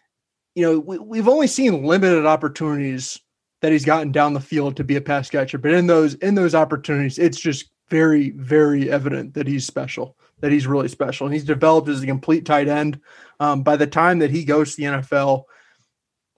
you 0.55 0.63
know, 0.63 0.79
we, 0.81 0.99
we've 0.99 1.29
only 1.29 1.47
seen 1.47 1.85
limited 1.85 2.27
opportunities 2.27 3.21
that 3.63 3.73
he's 3.73 3.85
gotten 3.85 4.13
down 4.13 4.35
the 4.35 4.41
field 4.41 4.77
to 4.77 4.85
be 4.85 4.97
a 4.97 5.01
pass 5.01 5.31
catcher. 5.31 5.59
But 5.59 5.73
in 5.73 5.87
those 5.87 6.15
in 6.15 6.35
those 6.35 6.55
opportunities, 6.55 7.19
it's 7.19 7.41
just 7.41 7.71
very, 7.89 8.31
very 8.31 8.91
evident 8.91 9.35
that 9.35 9.47
he's 9.47 9.67
special, 9.67 10.17
that 10.41 10.53
he's 10.53 10.67
really 10.67 10.89
special. 10.89 11.27
And 11.27 11.35
he's 11.35 11.45
developed 11.45 11.89
as 11.89 12.03
a 12.03 12.07
complete 12.07 12.45
tight 12.45 12.69
end. 12.69 13.01
Um, 13.41 13.63
by 13.63 13.77
the 13.77 13.87
time 13.87 14.19
that 14.21 14.31
he 14.31 14.45
goes 14.45 14.75
to 14.75 14.77
the 14.77 14.99
NFL, 14.99 15.45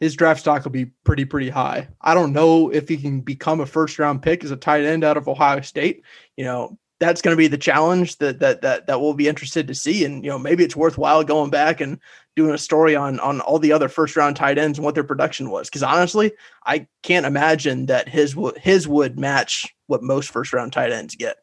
his 0.01 0.15
draft 0.15 0.41
stock 0.41 0.65
will 0.65 0.71
be 0.71 0.87
pretty, 1.05 1.25
pretty 1.25 1.49
high. 1.49 1.89
I 2.01 2.15
don't 2.15 2.33
know 2.33 2.71
if 2.71 2.89
he 2.89 2.97
can 2.97 3.21
become 3.21 3.61
a 3.61 3.67
first 3.67 3.99
round 3.99 4.23
pick 4.23 4.45
as 4.45 4.51
a 4.51 4.57
tight 4.57 4.85
end 4.85 5.05
out 5.05 5.17
of 5.17 5.29
Ohio 5.29 5.61
State. 5.61 6.03
You 6.37 6.45
know, 6.45 6.79
that's 7.01 7.23
going 7.23 7.33
to 7.33 7.39
be 7.39 7.49
the 7.49 7.59
challenge 7.59 8.17
that 8.19 8.41
that 8.41 8.63
that 8.63 8.87
that 8.87 9.01
we'll 9.01 9.15
be 9.15 9.29
interested 9.29 9.67
to 9.69 9.75
see. 9.75 10.05
And 10.05 10.25
you 10.25 10.31
know, 10.31 10.39
maybe 10.39 10.65
it's 10.65 10.77
worthwhile 10.77 11.25
going 11.25 11.51
back 11.51 11.81
and 11.81 11.99
doing 12.39 12.55
a 12.55 12.59
story 12.59 12.97
on 12.97 13.21
on 13.21 13.41
all 13.43 13.59
the 13.59 13.73
other 13.73 13.89
first 13.89 14.17
round 14.17 14.37
tight 14.37 14.57
ends 14.57 14.79
and 14.79 14.85
what 14.85 14.95
their 14.95 15.05
production 15.05 15.51
was. 15.51 15.69
Because 15.69 15.83
honestly, 15.83 16.33
I 16.65 16.87
can't 17.03 17.27
imagine 17.27 17.87
that 17.87 18.09
his 18.09 18.35
his 18.57 18.89
would 18.89 19.19
match 19.19 19.67
what 19.89 20.03
most 20.03 20.31
first 20.31 20.53
round 20.53 20.73
tight 20.73 20.93
ends 20.93 21.15
get. 21.15 21.37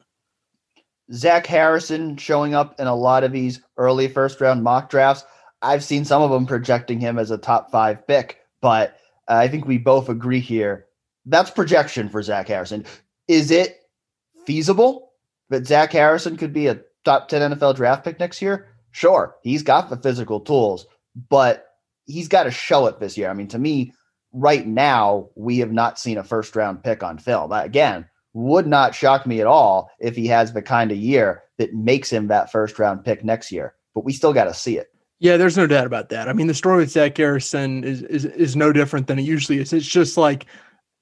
Zach 1.13 1.45
Harrison 1.45 2.17
showing 2.17 2.55
up 2.55 2.79
in 2.79 2.88
a 2.88 2.95
lot 2.95 3.23
of 3.23 3.31
these 3.31 3.62
early 3.77 4.08
first 4.08 4.41
round 4.41 4.63
mock 4.63 4.89
drafts. 4.89 5.23
I've 5.62 5.84
seen 5.84 6.05
some 6.05 6.21
of 6.21 6.31
them 6.31 6.45
projecting 6.45 6.99
him 6.99 7.19
as 7.19 7.31
a 7.31 7.38
top 7.38 7.71
five 7.71 8.05
pick, 8.08 8.39
but 8.62 8.97
I 9.27 9.47
think 9.47 9.65
we 9.65 9.77
both 9.77 10.10
agree 10.10 10.39
here. 10.39 10.86
That's 11.25 11.49
projection 11.49 12.10
for 12.10 12.21
Zach 12.21 12.47
Harrison. 12.47 12.86
Is 13.27 13.51
it 13.51 13.81
feasible 14.45 15.12
that 15.49 15.65
Zach 15.65 15.91
Harrison 15.91 16.38
could 16.38 16.53
be 16.53 16.67
a 16.67 16.79
top 17.03 17.27
10 17.27 17.53
NFL 17.53 17.75
draft 17.75 18.03
pick 18.03 18.19
next 18.19 18.41
year? 18.41 18.67
Sure. 18.95 19.36
He's 19.43 19.62
got 19.62 19.89
the 19.89 19.97
physical 19.97 20.39
tools, 20.39 20.88
but 21.29 21.65
he's 22.05 22.29
got 22.29 22.43
to 22.43 22.51
show 22.51 22.86
it 22.86 22.97
this 23.01 23.17
year. 23.17 23.29
I 23.29 23.34
mean, 23.34 23.49
to 23.49 23.60
me, 23.60 23.91
right 24.32 24.65
now, 24.65 25.32
we 25.36 25.57
have 25.57 25.74
not 25.74 25.99
seen 25.99 26.17
a 26.17 26.24
first 26.24 26.55
round 26.55 26.82
pick 26.82 27.03
on 27.03 27.17
film. 27.17 27.51
Again, 27.51 28.05
would 28.32 28.65
not 28.65 28.95
shock 28.95 29.28
me 29.28 29.41
at 29.41 29.47
all 29.47 29.91
if 29.99 30.15
he 30.15 30.28
has 30.28 30.53
the 30.53 30.61
kind 30.61 30.93
of 30.93 30.97
year 30.97 31.43
that 31.57 31.74
makes 31.74 32.09
him 32.09 32.28
that 32.28 32.53
first 32.53 32.80
round 32.80 33.03
pick 33.03 33.22
next 33.22 33.51
year. 33.51 33.76
But 33.93 34.05
we 34.05 34.13
still 34.13 34.32
got 34.32 34.45
to 34.45 34.53
see 34.53 34.78
it. 34.78 34.88
Yeah, 35.19 35.36
there's 35.36 35.57
no 35.57 35.67
doubt 35.67 35.88
about 35.88 36.07
that. 36.09 36.30
I 36.30 36.34
mean, 36.34 36.47
the 36.47 36.53
story 36.53 36.78
with 36.78 36.91
Zach 36.91 37.17
Harrison 37.17 37.84
is, 37.84 38.01
is 38.03 38.24
is 38.24 38.55
no 38.55 38.72
different 38.72 39.07
than 39.07 39.19
it 39.19 39.24
usually 39.24 39.59
is. 39.59 39.74
It's 39.74 39.86
just 39.86 40.15
like 40.15 40.45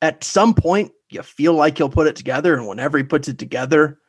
at 0.02 0.24
some 0.24 0.56
point 0.56 0.94
you 1.12 1.22
feel 1.22 1.54
like 1.54 1.78
he'll 1.78 1.90
put 1.90 2.08
it 2.08 2.16
together, 2.16 2.56
and 2.56 2.68
whenever 2.68 2.98
he 2.98 3.04
puts 3.04 3.28
it 3.28 3.38
together, 3.38 4.00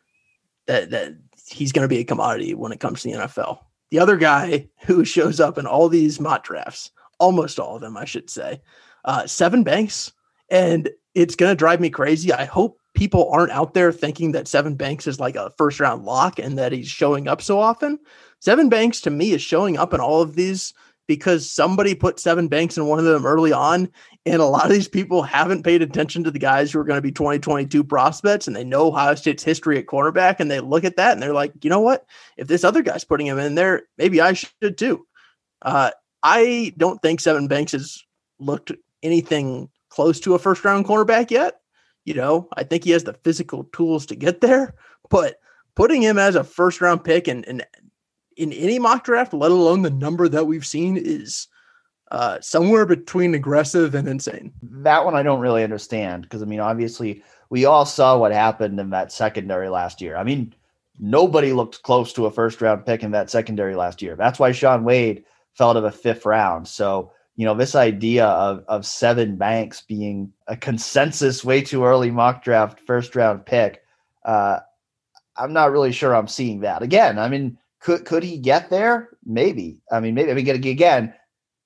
that 0.69 0.89
that 0.89 1.19
he's 1.47 1.73
going 1.73 1.85
to 1.85 1.95
be 1.95 1.99
a 1.99 2.05
commodity 2.05 2.55
when 2.55 2.73
it 2.73 2.81
comes 2.81 3.03
to 3.03 3.11
the 3.11 3.19
NFL. 3.19 3.59
The 3.91 3.99
other 3.99 4.17
guy 4.17 4.69
who 4.87 5.05
shows 5.05 5.41
up 5.41 5.59
in 5.59 5.67
all 5.67 5.89
these 5.89 6.21
mock 6.21 6.45
drafts, 6.45 6.91
almost 7.19 7.59
all 7.59 7.77
of 7.77 7.81
them, 7.81 7.97
I 7.97 8.05
should 8.05 8.31
say, 8.31 8.61
uh, 9.05 9.23
Sevyn 9.23 9.65
Banks, 9.65 10.13
and 10.49 10.89
it's 11.15 11.37
going 11.37 11.51
to 11.51 11.57
drive 11.57 11.81
me 11.81 11.91
crazy. 11.91 12.33
I 12.33 12.45
hope 12.45 12.81
people 12.95 13.29
aren't 13.31 13.53
out 13.53 13.75
there 13.75 13.93
thinking 13.93 14.33
that 14.33 14.47
Sevyn 14.47 14.77
Banks 14.77 15.07
is 15.07 15.21
like 15.21 15.37
a 15.37 15.51
first 15.51 15.81
round 15.81 16.05
lock 16.05 16.39
and 16.39 16.59
that 16.59 16.73
he's 16.73 16.89
showing 16.89 17.29
up 17.29 17.43
so 17.43 17.59
often. 17.59 17.99
Sevyn 18.45 18.71
Banks 18.71 19.01
to 19.03 19.11
me 19.11 19.33
is 19.33 19.43
showing 19.43 19.77
up 19.77 19.95
in 19.95 20.01
all 20.01 20.23
of 20.23 20.35
these 20.35 20.75
because 21.07 21.51
somebody 21.51 21.95
put 21.95 22.17
Sevyn 22.17 22.49
Banks 22.49 22.77
in 22.77 22.87
one 22.87 22.99
of 22.99 23.05
them 23.05 23.27
early 23.27 23.53
on. 23.53 23.91
And 24.27 24.41
a 24.41 24.47
lot 24.47 24.65
of 24.65 24.71
these 24.71 24.89
people 24.89 25.23
haven't 25.23 25.63
paid 25.63 25.83
attention 25.83 26.25
to 26.25 26.31
the 26.31 26.39
guys 26.39 26.73
who 26.73 26.81
are 26.81 26.85
going 26.85 26.97
to 26.99 27.03
be 27.03 27.13
2022 27.13 27.85
prospects 27.85 28.47
and 28.47 28.57
they 28.57 28.65
know 28.65 28.89
Ohio 28.89 29.15
State's 29.15 29.43
history 29.43 29.79
at 29.79 29.87
cornerback. 29.87 30.41
And 30.41 30.51
they 30.51 30.61
look 30.61 30.85
at 30.85 30.97
that 30.97 31.13
and 31.13 31.23
they're 31.23 31.35
like, 31.35 31.53
you 31.63 31.71
know 31.71 31.81
what? 31.81 32.07
If 32.37 32.49
this 32.49 32.65
other 32.65 32.83
guy's 32.83 33.05
putting 33.05 33.27
him 33.27 33.39
in 33.39 33.55
there, 33.55 33.83
maybe 33.99 34.21
I 34.21 34.33
should 34.33 34.79
too. 34.79 35.07
Uh, 35.61 35.91
I 36.23 36.73
don't 36.79 37.01
think 37.03 37.21
Sevyn 37.21 37.49
Banks 37.49 37.73
has 37.73 38.03
looked 38.39 38.73
anything 39.03 39.69
close 39.91 40.19
to 40.21 40.35
a 40.35 40.39
first 40.39 40.65
round 40.65 40.87
cornerback 40.87 41.31
yet. 41.31 41.61
You 42.05 42.15
know, 42.15 42.49
I 42.57 42.65
think 42.65 42.85
he 42.85 42.91
has 42.91 43.05
the 43.05 43.15
physical 43.25 43.65
tools 43.73 44.07
to 44.07 44.17
get 44.17 44.41
there, 44.41 44.75
but 45.11 45.37
putting 45.75 46.03
him 46.03 46.19
as 46.19 46.35
a 46.35 46.45
first 46.45 46.81
round 46.81 47.05
pick 47.05 47.29
and, 47.29 47.47
and 47.47 47.65
in 48.37 48.53
any 48.53 48.79
mock 48.79 49.05
draft, 49.05 49.33
let 49.33 49.51
alone 49.51 49.83
the 49.83 49.91
number 49.91 50.29
that 50.29 50.47
we've 50.47 50.67
seen, 50.67 50.97
is 50.97 51.49
uh, 52.11 52.41
somewhere 52.41 52.87
between 52.87 53.35
aggressive 53.35 53.95
and 53.95 54.07
insane. 54.07 54.53
That 54.63 55.05
one 55.05 55.15
I 55.15 55.23
don't 55.23 55.41
really 55.41 55.65
understand 55.65 56.23
because 56.23 56.43
I 56.43 56.47
mean, 56.47 56.61
obviously, 56.61 57.23
we 57.51 57.65
all 57.65 57.87
saw 57.87 58.19
what 58.19 58.33
happened 58.33 58.79
in 58.79 58.91
that 58.91 59.13
secondary 59.13 59.69
last 59.69 60.01
year. 60.01 60.17
I 60.17 60.25
mean, 60.25 60.55
nobody 60.99 61.53
looked 61.53 61.83
close 61.83 62.13
to 62.13 62.27
a 62.27 62.31
first 62.31 62.61
round 62.61 62.87
pick 62.87 63.03
in 63.03 63.11
that 63.13 63.31
secondary 63.31 63.75
last 63.75 64.03
year. 64.03 64.17
That's 64.17 64.39
why 64.39 64.53
Shaun 64.53 64.85
Wade 64.85 65.25
fell 65.55 65.75
to 65.75 65.81
the 65.81 65.91
fifth 65.91 66.25
round. 66.25 66.69
So, 66.69 67.13
you 67.37 67.45
know, 67.45 67.55
this 67.55 67.75
idea 67.75 68.27
of 68.27 68.65
of 68.69 68.83
Sevyn 68.83 69.37
Banks 69.39 69.81
being 69.81 70.33
a 70.47 70.57
consensus 70.57 71.45
way 71.45 71.63
too 71.63 71.85
early 71.85 72.11
mock 72.11 72.45
draft 72.45 72.81
first 72.81 73.17
round 73.17 73.45
pick, 73.45 73.83
uh, 74.25 74.61
I'm 75.37 75.53
not 75.53 75.73
really 75.73 75.93
sure 75.93 76.15
I'm 76.15 76.29
seeing 76.29 76.61
that. 76.61 76.83
Again, 76.83 77.19
I 77.19 77.29
mean, 77.29 77.59
could 77.85 78.07
could 78.07 78.23
he 78.23 78.39
get 78.39 78.71
there? 78.71 79.11
Maybe. 79.27 79.83
I 79.93 80.01
mean, 80.01 80.15
maybe. 80.15 80.31
I 80.31 80.35
mean, 80.35 80.49
again, 80.49 81.15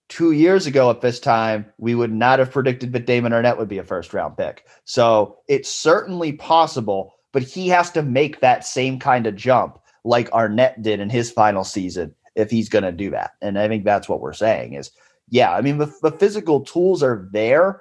two 0.08 0.32
years 0.32 0.66
ago 0.66 0.90
at 0.90 1.00
this 1.00 1.20
time, 1.20 1.64
we 1.78 1.94
would 1.94 2.12
not 2.12 2.40
have 2.40 2.50
predicted 2.50 2.92
that 2.92 3.06
Damon 3.06 3.32
Arnette 3.32 3.56
would 3.56 3.68
be 3.68 3.78
a 3.78 3.84
first 3.84 4.12
round 4.12 4.36
pick. 4.36 4.66
So 4.84 5.38
it's 5.46 5.72
certainly 5.72 6.32
possible, 6.32 7.14
but 7.32 7.44
he 7.44 7.68
has 7.68 7.92
to 7.92 8.02
make 8.02 8.40
that 8.40 8.66
same 8.66 8.98
kind 8.98 9.28
of 9.28 9.36
jump 9.36 9.78
like 10.04 10.28
Arnette 10.30 10.82
did 10.82 10.98
in 10.98 11.08
his 11.08 11.30
final 11.30 11.62
season 11.62 12.12
if 12.34 12.50
he's 12.50 12.68
going 12.68 12.84
to 12.84 12.92
do 12.92 13.10
that. 13.10 13.32
And 13.40 13.56
I 13.56 13.68
think 13.68 13.84
that's 13.84 14.08
what 14.08 14.20
we're 14.20 14.32
saying 14.32 14.74
is, 14.74 14.90
yeah, 15.28 15.52
I 15.52 15.60
mean, 15.60 15.78
the, 15.78 15.92
the 16.02 16.12
physical 16.12 16.62
tools 16.62 17.02
are 17.02 17.28
there, 17.32 17.80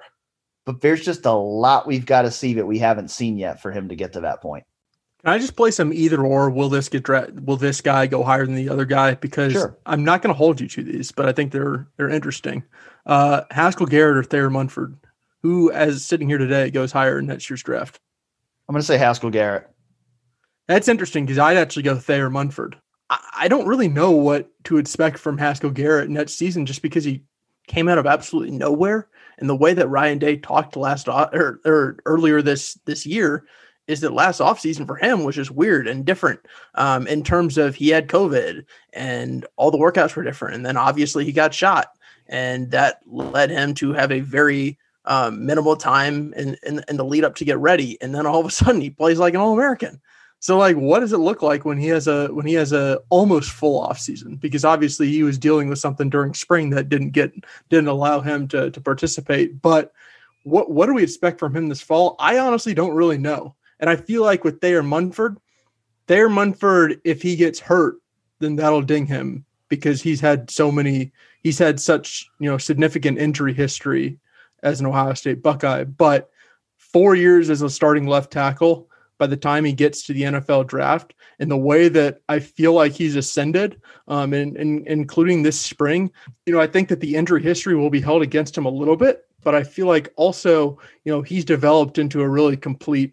but 0.64 0.80
there's 0.80 1.04
just 1.04 1.26
a 1.26 1.32
lot 1.32 1.88
we've 1.88 2.06
got 2.06 2.22
to 2.22 2.30
see 2.30 2.54
that 2.54 2.66
we 2.66 2.78
haven't 2.78 3.10
seen 3.10 3.36
yet 3.36 3.60
for 3.60 3.72
him 3.72 3.88
to 3.88 3.96
get 3.96 4.12
to 4.12 4.20
that 4.20 4.42
point. 4.42 4.64
Can 5.28 5.34
I 5.34 5.38
just 5.40 5.56
play 5.56 5.70
some 5.70 5.92
either 5.92 6.24
or? 6.24 6.48
Will 6.48 6.70
this 6.70 6.88
get 6.88 7.02
dra- 7.02 7.28
will 7.44 7.58
this 7.58 7.82
guy 7.82 8.06
go 8.06 8.24
higher 8.24 8.46
than 8.46 8.54
the 8.54 8.70
other 8.70 8.86
guy? 8.86 9.12
Because 9.12 9.52
sure. 9.52 9.76
I'm 9.84 10.02
not 10.02 10.22
going 10.22 10.32
to 10.32 10.38
hold 10.38 10.58
you 10.58 10.66
to 10.68 10.82
these, 10.82 11.12
but 11.12 11.28
I 11.28 11.32
think 11.32 11.52
they're 11.52 11.86
they're 11.98 12.08
interesting. 12.08 12.64
Uh, 13.04 13.42
Haskell 13.50 13.84
Garrett 13.84 14.16
or 14.16 14.22
Thayer 14.22 14.48
Munford, 14.48 14.96
who, 15.42 15.70
as 15.70 16.02
sitting 16.02 16.30
here 16.30 16.38
today, 16.38 16.70
goes 16.70 16.92
higher 16.92 17.18
in 17.18 17.26
next 17.26 17.50
year's 17.50 17.62
draft. 17.62 18.00
I'm 18.66 18.72
going 18.72 18.80
to 18.80 18.86
say 18.86 18.96
Haskell 18.96 19.28
Garrett. 19.28 19.68
That's 20.66 20.88
interesting 20.88 21.26
because 21.26 21.38
I'd 21.38 21.58
actually 21.58 21.82
go 21.82 21.96
Thayer 21.96 22.30
Munford. 22.30 22.78
I, 23.10 23.18
I 23.40 23.48
don't 23.48 23.66
really 23.66 23.88
know 23.88 24.12
what 24.12 24.48
to 24.64 24.78
expect 24.78 25.18
from 25.18 25.36
Haskell 25.36 25.68
Garrett 25.68 26.08
next 26.08 26.36
season, 26.36 26.64
just 26.64 26.80
because 26.80 27.04
he 27.04 27.22
came 27.66 27.90
out 27.90 27.98
of 27.98 28.06
absolutely 28.06 28.56
nowhere. 28.56 29.08
And 29.36 29.46
the 29.46 29.54
way 29.54 29.74
that 29.74 29.90
Ryan 29.90 30.16
Day 30.16 30.38
talked 30.38 30.74
last 30.74 31.06
or, 31.06 31.60
or 31.66 31.98
earlier 32.06 32.40
this 32.40 32.78
this 32.86 33.04
year 33.04 33.44
is 33.88 34.00
that 34.02 34.12
last 34.12 34.40
offseason 34.40 34.86
for 34.86 34.96
him 34.96 35.24
was 35.24 35.34
just 35.34 35.50
weird 35.50 35.88
and 35.88 36.04
different 36.04 36.40
um, 36.74 37.06
in 37.06 37.24
terms 37.24 37.58
of 37.58 37.74
he 37.74 37.88
had 37.88 38.06
COVID 38.06 38.64
and 38.92 39.46
all 39.56 39.70
the 39.70 39.78
workouts 39.78 40.14
were 40.14 40.22
different. 40.22 40.54
And 40.54 40.66
then 40.66 40.76
obviously 40.76 41.24
he 41.24 41.32
got 41.32 41.54
shot, 41.54 41.88
and 42.28 42.70
that 42.70 43.00
led 43.06 43.50
him 43.50 43.74
to 43.74 43.92
have 43.94 44.12
a 44.12 44.20
very 44.20 44.78
um, 45.06 45.44
minimal 45.44 45.74
time 45.74 46.34
in, 46.34 46.56
in, 46.62 46.84
in 46.86 46.98
the 46.98 47.04
lead 47.04 47.24
up 47.24 47.34
to 47.36 47.44
get 47.44 47.58
ready. 47.58 48.00
And 48.02 48.14
then 48.14 48.26
all 48.26 48.40
of 48.40 48.46
a 48.46 48.50
sudden 48.52 48.80
he 48.80 48.90
plays 48.90 49.18
like 49.18 49.34
an 49.34 49.40
All 49.40 49.54
American. 49.54 50.00
So 50.40 50.56
like, 50.56 50.76
what 50.76 51.00
does 51.00 51.12
it 51.12 51.18
look 51.18 51.42
like 51.42 51.64
when 51.64 51.78
he 51.78 51.88
has 51.88 52.06
a 52.06 52.28
when 52.28 52.46
he 52.46 52.54
has 52.54 52.72
a 52.72 53.00
almost 53.08 53.50
full 53.50 53.80
off 53.80 53.98
season? 53.98 54.36
Because 54.36 54.64
obviously 54.64 55.08
he 55.08 55.24
was 55.24 55.36
dealing 55.36 55.68
with 55.68 55.80
something 55.80 56.08
during 56.08 56.32
spring 56.32 56.70
that 56.70 56.88
didn't 56.88 57.10
get 57.10 57.32
didn't 57.70 57.88
allow 57.88 58.20
him 58.20 58.46
to 58.48 58.70
to 58.70 58.80
participate. 58.80 59.60
But 59.60 59.92
what 60.44 60.70
what 60.70 60.86
do 60.86 60.94
we 60.94 61.02
expect 61.02 61.40
from 61.40 61.56
him 61.56 61.68
this 61.68 61.80
fall? 61.80 62.14
I 62.20 62.38
honestly 62.38 62.72
don't 62.72 62.94
really 62.94 63.18
know. 63.18 63.56
And 63.80 63.88
I 63.88 63.96
feel 63.96 64.22
like 64.22 64.44
with 64.44 64.60
Thayer 64.60 64.82
Munford, 64.82 65.38
Thayer 66.06 66.28
Munford, 66.28 67.00
if 67.04 67.22
he 67.22 67.36
gets 67.36 67.60
hurt, 67.60 67.96
then 68.40 68.56
that'll 68.56 68.82
ding 68.82 69.06
him 69.06 69.44
because 69.68 70.00
he's 70.00 70.20
had 70.20 70.50
so 70.50 70.72
many, 70.72 71.12
he's 71.42 71.58
had 71.58 71.78
such, 71.78 72.28
you 72.38 72.50
know, 72.50 72.58
significant 72.58 73.18
injury 73.18 73.52
history 73.52 74.18
as 74.62 74.80
an 74.80 74.86
Ohio 74.86 75.14
State 75.14 75.42
Buckeye. 75.42 75.84
But 75.84 76.30
four 76.76 77.14
years 77.14 77.50
as 77.50 77.62
a 77.62 77.70
starting 77.70 78.06
left 78.06 78.32
tackle 78.32 78.88
by 79.18 79.26
the 79.26 79.36
time 79.36 79.64
he 79.64 79.72
gets 79.72 80.06
to 80.06 80.12
the 80.12 80.22
NFL 80.22 80.66
draft 80.66 81.14
and 81.38 81.50
the 81.50 81.56
way 81.56 81.88
that 81.88 82.20
I 82.28 82.38
feel 82.40 82.72
like 82.72 82.92
he's 82.92 83.16
ascended, 83.16 83.80
um, 84.06 84.32
and, 84.32 84.56
and 84.56 84.86
including 84.86 85.42
this 85.42 85.60
spring, 85.60 86.10
you 86.46 86.52
know, 86.52 86.60
I 86.60 86.66
think 86.66 86.88
that 86.88 87.00
the 87.00 87.14
injury 87.14 87.42
history 87.42 87.74
will 87.74 87.90
be 87.90 88.00
held 88.00 88.22
against 88.22 88.56
him 88.56 88.64
a 88.64 88.70
little 88.70 88.96
bit, 88.96 89.26
but 89.42 89.54
I 89.54 89.62
feel 89.62 89.86
like 89.86 90.12
also, 90.16 90.78
you 91.04 91.12
know, 91.12 91.22
he's 91.22 91.44
developed 91.44 91.98
into 91.98 92.22
a 92.22 92.28
really 92.28 92.56
complete 92.56 93.12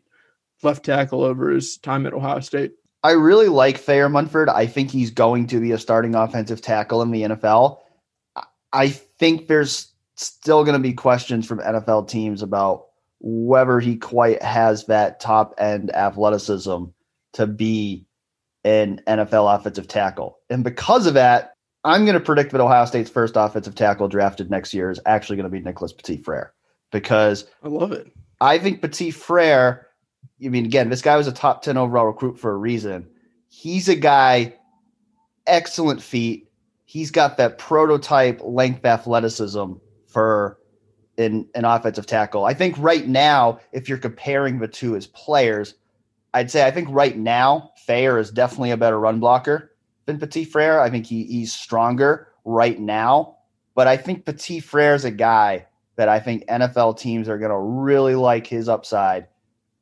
left 0.65 0.83
tackle 0.83 1.23
over 1.23 1.49
his 1.49 1.77
time 1.77 2.05
at 2.05 2.13
Ohio 2.13 2.41
State. 2.41 2.73
I 3.03 3.11
really 3.11 3.47
like 3.47 3.77
Thayer 3.77 4.09
Munford. 4.09 4.49
I 4.49 4.65
think 4.65 4.91
he's 4.91 5.11
going 5.11 5.47
to 5.47 5.59
be 5.59 5.71
a 5.71 5.77
starting 5.77 6.15
offensive 6.15 6.61
tackle 6.61 7.01
in 7.01 7.11
the 7.11 7.21
NFL. 7.21 7.77
I 8.73 8.89
think 8.89 9.47
there's 9.47 9.93
still 10.15 10.63
going 10.63 10.73
to 10.73 10.79
be 10.79 10.93
questions 10.93 11.45
from 11.45 11.59
NFL 11.59 12.09
teams 12.09 12.41
about 12.41 12.87
whether 13.19 13.79
he 13.79 13.95
quite 13.97 14.41
has 14.41 14.85
that 14.85 15.19
top 15.19 15.53
end 15.57 15.93
athleticism 15.95 16.85
to 17.33 17.47
be 17.47 18.05
an 18.63 19.01
NFL 19.07 19.55
offensive 19.55 19.87
tackle. 19.87 20.39
And 20.49 20.63
because 20.63 21.05
of 21.05 21.13
that, 21.13 21.53
I'm 21.83 22.05
going 22.05 22.15
to 22.15 22.19
predict 22.19 22.51
that 22.51 22.61
Ohio 22.61 22.85
State's 22.85 23.11
first 23.11 23.35
offensive 23.37 23.75
tackle 23.75 24.07
drafted 24.07 24.49
next 24.49 24.73
year 24.73 24.89
is 24.89 24.99
actually 25.05 25.35
going 25.35 25.43
to 25.45 25.51
be 25.51 25.59
Nicholas 25.59 25.93
Petit 25.93 26.17
Frere 26.17 26.53
because 26.91 27.45
I 27.61 27.67
love 27.67 27.91
it. 27.91 28.11
I 28.41 28.57
think 28.57 28.81
Petit 28.81 29.11
Frere 29.11 29.84
I 30.45 30.49
mean, 30.49 30.65
again, 30.65 30.89
this 30.89 31.01
guy 31.01 31.17
was 31.17 31.27
a 31.27 31.31
top 31.31 31.63
10 31.63 31.77
overall 31.77 32.05
recruit 32.05 32.39
for 32.39 32.51
a 32.51 32.57
reason. 32.57 33.07
He's 33.49 33.89
a 33.89 33.95
guy, 33.95 34.55
excellent 35.47 36.01
feet. 36.01 36.49
He's 36.85 37.11
got 37.11 37.37
that 37.37 37.57
prototype 37.57 38.41
length 38.43 38.85
athleticism 38.85 39.73
for 40.07 40.59
an, 41.17 41.47
an 41.55 41.65
offensive 41.65 42.05
tackle. 42.05 42.45
I 42.45 42.53
think 42.53 42.75
right 42.77 43.07
now, 43.07 43.59
if 43.71 43.89
you're 43.89 43.97
comparing 43.97 44.59
the 44.59 44.67
two 44.67 44.95
as 44.95 45.07
players, 45.07 45.75
I'd 46.33 46.51
say 46.51 46.65
I 46.65 46.71
think 46.71 46.89
right 46.91 47.17
now, 47.17 47.71
Thayer 47.87 48.19
is 48.19 48.29
definitely 48.29 48.71
a 48.71 48.77
better 48.77 48.99
run 48.99 49.19
blocker 49.19 49.71
than 50.05 50.19
Petit 50.19 50.45
Frere. 50.45 50.79
I 50.79 50.89
think 50.89 51.05
he, 51.05 51.23
he's 51.23 51.53
stronger 51.53 52.27
right 52.43 52.79
now. 52.79 53.37
But 53.73 53.87
I 53.87 53.97
think 53.97 54.25
Petit 54.25 54.59
Frere 54.59 54.95
is 54.95 55.05
a 55.05 55.11
guy 55.11 55.65
that 55.95 56.09
I 56.09 56.19
think 56.19 56.45
NFL 56.47 56.99
teams 56.99 57.29
are 57.29 57.37
going 57.37 57.51
to 57.51 57.57
really 57.57 58.15
like 58.15 58.47
his 58.47 58.69
upside 58.69 59.27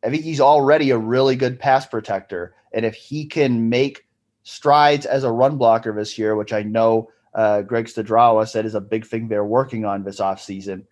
I 0.04 0.10
think 0.10 0.24
he's 0.24 0.42
already 0.42 0.90
a 0.90 0.98
really 0.98 1.36
good 1.36 1.60
pass 1.60 1.86
protector. 1.86 2.56
And 2.74 2.86
if 2.86 2.96
he 2.96 3.26
can 3.26 3.70
make 3.70 4.06
strides 4.44 5.06
as 5.06 5.24
a 5.24 5.32
run 5.32 5.58
blocker 5.58 5.94
this 5.94 6.18
year, 6.18 6.36
which 6.36 6.52
I 6.52 6.64
know 6.64 7.10
uh, 7.34 7.62
Greg 7.62 7.86
Studrawa 7.86 8.48
said 8.48 8.66
is 8.66 8.76
a 8.76 8.82
big 8.82 9.06
thing 9.06 9.28
they're 9.28 9.46
working 9.46 9.86
on 9.86 10.04
this 10.04 10.20
offseason, 10.20 10.86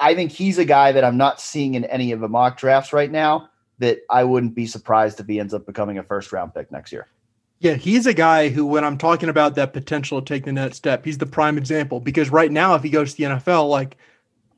I 0.00 0.14
think 0.14 0.32
he's 0.32 0.58
a 0.58 0.64
guy 0.64 0.92
that 0.92 1.04
I'm 1.04 1.16
not 1.16 1.40
seeing 1.40 1.74
in 1.74 1.84
any 1.86 2.12
of 2.12 2.20
the 2.20 2.28
mock 2.28 2.56
drafts 2.56 2.92
right 2.92 3.10
now 3.10 3.50
that 3.78 4.00
I 4.10 4.24
wouldn't 4.24 4.54
be 4.54 4.66
surprised 4.66 5.20
if 5.20 5.26
he 5.26 5.40
ends 5.40 5.54
up 5.54 5.66
becoming 5.66 5.98
a 5.98 6.02
first 6.02 6.32
round 6.32 6.54
pick 6.54 6.70
next 6.70 6.92
year. 6.92 7.08
Yeah, 7.60 7.74
he's 7.74 8.06
a 8.06 8.14
guy 8.14 8.48
who, 8.50 8.64
when 8.64 8.84
I'm 8.84 8.98
talking 8.98 9.28
about 9.28 9.56
that 9.56 9.72
potential 9.72 10.22
to 10.22 10.24
take 10.24 10.44
the 10.44 10.52
next 10.52 10.76
step, 10.76 11.04
he's 11.04 11.18
the 11.18 11.26
prime 11.26 11.58
example 11.58 11.98
because 11.98 12.30
right 12.30 12.52
now, 12.52 12.76
if 12.76 12.84
he 12.84 12.90
goes 12.90 13.14
to 13.14 13.16
the 13.16 13.34
NFL, 13.34 13.68
like 13.68 13.96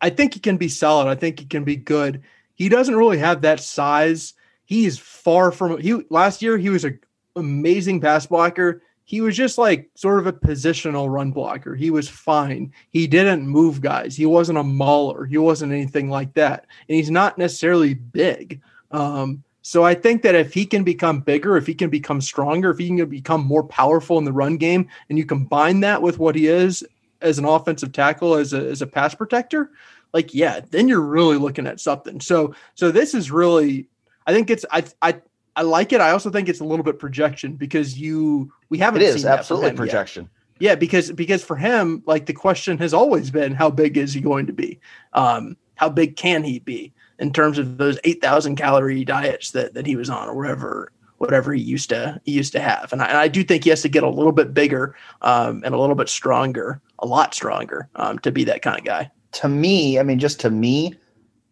I 0.02 0.10
think 0.10 0.34
he 0.34 0.40
can 0.40 0.58
be 0.58 0.68
solid. 0.68 1.08
I 1.08 1.14
think 1.14 1.40
he 1.40 1.46
can 1.46 1.64
be 1.64 1.76
good 1.76 2.22
he 2.60 2.68
doesn't 2.68 2.94
really 2.94 3.16
have 3.16 3.40
that 3.40 3.58
size. 3.58 4.34
He 4.66 4.84
is 4.84 4.98
far 4.98 5.50
from 5.50 5.80
he 5.80 5.94
last 6.10 6.42
year 6.42 6.58
he 6.58 6.68
was 6.68 6.84
an 6.84 7.00
amazing 7.34 8.02
pass 8.02 8.26
blocker. 8.26 8.82
He 9.04 9.22
was 9.22 9.34
just 9.34 9.56
like 9.56 9.88
sort 9.94 10.18
of 10.18 10.26
a 10.26 10.32
positional 10.34 11.10
run 11.10 11.30
blocker. 11.30 11.74
He 11.74 11.90
was 11.90 12.06
fine. 12.06 12.70
He 12.90 13.06
didn't 13.06 13.48
move 13.48 13.80
guys. 13.80 14.14
He 14.14 14.26
wasn't 14.26 14.58
a 14.58 14.62
mauler. 14.62 15.24
He 15.24 15.38
wasn't 15.38 15.72
anything 15.72 16.10
like 16.10 16.34
that. 16.34 16.66
And 16.86 16.96
he's 16.96 17.10
not 17.10 17.38
necessarily 17.38 17.94
big. 17.94 18.60
Um, 18.90 19.42
so 19.62 19.82
I 19.82 19.94
think 19.94 20.20
that 20.20 20.34
if 20.34 20.52
he 20.52 20.66
can 20.66 20.84
become 20.84 21.20
bigger, 21.20 21.56
if 21.56 21.66
he 21.66 21.72
can 21.72 21.88
become 21.88 22.20
stronger, 22.20 22.72
if 22.72 22.78
he 22.78 22.88
can 22.88 23.08
become 23.08 23.42
more 23.42 23.64
powerful 23.64 24.18
in 24.18 24.24
the 24.24 24.34
run 24.34 24.58
game, 24.58 24.86
and 25.08 25.16
you 25.16 25.24
combine 25.24 25.80
that 25.80 26.02
with 26.02 26.18
what 26.18 26.34
he 26.34 26.48
is 26.48 26.86
as 27.22 27.38
an 27.38 27.46
offensive 27.46 27.92
tackle, 27.92 28.34
as 28.34 28.52
a, 28.52 28.68
as 28.68 28.82
a 28.82 28.86
pass 28.86 29.14
protector, 29.14 29.70
like 30.12 30.34
yeah, 30.34 30.60
then 30.70 30.88
you're 30.88 31.00
really 31.00 31.36
looking 31.36 31.66
at 31.66 31.80
something. 31.80 32.20
So 32.20 32.54
so 32.74 32.90
this 32.90 33.14
is 33.14 33.30
really 33.30 33.88
I 34.26 34.32
think 34.32 34.50
it's 34.50 34.64
I 34.70 34.84
I 35.02 35.20
I 35.56 35.62
like 35.62 35.92
it. 35.92 36.00
I 36.00 36.10
also 36.10 36.30
think 36.30 36.48
it's 36.48 36.60
a 36.60 36.64
little 36.64 36.84
bit 36.84 36.98
projection 36.98 37.54
because 37.54 37.98
you 37.98 38.52
we 38.68 38.78
haven't 38.78 39.02
it 39.02 39.08
is 39.08 39.24
absolutely 39.24 39.72
projection. 39.72 40.24
Yet. 40.24 40.30
Yeah, 40.60 40.74
because 40.74 41.10
because 41.12 41.42
for 41.42 41.56
him, 41.56 42.02
like 42.06 42.26
the 42.26 42.34
question 42.34 42.76
has 42.78 42.92
always 42.92 43.30
been, 43.30 43.54
how 43.54 43.70
big 43.70 43.96
is 43.96 44.12
he 44.12 44.20
going 44.20 44.46
to 44.46 44.52
be? 44.52 44.78
Um, 45.14 45.56
how 45.76 45.88
big 45.88 46.16
can 46.16 46.42
he 46.44 46.58
be 46.58 46.92
in 47.18 47.32
terms 47.32 47.58
of 47.58 47.78
those 47.78 47.98
eight 48.04 48.20
thousand 48.20 48.56
calorie 48.56 49.04
diets 49.04 49.52
that 49.52 49.72
that 49.74 49.86
he 49.86 49.96
was 49.96 50.10
on, 50.10 50.28
or 50.28 50.36
whatever 50.36 50.92
whatever 51.20 51.52
he 51.52 51.60
used 51.60 51.90
to 51.90 52.18
he 52.24 52.32
used 52.32 52.52
to 52.52 52.60
have. 52.60 52.92
And 52.92 53.02
I, 53.02 53.06
and 53.06 53.18
I 53.18 53.28
do 53.28 53.44
think 53.44 53.64
he 53.64 53.70
has 53.70 53.82
to 53.82 53.88
get 53.88 54.02
a 54.02 54.08
little 54.08 54.32
bit 54.32 54.54
bigger 54.54 54.96
um, 55.20 55.62
and 55.64 55.74
a 55.74 55.78
little 55.78 55.94
bit 55.94 56.08
stronger, 56.08 56.80
a 56.98 57.06
lot 57.06 57.34
stronger, 57.34 57.88
um, 57.96 58.18
to 58.20 58.32
be 58.32 58.44
that 58.44 58.62
kind 58.62 58.78
of 58.78 58.84
guy. 58.84 59.10
To 59.32 59.48
me, 59.48 59.98
I 59.98 60.02
mean, 60.02 60.18
just 60.18 60.40
to 60.40 60.50
me, 60.50 60.94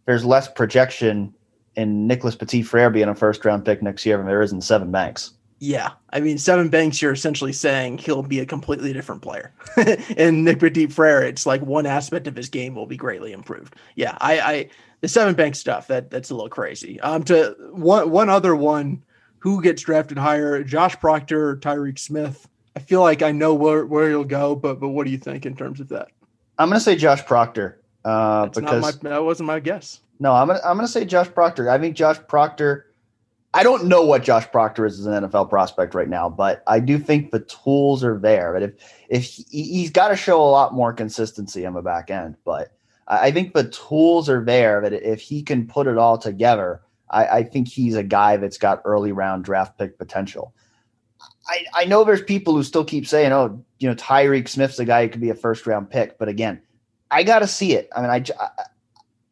there's 0.07 0.25
less 0.25 0.49
projection 0.49 1.35
in 1.77 2.07
Nicholas 2.07 2.35
Petit 2.35 2.63
Frere 2.63 2.91
being 2.91 3.09
a 3.09 3.15
first 3.15 3.45
round 3.45 3.65
pick 3.65 3.83
next 3.83 4.05
year 4.05 4.17
than 4.17 4.27
there 4.27 4.43
is 4.43 4.53
in 4.53 4.61
Sevyn 4.61 4.91
Banks. 4.91 5.33
Yeah, 5.61 5.93
I 6.11 6.21
mean, 6.21 6.37
Sevyn 6.37 6.71
Banks, 6.71 7.03
you're 7.03 7.13
essentially 7.13 7.53
saying 7.53 7.99
he'll 7.99 8.23
be 8.23 8.39
a 8.39 8.47
completely 8.47 8.93
different 8.93 9.23
player. 9.23 9.53
and 10.17 10.45
Nick 10.45 10.61
Petit 10.61 10.87
Frere, 10.87 11.23
it's 11.23 11.47
like 11.47 11.63
one 11.63 11.85
aspect 11.85 12.27
of 12.29 12.37
his 12.37 12.49
game 12.49 12.75
will 12.75 12.87
be 12.87 12.97
greatly 12.97 13.33
improved. 13.33 13.75
Yeah, 13.97 14.17
I, 14.21 14.41
I 14.41 14.71
the 15.01 15.09
Sevyn 15.09 15.37
Banks 15.37 15.59
stuff 15.59 15.89
that 15.89 16.11
that's 16.11 16.31
a 16.31 16.35
little 16.35 16.49
crazy. 16.49 17.01
Um, 17.01 17.25
to 17.25 17.57
one 17.73 18.11
one 18.11 18.29
other 18.29 18.55
one 18.55 19.03
who 19.41 19.63
gets 19.63 19.83
drafted 19.83 20.19
higher, 20.19 20.63
Josh 20.63 20.99
Proctor 20.99 21.51
or 21.51 21.57
Tyreke 21.57 21.99
Smith? 21.99 22.49
I 22.77 22.81
feel 22.81 23.01
like 23.01 23.23
I 23.23 23.33
know 23.33 23.55
where, 23.55 23.87
where 23.87 24.09
he'll 24.09 24.25
go, 24.25 24.55
but 24.55 24.79
but 24.81 24.89
what 24.89 25.05
do 25.05 25.11
you 25.11 25.19
think 25.19 25.45
in 25.45 25.57
terms 25.57 25.81
of 25.81 25.89
that? 25.89 26.09
I'm 26.59 26.69
going 26.69 26.79
to 26.79 26.85
say 26.85 26.97
Josh 26.97 27.25
Proctor 27.25 27.81
uh, 28.05 28.47
because 28.47 29.03
my, 29.03 29.11
that 29.11 29.25
wasn't 29.25 29.47
my 29.47 29.61
guess. 29.61 30.01
No, 30.21 30.33
I'm 30.33 30.49
gonna 30.49 30.61
I'm 30.65 30.77
gonna 30.77 30.89
say 30.89 31.05
Josh 31.05 31.29
Proctor. 31.33 31.71
I 31.71 31.79
think 31.79 31.97
Josh 31.97 32.19
Proctor. 32.29 32.87
I 33.55 33.63
don't 33.63 33.87
know 33.87 34.05
what 34.05 34.23
Josh 34.23 34.51
Proctor 34.51 34.85
is 34.85 35.01
as 35.01 35.07
an 35.07 35.25
NFL 35.25 35.49
prospect 35.49 35.95
right 35.95 36.09
now, 36.09 36.29
but 36.29 36.63
I 36.67 36.81
do 36.81 36.99
think 36.99 37.31
the 37.31 37.41
tools 37.41 38.05
are 38.05 38.19
there. 38.19 38.53
But 38.53 38.63
if 38.63 38.73
if 39.09 39.25
he, 39.25 39.63
he's 39.65 39.91
got 39.91 40.09
to 40.09 40.17
show 40.17 40.41
a 40.41 40.51
lot 40.51 40.75
more 40.75 40.93
consistency 40.93 41.65
on 41.65 41.75
the 41.75 41.83
back 41.83 42.11
end, 42.11 42.37
but 42.45 42.73
I 43.07 43.31
think 43.31 43.55
the 43.55 43.69
tools 43.71 44.29
are 44.29 44.45
there. 44.45 44.81
That 44.83 44.93
if 44.93 45.21
he 45.21 45.43
can 45.43 45.67
put 45.67 45.87
it 45.87 45.97
all 45.97 46.19
together, 46.19 46.83
I, 47.11 47.27
I 47.27 47.43
think 47.43 47.69
he's 47.69 47.95
a 47.95 48.03
guy 48.03 48.37
that's 48.37 48.59
got 48.59 48.83
early 48.85 49.13
round 49.13 49.45
draft 49.45 49.79
pick 49.79 49.99
potential. 49.99 50.53
I, 51.49 51.65
I 51.75 51.85
know 51.85 52.05
there's 52.05 52.23
people 52.23 52.55
who 52.55 52.63
still 52.63 52.85
keep 52.85 53.07
saying, 53.07 53.33
oh, 53.33 53.63
you 53.79 53.89
know, 53.89 53.95
Tyreke 53.95 54.49
Smith's 54.49 54.79
a 54.79 54.85
guy 54.85 55.05
who 55.05 55.09
could 55.09 55.21
be 55.21 55.31
a 55.31 55.35
first 55.35 55.67
round 55.67 55.91
pick. 55.91 56.19
But 56.19 56.29
again, 56.29 56.61
I 57.11 57.23
got 57.23 57.39
to 57.41 57.47
see 57.47 57.75
it. 57.75 57.89
I 57.97 58.03
mean, 58.03 58.11
I, 58.11 58.25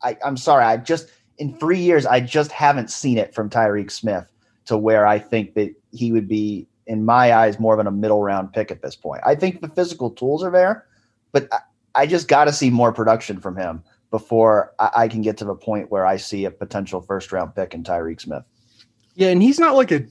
I, 0.02 0.16
I'm 0.24 0.36
sorry. 0.36 0.64
I 0.64 0.76
just, 0.78 1.10
in 1.38 1.56
three 1.58 1.80
years, 1.80 2.06
I 2.06 2.20
just 2.20 2.52
haven't 2.52 2.90
seen 2.90 3.18
it 3.18 3.34
from 3.34 3.50
Tyreke 3.50 3.90
Smith 3.90 4.30
to 4.66 4.78
where 4.78 5.06
I 5.06 5.18
think 5.18 5.54
that 5.54 5.74
he 5.92 6.12
would 6.12 6.28
be, 6.28 6.66
in 6.86 7.04
my 7.04 7.34
eyes, 7.34 7.58
more 7.58 7.78
of 7.78 7.84
a 7.84 7.90
middle 7.90 8.22
round 8.22 8.52
pick 8.52 8.70
at 8.70 8.80
this 8.80 8.96
point. 8.96 9.20
I 9.26 9.34
think 9.34 9.60
the 9.60 9.68
physical 9.68 10.10
tools 10.10 10.42
are 10.42 10.50
there, 10.50 10.86
but 11.32 11.48
I, 11.52 11.58
I 11.96 12.06
just 12.06 12.28
got 12.28 12.44
to 12.44 12.52
see 12.52 12.70
more 12.70 12.92
production 12.92 13.40
from 13.40 13.56
him 13.56 13.82
before 14.10 14.72
I, 14.78 14.90
I, 14.96 15.08
can 15.08 15.20
get 15.20 15.36
to 15.38 15.44
the 15.44 15.54
point 15.54 15.90
where 15.90 16.06
I 16.06 16.16
see 16.16 16.44
a 16.44 16.50
potential 16.50 17.00
first 17.00 17.32
round 17.32 17.54
pick 17.54 17.74
in 17.74 17.82
Tyreke 17.82 18.20
Smith. 18.20 18.44
Yeah, 19.14 19.28
and 19.28 19.42
he's 19.42 19.58
not 19.58 19.74
like 19.74 19.90
a 19.90 20.06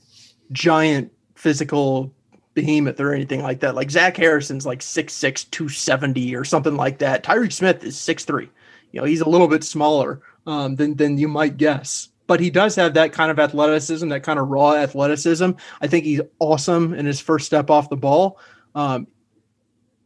giant 0.52 1.12
physical 1.36 2.12
behemoth 2.54 3.00
or 3.00 3.14
anything 3.14 3.44
like 3.44 3.60
that. 3.60 3.76
Like 3.76 3.92
Zach 3.92 4.18
Harrison's 4.18 4.66
like 4.66 4.80
6'6, 4.80 5.52
270 5.52 6.36
or 6.36 6.44
something 6.44 6.76
like 6.76 6.98
that. 7.00 7.24
Tyreke 7.24 7.54
Smith 7.54 7.84
is 7.84 7.96
6'3. 7.98 8.50
You 8.92 9.02
know, 9.02 9.06
he's 9.06 9.22
a 9.22 9.30
little 9.30 9.48
bit 9.48 9.64
smaller 9.64 10.22
um, 10.48 10.76
than 10.76 10.96
than 10.96 11.18
you 11.18 11.28
might 11.28 11.58
guess. 11.58 12.10
But 12.28 12.40
he 12.40 12.50
does 12.50 12.76
have 12.76 12.96
that 12.96 13.14
kind 13.14 13.30
of 13.30 13.40
athleticism, 13.40 14.08
that 14.10 14.24
kind 14.24 14.40
of 14.40 14.48
raw 14.48 14.74
athleticism. 14.74 15.52
I 15.82 15.88
think 15.88 16.06
he's 16.06 16.22
awesome 16.40 16.94
in 16.94 17.06
his 17.06 17.20
first 17.20 17.46
step 17.46 17.70
off 17.70 17.90
the 17.90 17.98
ball. 17.98 18.40
Um, 18.74 19.08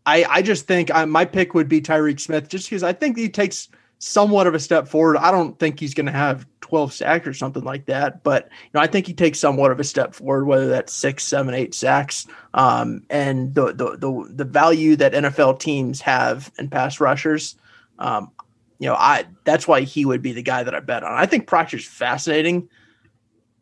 I, 0.06 0.26
I 0.28 0.42
just 0.42 0.68
think 0.68 0.94
I, 0.94 1.06
my 1.06 1.24
pick 1.24 1.54
would 1.54 1.70
be 1.70 1.82
Tyreke 1.82 2.20
Smith 2.20 2.50
just 2.50 2.68
because 2.68 2.84
I 2.84 2.94
think 2.94 3.16
he 3.16 3.30
takes 3.30 3.70
somewhat 4.00 4.48
of 4.48 4.56
a 4.56 4.60
step 4.60 4.88
forward. 4.88 5.18
I 5.18 5.30
don't 5.30 5.60
think 5.60 5.80
he's 5.80 5.94
going 5.94 6.06
to 6.06 6.12
have 6.12 6.48
12 6.62 6.94
sacks 6.94 7.28
or 7.28 7.34
something 7.34 7.64
like 7.64 7.86
that, 7.86 8.24
but 8.24 8.46
you 8.46 8.70
know, 8.74 8.80
I 8.80 8.88
think 8.88 9.06
he 9.06 9.14
takes 9.14 9.40
somewhat 9.40 9.72
of 9.72 9.80
a 9.80 9.84
step 9.84 10.16
forward, 10.16 10.46
whether 10.46 10.68
that's 10.68 10.94
six, 10.94 11.26
seven, 11.26 11.54
eight 11.54 11.76
sacks. 11.76 12.26
Um, 12.54 13.04
and 13.10 13.54
the, 13.54 13.74
the, 13.74 13.98
the, 13.98 14.32
the 14.34 14.46
value 14.46 14.96
that 14.96 15.14
NFL 15.14 15.60
teams 15.60 16.00
have 16.02 16.52
in 16.58 16.70
pass 16.70 17.00
rushers, 17.00 17.56
um, 18.00 18.32
you 18.80 18.88
know, 18.88 18.96
I, 18.96 19.26
that's 19.44 19.68
why 19.68 19.82
he 19.82 20.06
would 20.06 20.22
be 20.22 20.32
the 20.32 20.42
guy 20.42 20.64
that 20.64 20.74
I 20.74 20.80
bet 20.80 21.04
on. 21.04 21.12
I 21.12 21.26
think 21.26 21.48
Proctor's 21.48 21.86
fascinating. 21.86 22.70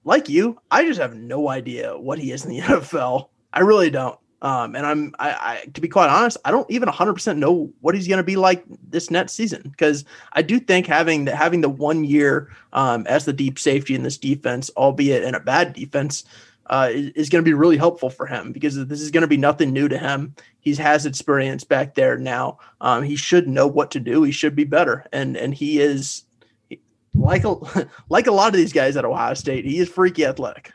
Like 0.04 0.30
you, 0.30 0.60
I 0.70 0.86
just 0.86 1.02
have 1.02 1.16
no 1.16 1.50
idea 1.50 1.98
what 1.98 2.20
he 2.20 2.32
is 2.32 2.46
in 2.46 2.52
the 2.52 2.60
NFL. 2.62 3.30
I 3.52 3.62
really 3.62 3.90
don't. 3.90 4.20
Um, 4.42 4.76
and 4.76 4.86
I'm, 4.86 5.16
I, 5.18 5.30
I, 5.30 5.66
to 5.74 5.82
be 5.82 5.88
quite 5.88 6.10
honest, 6.10 6.38
I 6.46 6.52
don't 6.52 6.70
even 6.70 6.90
100% 6.90 7.38
know 7.38 7.72
what 7.82 7.96
he's 7.96 8.08
going 8.08 8.18
to 8.18 8.24
be 8.24 8.36
like 8.36 8.64
this 8.88 9.10
next 9.10 9.34
season 9.34 9.64
because 9.64 10.06
I 10.34 10.44
do 10.44 10.60
think 10.60 10.86
having 10.86 11.26
the 11.26 11.36
having 11.36 11.62
the 11.62 11.70
one 11.70 12.04
year 12.04 12.50
um, 12.74 13.08
as 13.08 13.26
the 13.26 13.34
deep 13.34 13.58
safety 13.58 13.96
in 13.96 14.04
this 14.04 14.18
defense, 14.18 14.70
albeit 14.78 15.24
in 15.24 15.34
a 15.34 15.40
bad 15.40 15.74
defense, 15.74 16.24
uh, 16.68 16.90
is, 16.92 17.10
is 17.12 17.30
going 17.30 17.44
to 17.44 17.50
be 17.50 17.54
really 17.54 17.78
helpful 17.78 18.10
for 18.10 18.28
him 18.28 18.52
because 18.52 18.76
this 18.88 19.02
is 19.02 19.12
going 19.12 19.22
to 19.22 19.28
be 19.28 19.38
nothing 19.38 19.72
new 19.72 19.88
to 19.88 19.98
him. 19.98 20.36
He 20.60 20.76
has 20.76 21.06
experience 21.06 21.64
back 21.64 21.96
there 21.96 22.18
now. 22.18 22.60
Um, 22.82 23.04
he 23.04 23.16
should 23.16 23.48
know 23.48 23.66
what 23.66 23.90
to 23.92 24.00
do. 24.00 24.24
He 24.24 24.32
should 24.32 24.56
be 24.56 24.66
better, 24.66 25.06
and 25.12 25.36
and 25.36 25.54
he 25.54 25.80
is 25.80 26.24
like 27.16 27.44
a 27.44 27.56
like 28.10 28.28
a 28.28 28.32
lot 28.32 28.50
of 28.50 28.58
these 28.58 28.74
guys 28.74 28.98
at 28.98 29.06
Ohio 29.06 29.34
State. 29.34 29.66
He 29.66 29.80
is 29.80 29.90
freaky 29.90 30.26
athletic. 30.26 30.74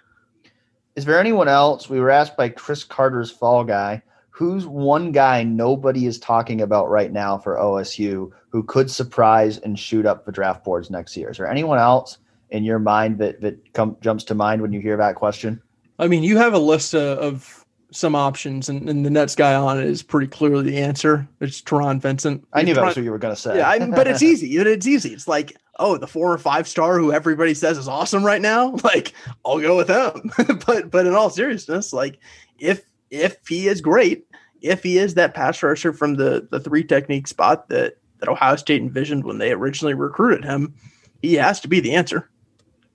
Is 0.94 1.06
there 1.06 1.18
anyone 1.18 1.48
else? 1.48 1.88
We 1.88 2.00
were 2.00 2.10
asked 2.10 2.36
by 2.36 2.50
Chris 2.50 2.84
Carter's 2.84 3.30
Fall 3.30 3.64
Guy. 3.64 4.02
Who's 4.30 4.66
one 4.66 5.12
guy 5.12 5.42
nobody 5.42 6.06
is 6.06 6.18
talking 6.18 6.60
about 6.60 6.90
right 6.90 7.12
now 7.12 7.38
for 7.38 7.56
OSU 7.56 8.30
who 8.48 8.62
could 8.62 8.90
surprise 8.90 9.58
and 9.58 9.78
shoot 9.78 10.04
up 10.04 10.24
the 10.24 10.32
draft 10.32 10.64
boards 10.64 10.90
next 10.90 11.16
year? 11.16 11.30
Is 11.30 11.38
there 11.38 11.50
anyone 11.50 11.78
else 11.78 12.18
in 12.50 12.64
your 12.64 12.78
mind 12.78 13.18
that 13.18 13.40
that 13.40 13.72
come, 13.72 13.96
jumps 14.00 14.24
to 14.24 14.34
mind 14.34 14.60
when 14.60 14.72
you 14.72 14.80
hear 14.80 14.96
that 14.96 15.14
question? 15.14 15.62
I 15.98 16.08
mean, 16.08 16.22
you 16.22 16.38
have 16.38 16.54
a 16.54 16.58
list 16.58 16.94
of, 16.94 17.18
of 17.18 17.61
some 17.92 18.14
options, 18.14 18.68
and, 18.68 18.88
and, 18.88 19.04
the 19.04 19.10
next 19.10 19.36
guy 19.36 19.54
on 19.54 19.78
it 19.78 19.86
is 19.86 20.02
pretty 20.02 20.26
clearly 20.26 20.70
the 20.70 20.78
answer. 20.78 21.28
It's 21.40 21.60
Taron 21.60 22.00
Vincent. 22.00 22.46
I 22.52 22.62
knew 22.62 22.74
Taron, 22.74 22.86
that's 22.86 22.96
what 22.96 23.04
you 23.04 23.10
were 23.10 23.18
going 23.18 23.34
to 23.34 23.40
say. 23.40 23.58
Yeah, 23.58 23.68
I, 23.68 23.78
but 23.90 24.06
it's 24.06 24.22
easy. 24.22 24.56
It's 24.56 24.86
easy. 24.86 25.12
It's 25.12 25.28
like 25.28 25.56
oh, 25.78 25.96
the 25.96 26.06
four 26.06 26.32
or 26.32 26.38
five 26.38 26.68
star 26.68 26.98
who 26.98 27.12
everybody 27.12 27.54
says 27.54 27.78
is 27.78 27.88
awesome 27.88 28.24
right 28.24 28.40
now, 28.40 28.76
like 28.84 29.12
I'll 29.44 29.60
go 29.60 29.76
with 29.76 29.88
him. 29.88 30.30
but 30.66 30.90
but 30.90 31.06
in 31.06 31.14
all 31.14 31.30
seriousness, 31.30 31.92
like 31.92 32.18
if 32.58 32.84
if 33.10 33.46
he 33.46 33.68
is 33.68 33.80
great, 33.80 34.26
if 34.60 34.82
he 34.82 34.98
is 34.98 35.14
that 35.14 35.34
pass 35.34 35.62
rusher 35.62 35.92
from 35.92 36.14
the 36.14 36.48
the 36.50 36.60
three 36.60 36.84
technique 36.84 37.26
spot 37.26 37.68
that 37.68 37.96
that 38.18 38.28
Ohio 38.28 38.56
State 38.56 38.82
envisioned 38.82 39.24
when 39.24 39.38
they 39.38 39.52
originally 39.52 39.94
recruited 39.94 40.44
him, 40.44 40.74
he 41.20 41.34
has 41.34 41.60
to 41.60 41.68
be 41.68 41.80
the 41.80 41.94
answer. 41.94 42.30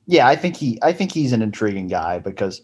Yeah, 0.05 0.27
I 0.27 0.35
think 0.35 0.55
he 0.55 0.79
I 0.81 0.93
think 0.93 1.11
he's 1.11 1.33
an 1.33 1.41
intriguing 1.41 1.87
guy 1.87 2.19
because 2.19 2.61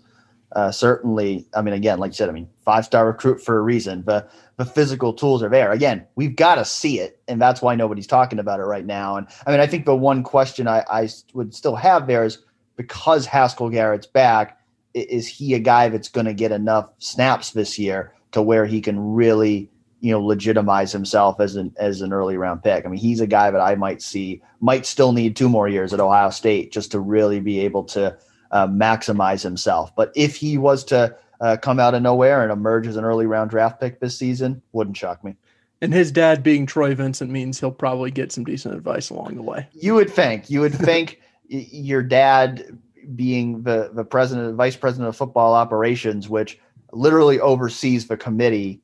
uh, 0.55 0.71
certainly, 0.71 1.47
I 1.55 1.61
mean, 1.61 1.73
again, 1.73 1.97
like 1.97 2.09
you 2.09 2.15
said, 2.15 2.29
I 2.29 2.31
mean, 2.31 2.47
five 2.63 2.85
star 2.85 3.07
recruit 3.07 3.43
for 3.43 3.57
a 3.57 3.61
reason, 3.61 4.01
but 4.01 4.31
the 4.57 4.65
physical 4.65 5.11
tools 5.11 5.41
are 5.41 5.49
there. 5.49 5.71
Again, 5.71 6.05
we've 6.15 6.35
got 6.35 6.55
to 6.55 6.65
see 6.65 6.99
it, 6.99 7.19
and 7.27 7.41
that's 7.41 7.61
why 7.61 7.73
nobody's 7.73 8.05
talking 8.05 8.37
about 8.37 8.59
it 8.59 8.63
right 8.63 8.85
now. 8.85 9.17
And 9.17 9.27
I 9.47 9.51
mean, 9.51 9.59
I 9.59 9.67
think 9.67 9.85
the 9.85 9.95
one 9.95 10.21
question 10.21 10.67
I, 10.67 10.83
I 10.89 11.09
would 11.33 11.55
still 11.55 11.75
have 11.75 12.05
there 12.05 12.23
is 12.23 12.37
because 12.75 13.25
Haskell 13.25 13.69
Garrett's 13.69 14.05
back, 14.05 14.59
is 14.93 15.27
he 15.27 15.55
a 15.55 15.59
guy 15.59 15.89
that's 15.89 16.09
going 16.09 16.27
to 16.27 16.33
get 16.33 16.51
enough 16.51 16.89
snaps 16.99 17.51
this 17.51 17.79
year 17.79 18.13
to 18.31 18.41
where 18.41 18.67
he 18.67 18.79
can 18.79 18.99
really, 18.99 19.71
you 20.01 20.11
know, 20.11 20.23
legitimize 20.23 20.91
himself 20.91 21.39
as 21.39 21.55
an 21.55 21.73
as 21.77 22.01
an 22.01 22.13
early 22.13 22.37
round 22.37 22.61
pick? 22.61 22.85
I 22.85 22.89
mean, 22.89 22.99
he's 22.99 23.21
a 23.21 23.27
guy 23.27 23.49
that 23.49 23.61
I 23.61 23.73
might 23.73 24.03
see 24.03 24.43
might 24.59 24.85
still 24.85 25.13
need 25.13 25.35
two 25.35 25.49
more 25.49 25.67
years 25.67 25.95
at 25.95 25.99
Ohio 25.99 26.29
State 26.29 26.71
just 26.71 26.91
to 26.91 26.99
really 26.99 27.39
be 27.39 27.61
able 27.61 27.85
to 27.85 28.15
uh, 28.53 28.67
maximize 28.67 29.43
himself. 29.43 29.93
But 29.95 30.13
if 30.15 30.37
he 30.37 30.57
was 30.57 30.85
to 30.85 31.15
uh, 31.41 31.57
come 31.61 31.79
out 31.79 31.93
of 31.93 32.01
nowhere 32.01 32.43
and 32.43 32.51
emerge 32.51 32.87
as 32.87 32.95
an 32.95 33.03
early 33.03 33.25
round 33.25 33.49
draft 33.49 33.81
pick 33.81 33.99
this 33.99 34.17
season, 34.17 34.61
wouldn't 34.71 34.95
shock 34.95 35.23
me. 35.23 35.35
And 35.81 35.93
his 35.93 36.13
dad 36.13 36.43
being 36.43 36.65
Troy 36.65 36.95
Vincent 36.95 37.29
means 37.29 37.59
he'll 37.59 37.71
probably 37.71 38.11
get 38.11 38.31
some 38.31 38.45
decent 38.45 38.73
advice 38.73 39.09
along 39.09 39.35
the 39.35 39.41
way. 39.41 39.67
You 39.73 39.95
would 39.95 40.09
think. 40.09 40.49
You 40.49 40.61
would 40.61 40.73
think 40.73 41.19
your 41.47 42.01
dad 42.01 42.79
being 43.15 43.63
the 43.63 43.91
the 43.91 44.05
president, 44.05 44.55
vice 44.55 44.77
president 44.77 45.09
of 45.09 45.17
football 45.17 45.53
operations, 45.53 46.29
which 46.29 46.57
literally 46.93 47.39
oversees 47.39 48.07
the 48.07 48.15
committee 48.15 48.81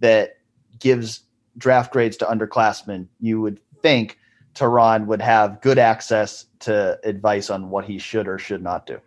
that 0.00 0.38
gives 0.78 1.22
draft 1.56 1.92
grades 1.92 2.16
to 2.18 2.26
underclassmen, 2.26 3.06
you 3.20 3.40
would 3.40 3.60
think 3.80 4.18
Taron 4.56 5.06
would 5.06 5.22
have 5.22 5.60
good 5.60 5.78
access 5.78 6.46
to 6.60 6.98
advice 7.04 7.50
on 7.50 7.70
what 7.70 7.84
he 7.84 7.98
should 7.98 8.26
or 8.26 8.38
should 8.38 8.62
not 8.62 8.86
do. 8.86 9.00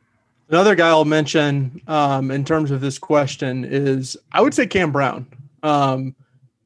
Another 0.50 0.76
guy 0.76 0.88
I'll 0.88 1.06
mention 1.06 1.82
um, 1.88 2.32
in 2.32 2.44
terms 2.44 2.72
of 2.72 2.82
this 2.82 2.98
question 2.98 3.66
is 3.66 4.18
I 4.32 4.42
would 4.42 4.54
say 4.54 4.66
Cam 4.66 4.92
Brown 4.92 5.28
um, 5.64 6.16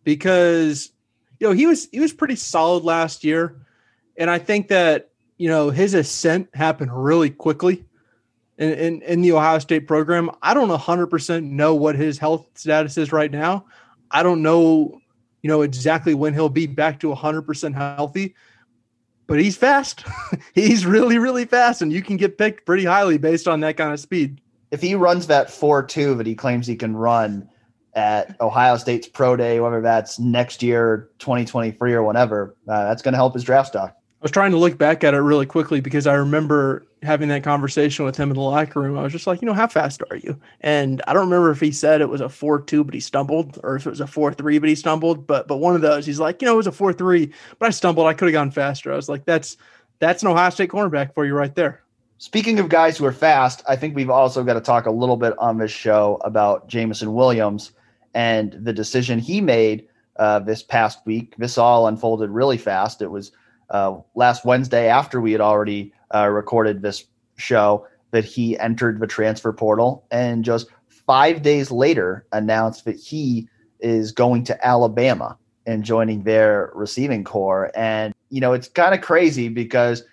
because 0.03 0.91
you 1.39 1.47
know 1.47 1.53
he 1.53 1.65
was 1.65 1.89
he 1.91 1.99
was 1.99 2.13
pretty 2.13 2.35
solid 2.35 2.83
last 2.83 3.23
year, 3.23 3.55
and 4.17 4.29
I 4.29 4.39
think 4.39 4.69
that 4.69 5.09
you 5.37 5.49
know 5.49 5.69
his 5.69 5.93
ascent 5.93 6.49
happened 6.53 6.91
really 6.93 7.29
quickly 7.29 7.83
in, 8.57 8.71
in, 8.71 9.01
in 9.01 9.21
the 9.21 9.31
Ohio 9.31 9.59
State 9.59 9.87
program. 9.87 10.29
I 10.41 10.53
don't 10.53 10.69
100% 10.69 11.43
know 11.43 11.75
what 11.75 11.95
his 11.95 12.17
health 12.17 12.47
status 12.55 12.97
is 12.97 13.11
right 13.11 13.31
now. 13.31 13.65
I 14.11 14.23
don't 14.23 14.41
know, 14.41 15.01
you 15.41 15.47
know, 15.47 15.61
exactly 15.61 16.13
when 16.13 16.33
he'll 16.33 16.49
be 16.49 16.67
back 16.67 16.99
to 17.01 17.07
100% 17.07 17.73
healthy, 17.73 18.35
but 19.27 19.39
he's 19.39 19.57
fast. 19.57 20.05
he's 20.53 20.85
really, 20.85 21.17
really 21.17 21.45
fast, 21.45 21.81
and 21.81 21.91
you 21.91 22.01
can 22.01 22.17
get 22.17 22.37
picked 22.37 22.65
pretty 22.65 22.85
highly 22.85 23.17
based 23.17 23.47
on 23.47 23.59
that 23.61 23.77
kind 23.77 23.93
of 23.93 23.99
speed. 23.99 24.41
If 24.71 24.81
he 24.81 24.95
runs 24.95 25.27
that 25.27 25.49
4 25.51 25.83
2 25.83 26.15
that 26.15 26.25
he 26.25 26.35
claims 26.35 26.65
he 26.65 26.75
can 26.75 26.95
run 26.95 27.47
at 27.93 28.39
Ohio 28.41 28.77
State's 28.77 29.07
Pro 29.07 29.35
Day, 29.35 29.59
whether 29.59 29.81
that's 29.81 30.19
next 30.19 30.63
year, 30.63 31.09
2023, 31.19 31.93
or 31.93 32.03
whatever, 32.03 32.55
uh, 32.67 32.85
that's 32.85 33.01
going 33.01 33.13
to 33.13 33.17
help 33.17 33.35
his 33.35 33.43
draft 33.43 33.69
stock 33.69 33.95
was 34.23 34.31
trying 34.31 34.51
to 34.51 34.57
look 34.57 34.77
back 34.77 35.03
at 35.03 35.13
it 35.13 35.19
really 35.19 35.45
quickly 35.45 35.81
because 35.81 36.07
I 36.07 36.13
remember 36.13 36.85
having 37.03 37.27
that 37.27 37.43
conversation 37.43 38.05
with 38.05 38.15
him 38.15 38.29
in 38.29 38.35
the 38.35 38.41
locker 38.41 38.79
room. 38.79 38.97
I 38.97 39.03
was 39.03 39.11
just 39.11 39.27
like, 39.27 39.41
you 39.41 39.45
know, 39.45 39.53
how 39.53 39.67
fast 39.67 40.01
are 40.09 40.15
you? 40.15 40.39
And 40.61 41.01
I 41.05 41.13
don't 41.13 41.25
remember 41.25 41.51
if 41.51 41.59
he 41.59 41.71
said 41.73 41.99
it 41.99 42.07
was 42.07 42.21
a 42.21 42.29
four 42.29 42.61
two, 42.61 42.83
but 42.85 42.93
he 42.93 43.01
stumbled, 43.01 43.59
or 43.63 43.75
if 43.75 43.85
it 43.85 43.89
was 43.89 43.99
a 43.99 44.07
four 44.07 44.33
three, 44.33 44.57
but 44.59 44.69
he 44.69 44.75
stumbled. 44.75 45.27
But 45.27 45.47
but 45.47 45.57
one 45.57 45.75
of 45.75 45.81
those, 45.81 46.05
he's 46.05 46.19
like, 46.19 46.41
you 46.41 46.45
know, 46.45 46.53
it 46.53 46.57
was 46.57 46.67
a 46.67 46.71
four 46.71 46.93
three, 46.93 47.33
but 47.59 47.67
I 47.67 47.69
stumbled. 47.71 48.07
I 48.07 48.13
could 48.13 48.29
have 48.29 48.33
gone 48.33 48.51
faster. 48.51 48.93
I 48.93 48.95
was 48.95 49.09
like, 49.09 49.25
that's 49.25 49.57
that's 49.99 50.23
an 50.23 50.29
Ohio 50.29 50.49
State 50.49 50.69
cornerback 50.69 51.13
for 51.13 51.25
you 51.25 51.35
right 51.35 51.53
there. 51.53 51.83
Speaking 52.17 52.59
of 52.59 52.69
guys 52.69 52.97
who 52.97 53.05
are 53.05 53.11
fast, 53.11 53.61
I 53.67 53.75
think 53.75 53.95
we've 53.95 54.09
also 54.09 54.43
got 54.45 54.53
to 54.53 54.61
talk 54.61 54.85
a 54.85 54.91
little 54.91 55.17
bit 55.17 55.33
on 55.37 55.57
this 55.57 55.71
show 55.71 56.21
about 56.23 56.69
Jameson 56.69 57.13
Williams 57.13 57.73
and 58.13 58.53
the 58.53 58.71
decision 58.71 59.19
he 59.19 59.41
made 59.41 59.89
uh, 60.17 60.39
this 60.39 60.63
past 60.63 60.99
week. 61.05 61.35
This 61.37 61.57
all 61.57 61.87
unfolded 61.87 62.29
really 62.29 62.57
fast. 62.57 63.01
It 63.01 63.11
was 63.11 63.33
uh, 63.73 63.97
last 64.15 64.45
Wednesday 64.45 64.87
after 64.87 65.19
we 65.19 65.31
had 65.31 65.41
already 65.41 65.91
uh, 66.13 66.27
recorded 66.27 66.81
this 66.81 67.05
show 67.35 67.85
that 68.11 68.23
he 68.23 68.57
entered 68.59 68.99
the 68.99 69.07
transfer 69.07 69.51
portal 69.51 70.05
and 70.11 70.45
just 70.45 70.67
five 70.87 71.41
days 71.41 71.71
later 71.71 72.25
announced 72.31 72.85
that 72.85 72.95
he 72.95 73.47
is 73.79 74.11
going 74.11 74.43
to 74.43 74.65
Alabama 74.65 75.37
and 75.65 75.83
joining 75.83 76.23
their 76.23 76.71
receiving 76.75 77.23
corps. 77.23 77.71
And, 77.75 78.13
you 78.29 78.39
know, 78.39 78.53
it's 78.53 78.69
kind 78.69 78.93
of 78.93 79.01
crazy 79.01 79.49
because, 79.49 80.03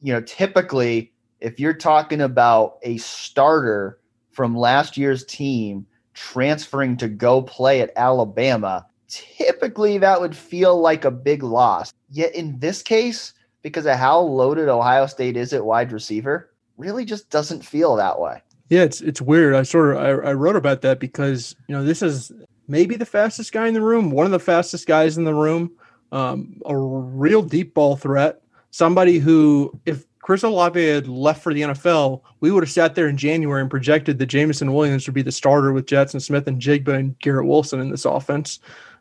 you 0.00 0.12
know, 0.12 0.20
typically 0.20 1.12
if 1.40 1.60
you're 1.60 1.74
talking 1.74 2.20
about 2.20 2.78
a 2.82 2.96
starter 2.98 3.98
from 4.30 4.56
last 4.56 4.96
year's 4.96 5.24
team 5.24 5.86
transferring 6.14 6.96
to 6.98 7.08
go 7.08 7.42
play 7.42 7.80
at 7.80 7.92
Alabama, 7.96 8.86
typically 9.08 9.98
that 9.98 10.20
would 10.20 10.36
feel 10.36 10.80
like 10.80 11.04
a 11.04 11.10
big 11.10 11.42
loss. 11.42 11.92
Yet 12.10 12.34
in 12.34 12.58
this 12.58 12.82
case, 12.82 13.32
because 13.62 13.86
of 13.86 13.96
how 13.96 14.20
loaded 14.20 14.68
Ohio 14.68 15.06
State 15.06 15.36
is 15.36 15.52
at 15.52 15.64
wide 15.64 15.92
receiver, 15.92 16.50
really 16.76 17.04
just 17.04 17.30
doesn't 17.30 17.64
feel 17.64 17.96
that 17.96 18.20
way. 18.20 18.42
Yeah, 18.68 18.82
it's 18.82 19.00
it's 19.00 19.20
weird. 19.20 19.54
I 19.54 19.62
sort 19.62 19.96
of 19.96 20.02
I, 20.02 20.30
I 20.30 20.32
wrote 20.32 20.56
about 20.56 20.82
that 20.82 20.98
because 20.98 21.54
you 21.68 21.74
know 21.74 21.84
this 21.84 22.02
is 22.02 22.32
maybe 22.66 22.96
the 22.96 23.06
fastest 23.06 23.52
guy 23.52 23.66
in 23.66 23.74
the 23.74 23.82
room, 23.82 24.10
one 24.10 24.26
of 24.26 24.32
the 24.32 24.38
fastest 24.38 24.86
guys 24.86 25.18
in 25.18 25.24
the 25.24 25.34
room, 25.34 25.70
um, 26.12 26.60
a 26.66 26.76
real 26.76 27.42
deep 27.42 27.74
ball 27.74 27.96
threat. 27.96 28.40
Somebody 28.70 29.18
who, 29.18 29.78
if 29.86 30.04
Chris 30.20 30.42
Olave 30.42 30.82
had 30.82 31.06
left 31.06 31.42
for 31.42 31.52
the 31.52 31.62
NFL, 31.62 32.22
we 32.40 32.50
would 32.50 32.62
have 32.62 32.70
sat 32.70 32.94
there 32.94 33.08
in 33.08 33.16
January 33.16 33.60
and 33.60 33.70
projected 33.70 34.18
that 34.18 34.26
Jameson 34.26 34.72
Williams 34.72 35.06
would 35.06 35.14
be 35.14 35.22
the 35.22 35.30
starter 35.30 35.72
with 35.72 35.86
Jaxon 35.86 36.20
Smith-Njigba 36.20 36.88
and 36.88 37.18
Garrett 37.18 37.46
Wilson 37.46 37.78
in 37.80 37.90
this 37.90 38.06
offense. 38.06 38.58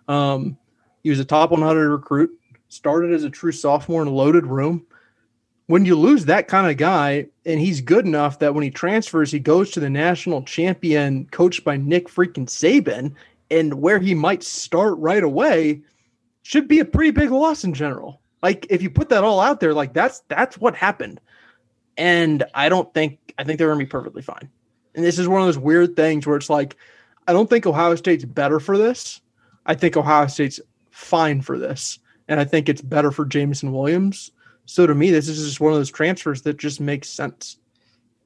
Um, 0.07 0.57
he 1.03 1.09
was 1.09 1.19
a 1.19 1.25
top 1.25 1.51
100 1.51 1.89
recruit, 1.89 2.31
started 2.69 3.11
as 3.11 3.23
a 3.23 3.29
true 3.29 3.51
sophomore 3.51 4.01
in 4.01 4.07
a 4.07 4.11
loaded 4.11 4.45
room. 4.45 4.85
When 5.67 5.85
you 5.85 5.95
lose 5.95 6.25
that 6.25 6.47
kind 6.47 6.69
of 6.69 6.77
guy, 6.77 7.27
and 7.45 7.59
he's 7.59 7.81
good 7.81 8.05
enough 8.05 8.39
that 8.39 8.53
when 8.53 8.63
he 8.63 8.69
transfers, 8.69 9.31
he 9.31 9.39
goes 9.39 9.71
to 9.71 9.79
the 9.79 9.89
national 9.89 10.43
champion 10.43 11.25
coached 11.31 11.63
by 11.63 11.77
Nick 11.77 12.07
freaking 12.07 12.47
Saban, 12.47 13.13
and 13.49 13.75
where 13.75 13.99
he 13.99 14.13
might 14.13 14.43
start 14.43 14.97
right 14.97 15.23
away 15.23 15.81
should 16.41 16.67
be 16.67 16.79
a 16.79 16.85
pretty 16.85 17.11
big 17.11 17.31
loss 17.31 17.63
in 17.63 17.73
general. 17.73 18.19
Like 18.41 18.67
if 18.69 18.81
you 18.81 18.89
put 18.89 19.09
that 19.09 19.23
all 19.23 19.39
out 19.39 19.61
there, 19.61 19.73
like 19.73 19.93
that's 19.93 20.19
that's 20.27 20.57
what 20.57 20.75
happened. 20.75 21.21
And 21.97 22.43
I 22.53 22.69
don't 22.69 22.93
think 22.93 23.33
I 23.37 23.43
think 23.43 23.57
they're 23.57 23.69
gonna 23.69 23.79
be 23.79 23.85
perfectly 23.85 24.21
fine. 24.21 24.49
And 24.95 25.03
this 25.03 25.17
is 25.17 25.27
one 25.27 25.41
of 25.41 25.47
those 25.47 25.57
weird 25.57 25.95
things 25.95 26.27
where 26.27 26.35
it's 26.35 26.49
like, 26.49 26.75
I 27.27 27.33
don't 27.33 27.49
think 27.49 27.65
Ohio 27.65 27.95
State's 27.95 28.25
better 28.25 28.59
for 28.59 28.77
this. 28.77 29.21
I 29.65 29.75
think 29.75 29.97
Ohio 29.97 30.27
State's 30.27 30.59
fine 30.91 31.41
for 31.41 31.57
this. 31.57 31.99
And 32.27 32.39
I 32.39 32.45
think 32.45 32.69
it's 32.69 32.81
better 32.81 33.11
for 33.11 33.25
Jameson 33.25 33.71
Williams. 33.71 34.31
So 34.65 34.87
to 34.87 34.95
me, 34.95 35.11
this 35.11 35.27
is 35.27 35.45
just 35.45 35.59
one 35.59 35.73
of 35.73 35.77
those 35.77 35.91
transfers 35.91 36.43
that 36.43 36.57
just 36.57 36.79
makes 36.79 37.09
sense. 37.09 37.57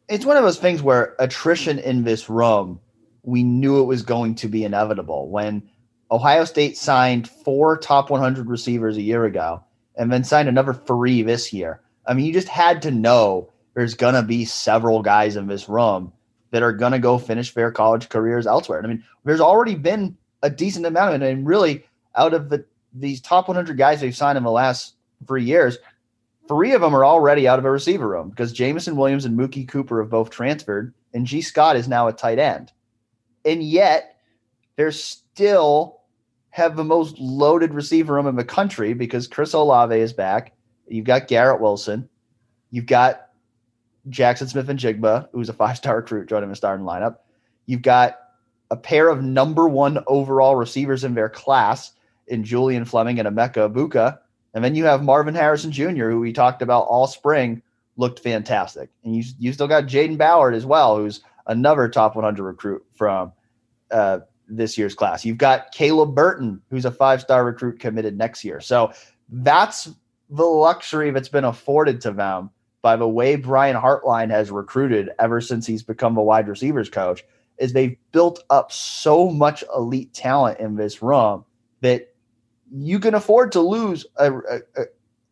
It's 0.07 0.25
one 0.25 0.37
of 0.37 0.43
those 0.43 0.59
things 0.59 0.81
where 0.81 1.15
attrition 1.19 1.79
in 1.79 2.03
this 2.03 2.29
room, 2.29 2.79
we 3.23 3.43
knew 3.43 3.81
it 3.81 3.85
was 3.85 4.03
going 4.03 4.35
to 4.35 4.47
be 4.47 4.63
inevitable. 4.63 5.29
When 5.29 5.67
Ohio 6.09 6.45
State 6.45 6.77
signed 6.77 7.27
four 7.27 7.77
top 7.77 8.09
100 8.09 8.47
receivers 8.47 8.97
a 8.97 9.01
year 9.01 9.25
ago 9.25 9.63
and 9.95 10.11
then 10.11 10.23
signed 10.23 10.47
another 10.47 10.73
three 10.73 11.21
this 11.23 11.51
year. 11.51 11.81
I 12.05 12.13
mean, 12.13 12.25
you 12.25 12.33
just 12.33 12.47
had 12.47 12.83
to 12.83 12.91
know 12.91 13.51
there's 13.73 13.95
going 13.95 14.13
to 14.13 14.23
be 14.23 14.45
several 14.45 15.01
guys 15.01 15.35
in 15.35 15.47
this 15.47 15.67
room 15.67 16.13
that 16.51 16.63
are 16.63 16.71
going 16.71 16.93
to 16.93 16.99
go 16.99 17.17
finish 17.17 17.53
their 17.53 17.71
college 17.71 18.07
careers 18.07 18.47
elsewhere. 18.47 18.81
I 18.81 18.87
mean, 18.87 19.03
there's 19.25 19.41
already 19.41 19.75
been 19.75 20.17
a 20.41 20.49
decent 20.49 20.85
amount. 20.85 21.21
And 21.23 21.47
really, 21.47 21.85
out 22.15 22.33
of 22.33 22.49
the 22.49 22.65
these 22.93 23.21
top 23.21 23.47
100 23.47 23.77
guys 23.77 24.01
they've 24.01 24.15
signed 24.15 24.37
in 24.37 24.43
the 24.43 24.51
last 24.51 24.95
three 25.27 25.43
years, 25.43 25.77
three 26.47 26.73
of 26.73 26.81
them 26.81 26.95
are 26.95 27.05
already 27.05 27.47
out 27.47 27.59
of 27.59 27.65
a 27.65 27.71
receiver 27.71 28.07
room 28.07 28.29
because 28.29 28.51
Jameson 28.53 28.95
Williams 28.95 29.25
and 29.25 29.37
Mookie 29.37 29.67
Cooper 29.67 30.01
have 30.01 30.09
both 30.09 30.29
transferred, 30.29 30.93
and 31.13 31.25
Gee 31.25 31.41
Scott 31.41 31.75
is 31.75 31.87
now 31.87 32.07
a 32.07 32.13
tight 32.13 32.39
end. 32.39 32.71
And 33.45 33.63
yet, 33.63 34.17
they're 34.75 34.91
still 34.91 36.01
have 36.49 36.75
the 36.75 36.83
most 36.83 37.19
loaded 37.19 37.73
receiver 37.73 38.15
room 38.15 38.27
in 38.27 38.35
the 38.35 38.43
country 38.43 38.93
because 38.93 39.27
Chris 39.27 39.53
Olave 39.53 39.95
is 39.95 40.11
back. 40.11 40.53
You've 40.87 41.05
got 41.05 41.27
Garrett 41.27 41.61
Wilson. 41.61 42.09
You've 42.71 42.87
got 42.87 43.29
Jaxon 44.09 44.49
Smith-Njigba, 44.49 45.29
who's 45.31 45.49
a 45.49 45.53
five 45.53 45.77
star 45.77 45.97
recruit, 45.97 46.29
joining 46.29 46.49
the 46.49 46.55
starting 46.55 46.85
lineup. 46.85 47.17
You've 47.65 47.81
got 47.81 48.17
a 48.69 48.75
pair 48.77 49.09
of 49.09 49.23
number 49.23 49.67
one 49.67 50.03
overall 50.07 50.55
receivers 50.55 51.03
in 51.03 51.13
their 51.13 51.29
class 51.29 51.91
in 52.27 52.43
Julian 52.43 52.85
Fleming 52.85 53.19
and 53.19 53.27
Emeka 53.27 53.71
Egbuka. 53.71 54.19
And 54.53 54.63
then 54.63 54.75
you 54.75 54.85
have 54.85 55.03
Marvin 55.03 55.35
Harrison 55.35 55.71
Jr., 55.71 56.09
who 56.09 56.19
we 56.19 56.33
talked 56.33 56.61
about 56.61 56.87
all 56.87 57.07
spring, 57.07 57.61
looked 57.95 58.19
fantastic. 58.19 58.89
And 59.03 59.15
you, 59.15 59.23
you 59.39 59.53
still 59.53 59.67
got 59.67 59.85
Jayden 59.85 60.17
Ballard 60.17 60.55
as 60.55 60.65
well, 60.65 60.97
who's 60.97 61.21
another 61.45 61.87
top 61.89 62.15
100 62.15 62.43
recruit 62.43 62.85
from 62.95 63.31
uh, 63.91 64.19
this 64.47 64.77
year's 64.77 64.95
class. 64.95 65.25
You've 65.25 65.37
got 65.37 65.71
Caleb 65.71 66.15
Burton, 66.15 66.61
who's 66.69 66.85
a 66.85 66.91
five 66.91 67.21
star 67.21 67.45
recruit 67.45 67.79
committed 67.79 68.17
next 68.17 68.43
year. 68.43 68.59
So 68.59 68.91
that's 69.29 69.89
the 70.29 70.43
luxury 70.43 71.11
that's 71.11 71.29
been 71.29 71.45
afforded 71.45 72.01
to 72.01 72.11
them 72.11 72.49
by 72.81 72.95
the 72.95 73.07
way 73.07 73.35
Brian 73.35 73.75
Hartline 73.75 74.29
has 74.29 74.51
recruited 74.51 75.09
ever 75.19 75.41
since 75.41 75.65
he's 75.65 75.83
become 75.83 76.17
a 76.17 76.23
wide 76.23 76.47
receivers 76.47 76.89
coach 76.89 77.23
is 77.57 77.73
they've 77.73 77.97
built 78.11 78.43
up 78.49 78.71
so 78.71 79.29
much 79.29 79.63
elite 79.75 80.13
talent 80.13 80.59
in 80.59 80.75
this 80.75 81.01
room 81.01 81.45
that 81.81 82.13
you 82.71 82.99
can 82.99 83.15
afford 83.15 83.51
to 83.53 83.61
lose 83.61 84.05
a, 84.17 84.33
a, 84.33 84.59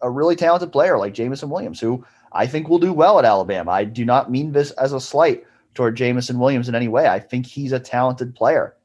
a 0.02 0.10
really 0.10 0.36
talented 0.36 0.72
player 0.72 0.98
like 0.98 1.14
Jameson 1.14 1.50
Williams, 1.50 1.80
who 1.80 2.06
I 2.32 2.48
think 2.48 2.68
will 2.68 2.80
do 2.80 2.94
well 2.94 3.20
at 3.20 3.26
Alabama. 3.26 3.72
I 3.72 3.84
do 3.84 4.06
not 4.06 4.32
mean 4.32 4.52
this 4.52 4.72
as 4.72 4.94
a 4.94 5.00
slight 5.00 5.44
toward 5.74 5.96
Jameson 5.96 6.40
Williams 6.40 6.70
in 6.70 6.76
any 6.76 6.88
way. 6.88 7.08
I 7.08 7.20
think 7.20 7.46
he's 7.46 7.72
a 7.72 7.80
talented 7.80 8.36
player. 8.36 8.76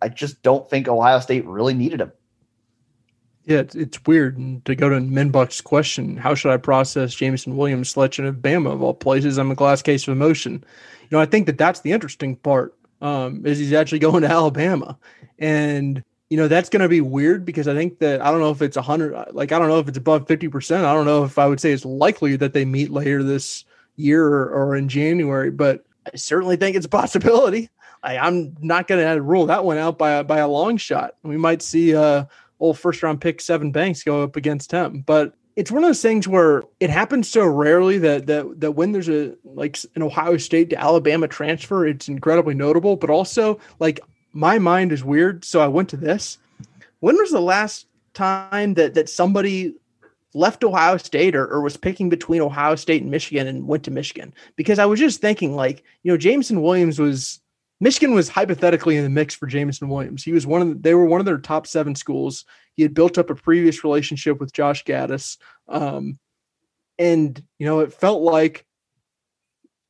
I 0.00 0.08
just 0.08 0.42
don't 0.42 0.68
think 0.70 0.88
Ohio 0.88 1.18
State 1.18 1.44
really 1.44 1.74
needed 1.74 2.00
him. 2.00 2.12
Yeah, 3.44 3.62
it's, 3.74 3.98
weird. 4.06 4.36
And 4.36 4.62
to 4.66 4.74
go 4.74 4.90
to 4.90 4.96
Minbuck's 4.96 5.62
question, 5.62 6.18
how 6.18 6.34
should 6.34 6.52
I 6.52 6.58
process 6.58 7.14
Jameson 7.14 7.56
Williams' 7.56 7.88
selection 7.88 8.26
of 8.26 8.36
Bama 8.36 8.72
of 8.72 8.82
all 8.82 8.92
places? 8.92 9.38
I'm 9.38 9.50
a 9.50 9.54
glass 9.54 9.80
case 9.80 10.06
of 10.06 10.12
emotion. 10.12 10.62
You 11.02 11.16
know, 11.16 11.20
I 11.20 11.24
think 11.24 11.46
that 11.46 11.56
that's 11.56 11.80
the 11.80 11.92
interesting 11.92 12.36
part 12.36 12.76
um, 13.00 13.44
is 13.46 13.58
he's 13.58 13.72
actually 13.72 13.98
going 14.00 14.22
to 14.22 14.30
Alabama. 14.30 14.98
And, 15.38 16.02
you 16.30 16.36
know, 16.36 16.48
that's 16.48 16.68
going 16.68 16.82
to 16.82 16.88
be 16.88 17.00
weird 17.00 17.44
because 17.44 17.68
I 17.68 17.74
think 17.74 17.98
that 18.00 18.20
I 18.20 18.30
don't 18.30 18.40
know 18.40 18.50
if 18.50 18.62
it's 18.62 18.76
100, 18.76 19.32
like, 19.32 19.52
I 19.52 19.58
don't 19.58 19.68
know 19.68 19.78
if 19.78 19.88
it's 19.88 19.98
above 19.98 20.26
50%. 20.26 20.84
I 20.84 20.92
don't 20.94 21.06
know 21.06 21.24
if 21.24 21.38
I 21.38 21.46
would 21.46 21.60
say 21.60 21.72
it's 21.72 21.84
likely 21.84 22.36
that 22.36 22.52
they 22.52 22.64
meet 22.64 22.90
later 22.90 23.22
this 23.22 23.64
year 23.96 24.26
or, 24.26 24.50
or 24.50 24.76
in 24.76 24.88
January, 24.88 25.50
but 25.50 25.84
I 26.06 26.16
certainly 26.16 26.56
think 26.56 26.76
it's 26.76 26.86
a 26.86 26.90
possibility. 26.90 27.70
I, 28.02 28.18
I'm 28.18 28.56
not 28.60 28.86
going 28.86 29.04
to 29.04 29.22
rule 29.22 29.46
that 29.46 29.64
one 29.64 29.78
out 29.78 29.98
by, 29.98 30.22
by 30.22 30.38
a 30.38 30.48
long 30.48 30.76
shot. 30.76 31.14
We 31.22 31.36
might 31.36 31.62
see 31.62 31.94
uh, 31.94 32.24
old 32.60 32.78
first 32.78 33.02
round 33.02 33.20
pick 33.20 33.38
Sevyn 33.38 33.72
Banks 33.72 34.02
go 34.02 34.22
up 34.22 34.36
against 34.36 34.70
him, 34.70 35.02
but 35.06 35.34
it's 35.58 35.72
one 35.72 35.82
of 35.82 35.88
those 35.88 36.00
things 36.00 36.28
where 36.28 36.62
it 36.78 36.88
happens 36.88 37.28
so 37.28 37.44
rarely 37.44 37.98
that 37.98 38.28
that 38.28 38.60
that 38.60 38.72
when 38.72 38.92
there's 38.92 39.08
a 39.08 39.34
like 39.42 39.76
an 39.96 40.04
Ohio 40.04 40.36
State 40.36 40.70
to 40.70 40.78
Alabama 40.78 41.26
transfer, 41.26 41.84
it's 41.84 42.08
incredibly 42.08 42.54
notable. 42.54 42.94
But 42.94 43.10
also, 43.10 43.58
like 43.80 43.98
my 44.32 44.60
mind 44.60 44.92
is 44.92 45.02
weird, 45.02 45.44
so 45.44 45.58
I 45.58 45.66
went 45.66 45.88
to 45.88 45.96
this. 45.96 46.38
When 47.00 47.16
was 47.16 47.32
the 47.32 47.40
last 47.40 47.86
time 48.14 48.74
that 48.74 48.94
that 48.94 49.10
somebody 49.10 49.74
left 50.32 50.62
Ohio 50.62 50.96
State 50.96 51.34
or, 51.34 51.48
or 51.48 51.60
was 51.60 51.76
picking 51.76 52.08
between 52.08 52.40
Ohio 52.40 52.76
State 52.76 53.02
and 53.02 53.10
Michigan 53.10 53.48
and 53.48 53.66
went 53.66 53.82
to 53.82 53.90
Michigan? 53.90 54.32
Because 54.54 54.78
I 54.78 54.86
was 54.86 55.00
just 55.00 55.20
thinking, 55.20 55.56
like 55.56 55.82
you 56.04 56.12
know, 56.12 56.16
Jameson 56.16 56.62
Williams 56.62 57.00
was 57.00 57.40
Michigan 57.80 58.14
was 58.14 58.28
hypothetically 58.28 58.96
in 58.96 59.04
the 59.04 59.10
mix 59.10 59.34
for 59.34 59.46
Jameson 59.46 59.88
Williams. 59.88 60.24
He 60.24 60.32
was 60.32 60.46
one 60.46 60.62
of 60.62 60.68
the, 60.68 60.74
they 60.74 60.94
were 60.94 61.04
one 61.04 61.20
of 61.20 61.26
their 61.26 61.38
top 61.38 61.66
seven 61.66 61.94
schools. 61.94 62.44
He 62.74 62.82
had 62.82 62.94
built 62.94 63.18
up 63.18 63.30
a 63.30 63.34
previous 63.34 63.84
relationship 63.84 64.40
with 64.40 64.52
Josh 64.52 64.84
Gattis. 64.84 65.38
Um, 65.68 66.18
and, 66.98 67.40
you 67.58 67.66
know, 67.66 67.80
it 67.80 67.92
felt 67.92 68.22
like 68.22 68.66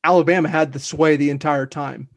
Alabama 0.03 0.49
had 0.49 0.71
the 0.71 0.79
sway 0.79 1.15
the 1.15 1.31
entire 1.31 1.65
time. 1.65 2.09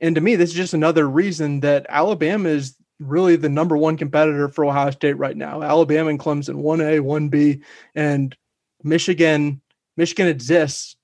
And 0.00 0.14
to 0.14 0.20
me, 0.20 0.36
this 0.36 0.50
is 0.50 0.56
just 0.56 0.74
another 0.74 1.08
reason 1.08 1.60
that 1.60 1.86
Alabama 1.88 2.48
is 2.48 2.76
really 3.00 3.36
the 3.36 3.48
number 3.48 3.76
one 3.76 3.96
competitor 3.96 4.48
for 4.48 4.64
Ohio 4.64 4.90
State 4.90 5.18
right 5.18 5.36
now. 5.36 5.62
Alabama 5.62 6.10
and 6.10 6.18
Clemson, 6.18 6.56
1A, 6.56 7.00
1B, 7.00 7.62
and 7.94 8.36
Michigan. 8.82 9.60
Michigan 9.96 10.28
exists, 10.28 10.96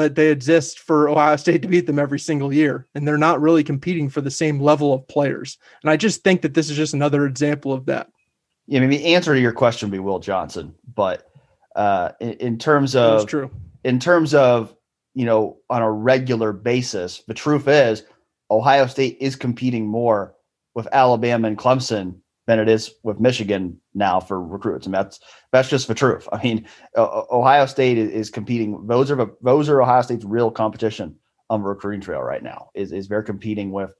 but 0.00 0.14
they 0.14 0.30
exist 0.30 0.78
for 0.78 1.10
Ohio 1.10 1.36
State 1.36 1.60
to 1.60 1.68
beat 1.68 1.84
them 1.84 1.98
every 1.98 2.18
single 2.18 2.54
year. 2.54 2.88
And 2.94 3.06
they're 3.06 3.18
not 3.18 3.42
really 3.42 3.62
competing 3.62 4.08
for 4.08 4.22
the 4.22 4.30
same 4.30 4.58
level 4.58 4.94
of 4.94 5.06
players. 5.08 5.58
And 5.82 5.90
I 5.90 5.98
just 5.98 6.24
think 6.24 6.40
that 6.40 6.54
this 6.54 6.70
is 6.70 6.76
just 6.78 6.94
another 6.94 7.26
example 7.26 7.70
of 7.70 7.84
that. 7.84 8.08
Yeah, 8.66 8.78
I 8.78 8.80
mean, 8.80 8.88
the 8.88 9.14
answer 9.14 9.34
to 9.34 9.40
your 9.40 9.52
question 9.52 9.90
would 9.90 9.94
be 9.94 9.98
Will 9.98 10.18
Johnson, 10.18 10.74
but 10.94 11.30
uh, 11.76 12.12
in, 12.18 12.32
in 12.32 12.58
terms 12.58 12.96
of 12.96 13.26
true. 13.26 13.50
in 13.84 14.00
terms 14.00 14.32
of 14.32 14.74
you 15.12 15.26
know 15.26 15.58
on 15.68 15.82
a 15.82 15.92
regular 15.92 16.54
basis, 16.54 17.22
the 17.26 17.34
truth 17.34 17.68
is 17.68 18.04
Ohio 18.50 18.86
State 18.86 19.18
is 19.20 19.36
competing 19.36 19.86
more 19.86 20.34
with 20.74 20.88
Alabama 20.92 21.48
and 21.48 21.58
Clemson 21.58 22.20
than 22.46 22.58
it 22.58 22.68
is 22.68 22.92
with 23.02 23.20
Michigan 23.20 23.80
now 23.94 24.20
for 24.20 24.42
recruits, 24.42 24.86
and 24.86 24.94
that's 24.94 25.20
that's 25.52 25.68
just 25.68 25.88
the 25.88 25.94
truth. 25.94 26.28
I 26.32 26.42
mean, 26.42 26.66
Ohio 26.96 27.66
State 27.66 27.98
is, 27.98 28.30
competing; 28.30 28.86
those 28.86 29.10
are 29.10 29.30
those 29.42 29.68
are 29.68 29.82
Ohio 29.82 30.02
State's 30.02 30.24
real 30.24 30.50
competition 30.50 31.16
on 31.48 31.62
the 31.62 31.68
recruiting 31.68 32.00
trail 32.00 32.20
right 32.20 32.42
now. 32.42 32.70
Is 32.74 32.92
is 32.92 33.08
they're 33.08 33.22
competing 33.22 33.72
with 33.72 33.94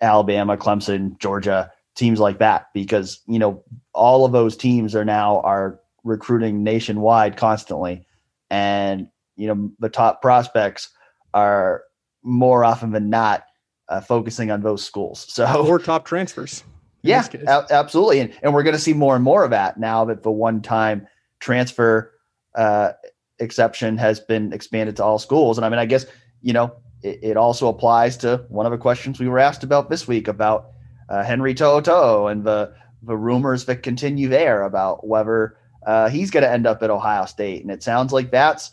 Alabama, 0.00 0.56
Clemson, 0.56 1.18
Georgia, 1.18 1.70
teams 1.94 2.18
like 2.18 2.38
that 2.38 2.66
because 2.72 3.20
you 3.26 3.38
know 3.38 3.62
all 3.92 4.24
of 4.24 4.32
those 4.32 4.56
teams 4.56 4.94
are 4.94 5.04
now 5.04 5.40
are 5.40 5.80
recruiting 6.04 6.62
nationwide 6.62 7.36
constantly, 7.36 8.06
and 8.50 9.08
you 9.36 9.48
know 9.48 9.70
the 9.80 9.88
top 9.88 10.22
prospects 10.22 10.90
are 11.34 11.82
more 12.22 12.64
often 12.64 12.92
than 12.92 13.10
not 13.10 13.44
uh, 13.88 14.00
focusing 14.00 14.50
on 14.50 14.62
those 14.62 14.84
schools. 14.84 15.26
So 15.28 15.66
or 15.66 15.78
top 15.78 16.04
transfers. 16.04 16.64
Yeah, 17.02 17.26
a- 17.46 17.66
absolutely, 17.70 18.20
and 18.20 18.32
and 18.42 18.54
we're 18.54 18.62
going 18.62 18.76
to 18.76 18.80
see 18.80 18.94
more 18.94 19.14
and 19.14 19.24
more 19.24 19.44
of 19.44 19.50
that 19.50 19.78
now 19.78 20.04
that 20.04 20.22
the 20.22 20.30
one-time 20.30 21.06
transfer 21.40 22.12
uh, 22.54 22.92
exception 23.38 23.98
has 23.98 24.20
been 24.20 24.52
expanded 24.52 24.96
to 24.96 25.04
all 25.04 25.18
schools. 25.18 25.58
And 25.58 25.64
I 25.64 25.68
mean, 25.68 25.78
I 25.78 25.86
guess 25.86 26.06
you 26.40 26.52
know 26.52 26.74
it, 27.02 27.18
it 27.22 27.36
also 27.36 27.68
applies 27.68 28.16
to 28.18 28.44
one 28.48 28.66
of 28.66 28.72
the 28.72 28.78
questions 28.78 29.18
we 29.18 29.28
were 29.28 29.38
asked 29.38 29.64
about 29.64 29.90
this 29.90 30.06
week 30.06 30.28
about 30.28 30.70
uh, 31.08 31.22
Henry 31.24 31.54
To'oTo'o 31.54 32.30
and 32.30 32.44
the 32.44 32.72
the 33.02 33.16
rumors 33.16 33.64
that 33.64 33.82
continue 33.82 34.28
there 34.28 34.62
about 34.62 35.06
whether 35.06 35.56
uh, 35.86 36.08
he's 36.08 36.30
going 36.30 36.44
to 36.44 36.50
end 36.50 36.66
up 36.66 36.82
at 36.82 36.90
Ohio 36.90 37.24
State, 37.26 37.62
and 37.62 37.70
it 37.70 37.82
sounds 37.82 38.12
like 38.12 38.30
that's 38.30 38.70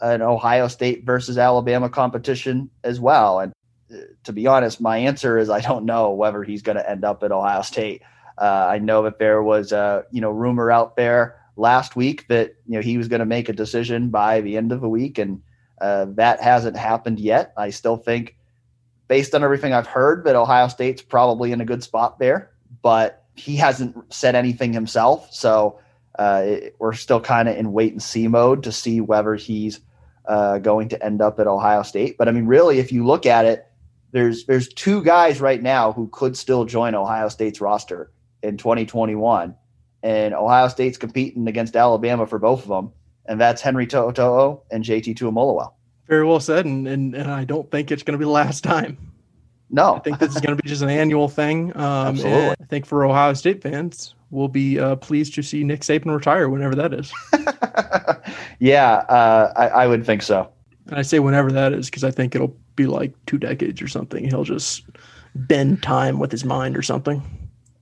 an 0.00 0.22
Ohio 0.22 0.68
State 0.68 1.04
versus 1.04 1.36
Alabama 1.38 1.88
competition 1.88 2.70
as 2.84 3.00
well. 3.00 3.40
And 3.40 3.52
to 4.24 4.32
be 4.32 4.46
honest, 4.46 4.80
my 4.80 4.98
answer 4.98 5.38
is 5.38 5.50
I 5.50 5.60
don't 5.60 5.84
know 5.84 6.10
whether 6.10 6.42
he's 6.42 6.62
going 6.62 6.76
to 6.76 6.88
end 6.88 7.04
up 7.04 7.22
at 7.22 7.32
Ohio 7.32 7.62
State. 7.62 8.02
Uh, 8.38 8.66
I 8.68 8.78
know 8.78 9.02
that 9.02 9.18
there 9.18 9.42
was 9.42 9.72
a 9.72 10.04
you 10.10 10.20
know 10.20 10.30
rumor 10.30 10.70
out 10.70 10.96
there 10.96 11.40
last 11.56 11.96
week 11.96 12.28
that 12.28 12.54
you 12.66 12.74
know 12.74 12.82
he 12.82 12.98
was 12.98 13.08
going 13.08 13.20
to 13.20 13.26
make 13.26 13.48
a 13.48 13.52
decision 13.52 14.10
by 14.10 14.40
the 14.40 14.56
end 14.56 14.72
of 14.72 14.80
the 14.80 14.88
week, 14.88 15.18
and 15.18 15.40
uh, 15.80 16.06
that 16.10 16.40
hasn't 16.40 16.76
happened 16.76 17.18
yet. 17.18 17.52
I 17.56 17.70
still 17.70 17.96
think, 17.96 18.36
based 19.08 19.34
on 19.34 19.42
everything 19.42 19.72
I've 19.72 19.86
heard, 19.86 20.24
that 20.24 20.36
Ohio 20.36 20.68
State's 20.68 21.02
probably 21.02 21.52
in 21.52 21.60
a 21.60 21.64
good 21.64 21.82
spot 21.82 22.18
there, 22.18 22.50
but 22.82 23.24
he 23.34 23.56
hasn't 23.56 24.12
said 24.12 24.34
anything 24.34 24.72
himself, 24.72 25.32
so 25.32 25.78
uh, 26.18 26.42
it, 26.44 26.76
we're 26.78 26.92
still 26.92 27.20
kind 27.20 27.48
of 27.48 27.56
in 27.56 27.72
wait 27.72 27.92
and 27.92 28.02
see 28.02 28.28
mode 28.28 28.62
to 28.64 28.72
see 28.72 29.00
whether 29.00 29.34
he's 29.34 29.80
uh, 30.26 30.58
going 30.58 30.88
to 30.88 31.04
end 31.04 31.22
up 31.22 31.38
at 31.38 31.46
Ohio 31.46 31.82
State. 31.82 32.18
But 32.18 32.28
I 32.28 32.32
mean, 32.32 32.46
really, 32.46 32.78
if 32.78 32.92
you 32.92 33.06
look 33.06 33.26
at 33.26 33.44
it 33.44 33.66
there's 34.16 34.46
there's 34.46 34.68
two 34.68 35.02
guys 35.04 35.42
right 35.42 35.62
now 35.62 35.92
who 35.92 36.08
could 36.08 36.36
still 36.38 36.64
join 36.64 36.94
Ohio 36.94 37.28
State's 37.28 37.60
roster 37.60 38.10
in 38.42 38.56
2021, 38.56 39.54
and 40.02 40.34
Ohio 40.34 40.68
State's 40.68 40.96
competing 40.96 41.46
against 41.48 41.76
Alabama 41.76 42.26
for 42.26 42.38
both 42.38 42.62
of 42.62 42.68
them, 42.68 42.92
and 43.26 43.38
that's 43.38 43.60
Henry 43.60 43.86
To'oTo'o 43.86 44.62
and 44.70 44.82
JT 44.82 45.18
Tuimoloau. 45.18 45.70
Very 46.08 46.24
well 46.24 46.40
said, 46.40 46.64
and, 46.64 46.88
and, 46.88 47.14
and 47.14 47.30
I 47.30 47.44
don't 47.44 47.70
think 47.70 47.90
it's 47.90 48.02
going 48.02 48.12
to 48.12 48.18
be 48.18 48.24
the 48.24 48.30
last 48.30 48.64
time. 48.64 48.96
No, 49.68 49.96
I 49.96 49.98
think 49.98 50.18
this 50.18 50.34
is 50.34 50.40
going 50.40 50.56
to 50.56 50.62
be 50.62 50.68
just 50.68 50.82
an 50.82 50.88
annual 50.88 51.28
thing. 51.28 51.72
Um, 51.76 52.16
Absolutely. 52.16 52.50
I 52.60 52.64
think 52.70 52.86
for 52.86 53.04
Ohio 53.04 53.34
State 53.34 53.60
fans, 53.60 54.14
we'll 54.30 54.48
be 54.48 54.78
uh, 54.78 54.96
pleased 54.96 55.34
to 55.34 55.42
see 55.42 55.62
Nick 55.62 55.82
Saban 55.82 56.14
retire 56.14 56.48
whenever 56.48 56.74
that 56.76 56.94
is. 56.94 57.12
yeah, 58.60 58.94
uh, 59.10 59.52
I, 59.56 59.68
I 59.68 59.86
would 59.86 60.06
think 60.06 60.22
so. 60.22 60.50
And 60.86 60.98
I 60.98 61.02
say 61.02 61.18
whenever 61.18 61.52
that 61.52 61.72
is 61.74 61.90
because 61.90 62.04
I 62.04 62.12
think 62.12 62.34
it'll 62.34 62.56
be 62.76 62.86
like 62.86 63.12
two 63.26 63.38
decades 63.38 63.82
or 63.82 63.88
something. 63.88 64.24
He'll 64.24 64.44
just 64.44 64.84
bend 65.34 65.82
time 65.82 66.18
with 66.18 66.30
his 66.30 66.44
mind 66.44 66.76
or 66.76 66.82
something. 66.82 67.22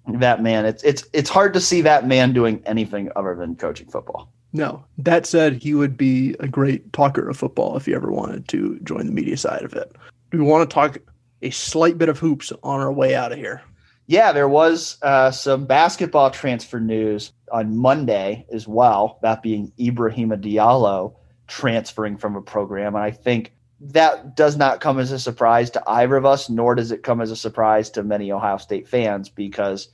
That 0.06 0.42
man, 0.42 0.66
it's 0.66 0.82
it's 0.82 1.04
it's 1.12 1.30
hard 1.30 1.54
to 1.54 1.60
see 1.60 1.80
that 1.82 2.06
man 2.06 2.32
doing 2.32 2.62
anything 2.66 3.10
other 3.16 3.34
than 3.34 3.56
coaching 3.56 3.88
football. 3.88 4.30
No. 4.52 4.84
That 4.98 5.26
said, 5.26 5.54
he 5.54 5.74
would 5.74 5.96
be 5.96 6.36
a 6.38 6.46
great 6.46 6.92
talker 6.92 7.28
of 7.28 7.36
football 7.36 7.76
if 7.76 7.86
he 7.86 7.94
ever 7.94 8.12
wanted 8.12 8.46
to 8.48 8.78
join 8.84 9.06
the 9.06 9.12
media 9.12 9.36
side 9.36 9.62
of 9.62 9.74
it. 9.74 9.94
Do 10.30 10.38
we 10.38 10.44
want 10.44 10.68
to 10.68 10.72
talk 10.72 10.98
a 11.42 11.50
slight 11.50 11.98
bit 11.98 12.08
of 12.08 12.18
hoops 12.18 12.52
on 12.62 12.80
our 12.80 12.92
way 12.92 13.14
out 13.14 13.32
of 13.32 13.38
here? 13.38 13.62
Yeah, 14.06 14.32
there 14.32 14.48
was 14.48 14.98
uh, 15.02 15.30
some 15.30 15.64
basketball 15.64 16.30
transfer 16.30 16.78
news 16.78 17.32
on 17.50 17.76
Monday 17.76 18.46
as 18.52 18.68
well, 18.68 19.18
that 19.22 19.42
being 19.42 19.72
Ibrahima 19.78 20.40
Diallo 20.40 21.14
transferring 21.46 22.18
from 22.18 22.36
a 22.36 22.42
program. 22.42 22.94
And 22.94 23.04
I 23.04 23.10
think 23.10 23.52
that 23.92 24.34
does 24.34 24.56
not 24.56 24.80
come 24.80 24.98
as 24.98 25.12
a 25.12 25.18
surprise 25.18 25.70
to 25.70 25.82
either 25.86 26.16
of 26.16 26.24
us, 26.24 26.48
nor 26.48 26.74
does 26.74 26.90
it 26.90 27.02
come 27.02 27.20
as 27.20 27.30
a 27.30 27.36
surprise 27.36 27.90
to 27.90 28.02
many 28.02 28.32
Ohio 28.32 28.56
State 28.56 28.88
fans 28.88 29.28
because, 29.28 29.88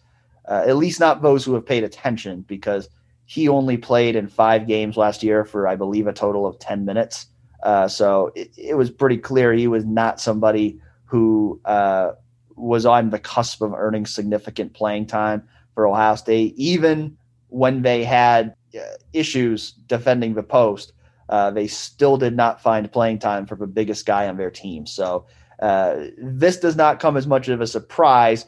uh, 0.48 0.64
at 0.66 0.76
least 0.76 1.00
not 1.00 1.22
those 1.22 1.44
who 1.44 1.54
have 1.54 1.66
paid 1.66 1.82
attention, 1.82 2.42
because 2.42 2.88
he 3.24 3.48
only 3.48 3.76
played 3.76 4.16
in 4.16 4.28
five 4.28 4.66
games 4.66 4.96
last 4.96 5.22
year 5.22 5.44
for, 5.44 5.66
I 5.66 5.76
believe, 5.76 6.06
a 6.06 6.12
total 6.12 6.46
of 6.46 6.58
10 6.60 6.84
minutes. 6.84 7.26
Uh, 7.62 7.88
so 7.88 8.32
it, 8.34 8.50
it, 8.56 8.76
was 8.76 8.90
pretty 8.90 9.18
clear 9.18 9.52
he 9.52 9.66
was 9.66 9.84
not 9.84 10.20
somebody 10.20 10.80
who 11.04 11.60
uh, 11.64 12.12
was 12.56 12.86
on 12.86 13.10
the 13.10 13.18
cusp 13.18 13.60
of 13.60 13.74
earning 13.74 14.06
significant 14.06 14.72
playing 14.72 15.06
time 15.06 15.42
for 15.74 15.86
Ohio 15.86 16.14
State, 16.14 16.54
even 16.56 17.16
when 17.48 17.82
they 17.82 18.04
had 18.04 18.54
uh, 18.74 18.80
issues 19.12 19.72
defending 19.72 20.34
the 20.34 20.42
post 20.42 20.92
uh, 21.30 21.50
they 21.50 21.68
still 21.68 22.16
did 22.16 22.36
not 22.36 22.60
find 22.60 22.90
playing 22.92 23.20
time 23.20 23.46
for 23.46 23.54
the 23.54 23.66
biggest 23.66 24.04
guy 24.04 24.28
on 24.28 24.36
their 24.36 24.50
team. 24.50 24.84
So 24.84 25.26
uh, 25.60 26.06
this 26.18 26.58
does 26.58 26.76
not 26.76 27.00
come 27.00 27.16
as 27.16 27.26
much 27.26 27.48
of 27.48 27.60
a 27.60 27.66
surprise. 27.66 28.46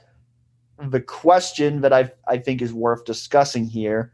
The 0.78 1.00
question 1.00 1.80
that 1.82 1.92
I 1.92 2.10
I 2.26 2.38
think 2.38 2.60
is 2.60 2.74
worth 2.74 3.04
discussing 3.04 3.66
here 3.66 4.12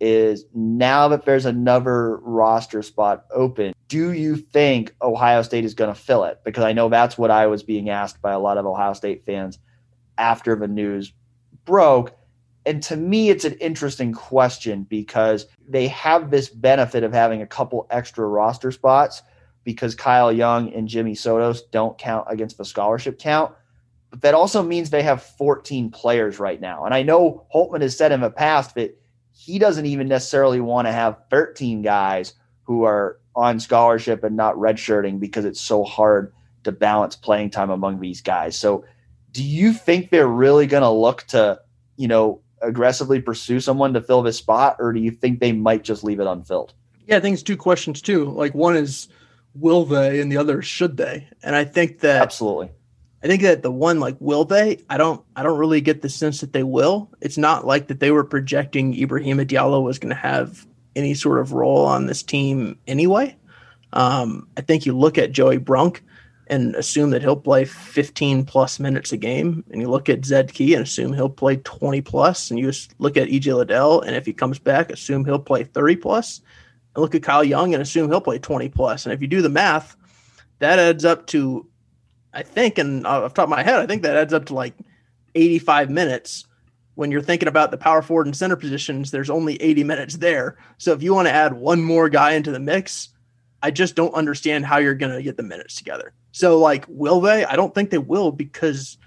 is 0.00 0.44
now 0.54 1.08
that 1.08 1.26
there's 1.26 1.44
another 1.44 2.16
roster 2.18 2.82
spot 2.82 3.26
open, 3.34 3.74
do 3.88 4.12
you 4.12 4.36
think 4.36 4.94
Ohio 5.02 5.42
State 5.42 5.64
is 5.64 5.74
going 5.74 5.92
to 5.92 6.00
fill 6.00 6.24
it? 6.24 6.40
Because 6.44 6.64
I 6.64 6.72
know 6.72 6.88
that's 6.88 7.18
what 7.18 7.30
I 7.30 7.46
was 7.46 7.62
being 7.62 7.90
asked 7.90 8.22
by 8.22 8.32
a 8.32 8.38
lot 8.38 8.58
of 8.58 8.66
Ohio 8.66 8.94
State 8.94 9.24
fans 9.26 9.58
after 10.16 10.56
the 10.56 10.68
news 10.68 11.12
broke. 11.64 12.15
And 12.66 12.82
to 12.82 12.96
me, 12.96 13.30
it's 13.30 13.44
an 13.44 13.54
interesting 13.54 14.12
question 14.12 14.82
because 14.82 15.46
they 15.68 15.86
have 15.88 16.30
this 16.30 16.48
benefit 16.48 17.04
of 17.04 17.12
having 17.12 17.40
a 17.40 17.46
couple 17.46 17.86
extra 17.90 18.26
roster 18.26 18.72
spots 18.72 19.22
because 19.62 19.94
Kyle 19.94 20.32
Young 20.32 20.72
and 20.74 20.88
Jimmy 20.88 21.14
Sotos 21.14 21.60
don't 21.70 21.96
count 21.96 22.26
against 22.28 22.58
the 22.58 22.64
scholarship 22.64 23.20
count. 23.20 23.54
But 24.10 24.22
that 24.22 24.34
also 24.34 24.62
means 24.62 24.90
they 24.90 25.02
have 25.04 25.22
14 25.22 25.90
players 25.90 26.38
right 26.40 26.60
now. 26.60 26.84
And 26.84 26.92
I 26.92 27.02
know 27.02 27.46
Holtman 27.54 27.82
has 27.82 27.96
said 27.96 28.12
in 28.12 28.20
the 28.20 28.30
past 28.30 28.74
that 28.74 29.00
he 29.32 29.58
doesn't 29.58 29.86
even 29.86 30.08
necessarily 30.08 30.60
want 30.60 30.88
to 30.88 30.92
have 30.92 31.18
13 31.30 31.82
guys 31.82 32.34
who 32.64 32.82
are 32.82 33.20
on 33.36 33.60
scholarship 33.60 34.24
and 34.24 34.36
not 34.36 34.54
redshirting 34.56 35.20
because 35.20 35.44
it's 35.44 35.60
so 35.60 35.84
hard 35.84 36.32
to 36.64 36.72
balance 36.72 37.14
playing 37.14 37.50
time 37.50 37.70
among 37.70 38.00
these 38.00 38.20
guys. 38.20 38.56
So 38.56 38.84
do 39.30 39.44
you 39.44 39.72
think 39.72 40.10
they're 40.10 40.26
really 40.26 40.66
going 40.66 40.82
to 40.82 40.90
look 40.90 41.24
to, 41.28 41.60
you 41.96 42.08
know, 42.08 42.40
aggressively 42.62 43.20
pursue 43.20 43.60
someone 43.60 43.92
to 43.94 44.00
fill 44.00 44.22
this 44.22 44.38
spot, 44.38 44.76
or 44.78 44.92
do 44.92 45.00
you 45.00 45.10
think 45.10 45.40
they 45.40 45.52
might 45.52 45.84
just 45.84 46.04
leave 46.04 46.20
it 46.20 46.26
unfilled? 46.26 46.72
Yeah, 47.06 47.16
I 47.16 47.20
think 47.20 47.34
it's 47.34 47.42
two 47.42 47.56
questions 47.56 48.02
too. 48.02 48.26
Like 48.26 48.54
one 48.54 48.76
is 48.76 49.08
will 49.54 49.84
they, 49.84 50.20
and 50.20 50.30
the 50.30 50.36
other 50.36 50.62
should 50.62 50.96
they. 50.96 51.28
And 51.42 51.54
I 51.54 51.64
think 51.64 52.00
that 52.00 52.22
absolutely. 52.22 52.70
I 53.22 53.28
think 53.28 53.42
that 53.42 53.62
the 53.62 53.72
one 53.72 54.00
like 54.00 54.16
will 54.20 54.44
they? 54.44 54.78
I 54.90 54.98
don't. 54.98 55.22
I 55.34 55.42
don't 55.42 55.58
really 55.58 55.80
get 55.80 56.02
the 56.02 56.08
sense 56.08 56.40
that 56.40 56.52
they 56.52 56.62
will. 56.62 57.10
It's 57.20 57.38
not 57.38 57.66
like 57.66 57.88
that 57.88 58.00
they 58.00 58.10
were 58.10 58.24
projecting 58.24 59.00
Ibrahim 59.00 59.38
Diallo 59.38 59.82
was 59.82 59.98
going 59.98 60.14
to 60.14 60.20
have 60.20 60.66
any 60.94 61.14
sort 61.14 61.40
of 61.40 61.52
role 61.52 61.84
on 61.84 62.06
this 62.06 62.22
team 62.22 62.78
anyway. 62.86 63.36
Um, 63.92 64.48
I 64.56 64.60
think 64.60 64.86
you 64.86 64.96
look 64.96 65.18
at 65.18 65.32
Joey 65.32 65.58
Brunk. 65.58 66.02
And 66.48 66.76
assume 66.76 67.10
that 67.10 67.22
he'll 67.22 67.36
play 67.36 67.64
15 67.64 68.44
plus 68.44 68.78
minutes 68.78 69.12
a 69.12 69.16
game, 69.16 69.64
and 69.70 69.80
you 69.80 69.88
look 69.88 70.08
at 70.08 70.24
Zed 70.24 70.52
Key 70.52 70.74
and 70.74 70.82
assume 70.82 71.12
he'll 71.12 71.28
play 71.28 71.56
20 71.56 72.00
plus, 72.02 72.50
and 72.50 72.58
you 72.58 72.66
just 72.66 72.94
look 72.98 73.16
at 73.16 73.28
EJ 73.28 73.56
Liddell, 73.56 74.00
and 74.02 74.14
if 74.14 74.26
he 74.26 74.32
comes 74.32 74.58
back, 74.58 74.90
assume 74.90 75.24
he'll 75.24 75.38
play 75.38 75.64
30 75.64 75.96
plus, 75.96 76.40
and 76.94 77.02
look 77.02 77.14
at 77.14 77.22
Kyle 77.22 77.44
Young 77.44 77.74
and 77.74 77.82
assume 77.82 78.08
he'll 78.08 78.20
play 78.20 78.38
20 78.38 78.68
plus. 78.68 79.04
And 79.04 79.12
if 79.12 79.20
you 79.20 79.26
do 79.26 79.42
the 79.42 79.48
math, 79.48 79.96
that 80.60 80.78
adds 80.78 81.04
up 81.04 81.26
to, 81.28 81.66
I 82.32 82.42
think, 82.42 82.78
and 82.78 83.06
off 83.06 83.34
top 83.34 83.44
of 83.44 83.50
my 83.50 83.62
head, 83.62 83.80
I 83.80 83.86
think 83.86 84.02
that 84.02 84.16
adds 84.16 84.32
up 84.32 84.46
to 84.46 84.54
like 84.54 84.74
85 85.34 85.90
minutes. 85.90 86.44
When 86.94 87.10
you're 87.10 87.20
thinking 87.20 87.48
about 87.48 87.70
the 87.70 87.76
power 87.76 88.00
forward 88.00 88.26
and 88.26 88.34
center 88.34 88.56
positions, 88.56 89.10
there's 89.10 89.28
only 89.28 89.60
80 89.60 89.84
minutes 89.84 90.16
there. 90.16 90.56
So 90.78 90.92
if 90.92 91.02
you 91.02 91.12
want 91.12 91.28
to 91.28 91.34
add 91.34 91.52
one 91.52 91.82
more 91.82 92.08
guy 92.08 92.32
into 92.32 92.50
the 92.50 92.60
mix, 92.60 93.10
I 93.62 93.70
just 93.70 93.96
don't 93.96 94.14
understand 94.14 94.64
how 94.64 94.78
you're 94.78 94.94
going 94.94 95.12
to 95.12 95.22
get 95.22 95.36
the 95.36 95.42
minutes 95.42 95.74
together. 95.74 96.14
So, 96.36 96.58
like, 96.58 96.84
will 96.86 97.22
they? 97.22 97.46
I 97.46 97.56
don't 97.56 97.74
think 97.74 97.88
they 97.88 97.96
will 97.96 98.30
because 98.30 98.98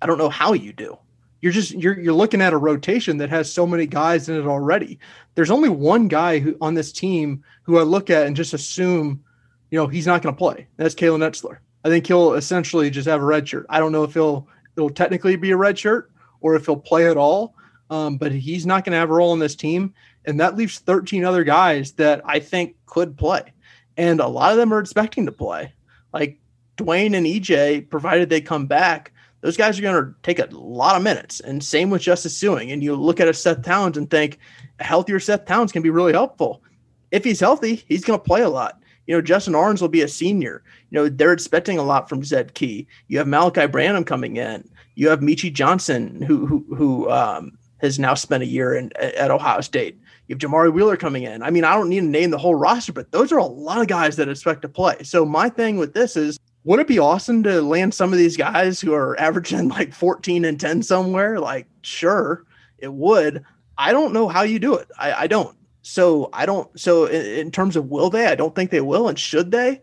I 0.00 0.06
don't 0.06 0.16
know 0.16 0.30
how 0.30 0.54
you 0.54 0.72
do. 0.72 0.96
You're 1.42 1.52
just 1.52 1.72
you're 1.72 2.00
you're 2.00 2.14
looking 2.14 2.40
at 2.40 2.54
a 2.54 2.56
rotation 2.56 3.18
that 3.18 3.28
has 3.28 3.52
so 3.52 3.66
many 3.66 3.84
guys 3.84 4.30
in 4.30 4.36
it 4.36 4.46
already. 4.46 4.98
There's 5.34 5.50
only 5.50 5.68
one 5.68 6.08
guy 6.08 6.38
who 6.38 6.56
on 6.62 6.72
this 6.72 6.92
team 6.92 7.44
who 7.64 7.76
I 7.76 7.82
look 7.82 8.08
at 8.08 8.26
and 8.26 8.34
just 8.34 8.54
assume, 8.54 9.22
you 9.70 9.78
know, 9.78 9.86
he's 9.86 10.06
not 10.06 10.22
going 10.22 10.34
to 10.34 10.38
play. 10.38 10.66
That's 10.78 10.94
Kalen 10.94 11.28
Etzler. 11.28 11.58
I 11.84 11.90
think 11.90 12.06
he'll 12.06 12.32
essentially 12.32 12.88
just 12.88 13.06
have 13.06 13.20
a 13.20 13.26
red 13.26 13.46
shirt. 13.46 13.66
I 13.68 13.78
don't 13.78 13.92
know 13.92 14.04
if 14.04 14.14
he'll 14.14 14.48
it'll 14.78 14.88
technically 14.88 15.36
be 15.36 15.50
a 15.50 15.58
red 15.58 15.78
shirt 15.78 16.10
or 16.40 16.54
if 16.54 16.64
he'll 16.64 16.76
play 16.76 17.10
at 17.10 17.18
all. 17.18 17.54
Um, 17.90 18.16
but 18.16 18.32
he's 18.32 18.64
not 18.64 18.82
going 18.82 18.92
to 18.92 18.98
have 18.98 19.10
a 19.10 19.12
role 19.12 19.34
in 19.34 19.40
this 19.40 19.56
team, 19.56 19.92
and 20.24 20.40
that 20.40 20.56
leaves 20.56 20.78
13 20.78 21.22
other 21.22 21.44
guys 21.44 21.92
that 21.92 22.22
I 22.24 22.40
think 22.40 22.76
could 22.86 23.18
play 23.18 23.52
and 23.98 24.20
a 24.20 24.26
lot 24.26 24.52
of 24.52 24.56
them 24.56 24.72
are 24.72 24.80
expecting 24.80 25.26
to 25.26 25.32
play. 25.32 25.74
Like 26.14 26.38
Duane 26.76 27.14
and 27.14 27.26
EJ, 27.26 27.88
provided 27.90 28.28
they 28.28 28.40
come 28.40 28.66
back, 28.66 29.12
those 29.40 29.56
guys 29.56 29.78
are 29.78 29.82
going 29.82 30.04
to 30.04 30.14
take 30.22 30.38
a 30.38 30.48
lot 30.50 30.96
of 30.96 31.02
minutes. 31.02 31.40
And 31.40 31.62
same 31.62 31.90
with 31.90 32.02
Justice 32.02 32.40
Sueing. 32.40 32.72
And 32.72 32.82
you 32.82 32.94
look 32.94 33.20
at 33.20 33.28
a 33.28 33.34
Seth 33.34 33.62
Towns 33.62 33.96
and 33.96 34.10
think 34.10 34.38
a 34.80 34.84
healthier 34.84 35.20
Seth 35.20 35.46
Towns 35.46 35.72
can 35.72 35.82
be 35.82 35.90
really 35.90 36.12
helpful. 36.12 36.62
If 37.10 37.24
he's 37.24 37.40
healthy, 37.40 37.76
he's 37.88 38.04
going 38.04 38.18
to 38.18 38.24
play 38.24 38.42
a 38.42 38.48
lot. 38.48 38.80
You 39.06 39.14
know, 39.14 39.22
Justin 39.22 39.54
Ahrens 39.54 39.80
will 39.80 39.88
be 39.88 40.02
a 40.02 40.08
senior. 40.08 40.64
You 40.90 40.96
know, 40.96 41.08
they're 41.08 41.32
expecting 41.32 41.78
a 41.78 41.82
lot 41.82 42.08
from 42.08 42.24
Zed 42.24 42.54
Key. 42.54 42.88
You 43.08 43.18
have 43.18 43.28
Malachi 43.28 43.66
Branham 43.66 44.04
coming 44.04 44.36
in. 44.36 44.68
You 44.96 45.08
have 45.08 45.20
Meechie 45.20 45.52
Johnson, 45.52 46.22
who 46.22 46.46
who 46.46 46.66
who 46.74 47.10
um, 47.10 47.56
has 47.78 47.98
now 47.98 48.14
spent 48.14 48.42
a 48.42 48.46
year 48.46 48.74
in, 48.74 48.90
at 48.96 49.30
Ohio 49.30 49.60
State. 49.60 50.00
You 50.26 50.34
have 50.34 50.40
Jamari 50.40 50.72
Wheeler 50.72 50.96
coming 50.96 51.22
in. 51.22 51.42
I 51.42 51.50
mean, 51.50 51.64
I 51.64 51.74
don't 51.74 51.88
need 51.88 52.00
to 52.00 52.06
name 52.06 52.30
the 52.30 52.38
whole 52.38 52.54
roster, 52.54 52.92
but 52.92 53.12
those 53.12 53.30
are 53.30 53.38
a 53.38 53.46
lot 53.46 53.80
of 53.80 53.86
guys 53.86 54.16
that 54.16 54.28
expect 54.28 54.62
to 54.62 54.68
play. 54.68 55.02
So 55.04 55.24
my 55.24 55.48
thing 55.48 55.76
with 55.76 55.94
this 55.94 56.16
is, 56.16 56.38
would 56.66 56.80
it 56.80 56.88
be 56.88 56.98
awesome 56.98 57.44
to 57.44 57.62
land 57.62 57.94
some 57.94 58.12
of 58.12 58.18
these 58.18 58.36
guys 58.36 58.80
who 58.80 58.92
are 58.92 59.18
averaging 59.20 59.68
like 59.70 59.94
14 59.94 60.44
and 60.44 60.60
10 60.60 60.82
somewhere? 60.82 61.38
Like, 61.38 61.66
sure, 61.82 62.44
it 62.78 62.92
would. 62.92 63.44
I 63.78 63.92
don't 63.92 64.12
know 64.12 64.28
how 64.28 64.42
you 64.42 64.58
do 64.58 64.74
it. 64.74 64.90
I, 64.98 65.12
I 65.12 65.26
don't. 65.28 65.56
So 65.82 66.28
I 66.32 66.44
don't. 66.44 66.78
So 66.78 67.06
in, 67.06 67.24
in 67.24 67.50
terms 67.52 67.76
of 67.76 67.88
will 67.88 68.10
they? 68.10 68.26
I 68.26 68.34
don't 68.34 68.54
think 68.54 68.70
they 68.70 68.80
will. 68.80 69.08
And 69.08 69.16
should 69.16 69.52
they? 69.52 69.80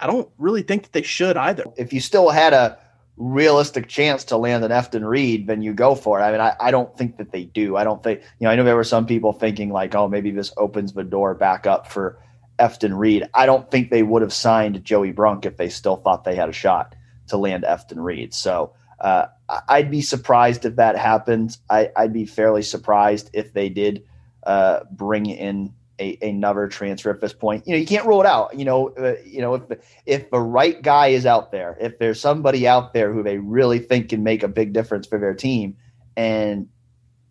I 0.00 0.08
don't 0.08 0.28
really 0.36 0.62
think 0.62 0.82
that 0.82 0.92
they 0.92 1.02
should 1.02 1.36
either. 1.36 1.64
If 1.76 1.92
you 1.92 2.00
still 2.00 2.30
had 2.30 2.52
a 2.52 2.78
realistic 3.16 3.86
chance 3.86 4.24
to 4.24 4.36
land 4.36 4.64
an 4.64 4.72
Efton 4.72 5.06
Reid, 5.06 5.46
then 5.46 5.62
you 5.62 5.72
go 5.72 5.94
for 5.94 6.18
it. 6.18 6.24
I 6.24 6.32
mean, 6.32 6.40
I, 6.40 6.56
I 6.58 6.72
don't 6.72 6.98
think 6.98 7.16
that 7.18 7.30
they 7.30 7.44
do. 7.44 7.76
I 7.76 7.84
don't 7.84 8.02
think, 8.02 8.22
you 8.40 8.46
know, 8.46 8.50
I 8.50 8.56
know 8.56 8.64
there 8.64 8.74
were 8.74 8.82
some 8.82 9.06
people 9.06 9.32
thinking 9.32 9.70
like, 9.70 9.94
oh, 9.94 10.08
maybe 10.08 10.32
this 10.32 10.52
opens 10.56 10.94
the 10.94 11.04
door 11.04 11.34
back 11.36 11.64
up 11.64 11.86
for 11.86 12.18
Efton 12.58 12.96
Reid. 12.96 13.28
I 13.34 13.46
don't 13.46 13.70
think 13.70 13.90
they 13.90 14.02
would 14.02 14.22
have 14.22 14.32
signed 14.32 14.84
Joey 14.84 15.12
Brunk 15.12 15.46
if 15.46 15.56
they 15.56 15.68
still 15.68 15.96
thought 15.96 16.24
they 16.24 16.36
had 16.36 16.48
a 16.48 16.52
shot 16.52 16.94
to 17.28 17.36
land 17.36 17.64
Efton 17.64 18.02
Reid. 18.02 18.34
So 18.34 18.74
uh, 19.00 19.26
I'd 19.68 19.90
be 19.90 20.02
surprised 20.02 20.64
if 20.64 20.76
that 20.76 20.96
happens. 20.96 21.58
I, 21.68 21.90
would 21.98 22.12
be 22.12 22.26
fairly 22.26 22.62
surprised 22.62 23.30
if 23.32 23.52
they 23.52 23.68
did 23.68 24.04
uh, 24.44 24.80
bring 24.90 25.26
in 25.26 25.74
a, 25.98 26.18
another 26.22 26.68
transfer 26.68 27.10
at 27.10 27.20
this 27.20 27.32
point. 27.32 27.66
You 27.66 27.74
know, 27.74 27.78
you 27.78 27.86
can't 27.86 28.06
rule 28.06 28.20
it 28.20 28.26
out. 28.26 28.56
You 28.56 28.64
know, 28.64 28.90
uh, 28.90 29.14
you 29.24 29.40
know 29.40 29.54
if 29.54 29.62
if 30.06 30.30
the 30.30 30.40
right 30.40 30.80
guy 30.80 31.08
is 31.08 31.26
out 31.26 31.52
there, 31.52 31.76
if 31.80 31.98
there's 31.98 32.20
somebody 32.20 32.66
out 32.66 32.92
there 32.92 33.12
who 33.12 33.22
they 33.22 33.38
really 33.38 33.78
think 33.78 34.08
can 34.08 34.22
make 34.22 34.42
a 34.42 34.48
big 34.48 34.72
difference 34.72 35.06
for 35.06 35.18
their 35.18 35.34
team, 35.34 35.76
and 36.16 36.68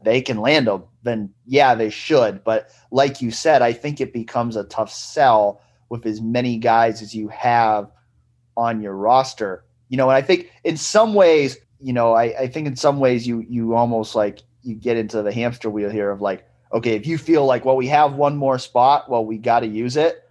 they 0.04 0.22
can 0.22 0.38
land 0.38 0.68
them, 0.68 0.84
then 1.04 1.34
yeah, 1.46 1.76
they 1.76 1.90
should. 1.90 2.44
But 2.44 2.70
like 2.92 3.22
you 3.22 3.32
said, 3.32 3.62
I 3.62 3.74
think 3.74 4.02
it 4.02 4.14
becomes 4.14 4.56
a 4.56 4.64
tough 4.64 4.92
sell 4.92 5.62
with 5.90 6.06
as 6.06 6.22
many 6.22 6.58
guys 6.58 7.02
as 7.02 7.14
you 7.14 7.28
have 7.30 7.92
on 8.58 8.82
your 8.82 8.96
roster. 8.96 9.64
You 9.90 9.98
know, 9.98 10.10
and 10.10 10.18
I 10.18 10.22
think 10.22 10.52
in 10.64 10.78
some 10.78 11.14
ways, 11.14 11.58
you 11.80 11.94
know, 11.94 12.14
I, 12.14 12.24
I 12.42 12.48
think 12.48 12.68
in 12.68 12.76
some 12.76 13.00
ways 13.00 13.28
you 13.28 13.46
you 13.48 13.76
almost 13.76 14.16
like 14.16 14.42
you 14.64 14.76
get 14.76 14.98
into 14.98 15.22
the 15.22 15.34
hamster 15.34 15.70
wheel 15.70 15.90
here 15.90 16.10
of 16.10 16.22
like 16.22 16.46
okay, 16.74 16.96
if 16.96 17.06
you 17.06 17.18
feel 17.18 17.46
like, 17.46 17.64
well, 17.64 17.76
we 17.76 17.88
have 17.88 18.16
one 18.16 18.36
more 18.36 18.58
spot, 18.58 19.10
well, 19.10 19.24
we 19.24 19.38
got 19.38 19.60
to 19.60 19.68
use 19.68 19.96
it. 19.96 20.28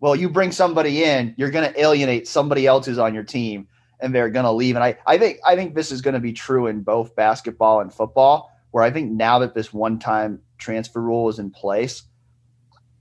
Well, 0.00 0.14
you 0.14 0.28
bring 0.28 0.52
somebody 0.52 1.02
in, 1.02 1.34
you're 1.38 1.50
going 1.50 1.72
to 1.72 1.80
alienate 1.80 2.28
somebody 2.28 2.66
else 2.66 2.84
who's 2.86 2.98
on 2.98 3.14
your 3.14 3.24
team, 3.24 3.66
and 3.98 4.14
they're 4.14 4.28
going 4.28 4.44
to 4.44 4.52
leave. 4.52 4.76
And 4.76 4.84
I, 4.84 4.98
I 5.06 5.16
think, 5.16 5.38
I 5.44 5.56
think 5.56 5.74
this 5.74 5.90
is 5.90 6.02
going 6.02 6.14
to 6.14 6.20
be 6.20 6.34
true 6.34 6.66
in 6.66 6.82
both 6.82 7.16
basketball 7.16 7.80
and 7.80 7.92
football. 7.92 8.50
Where 8.70 8.84
I 8.84 8.90
think 8.90 9.12
now 9.12 9.38
that 9.38 9.54
this 9.54 9.72
one-time 9.72 10.40
transfer 10.58 11.00
rule 11.00 11.28
is 11.28 11.38
in 11.38 11.50
place, 11.50 12.02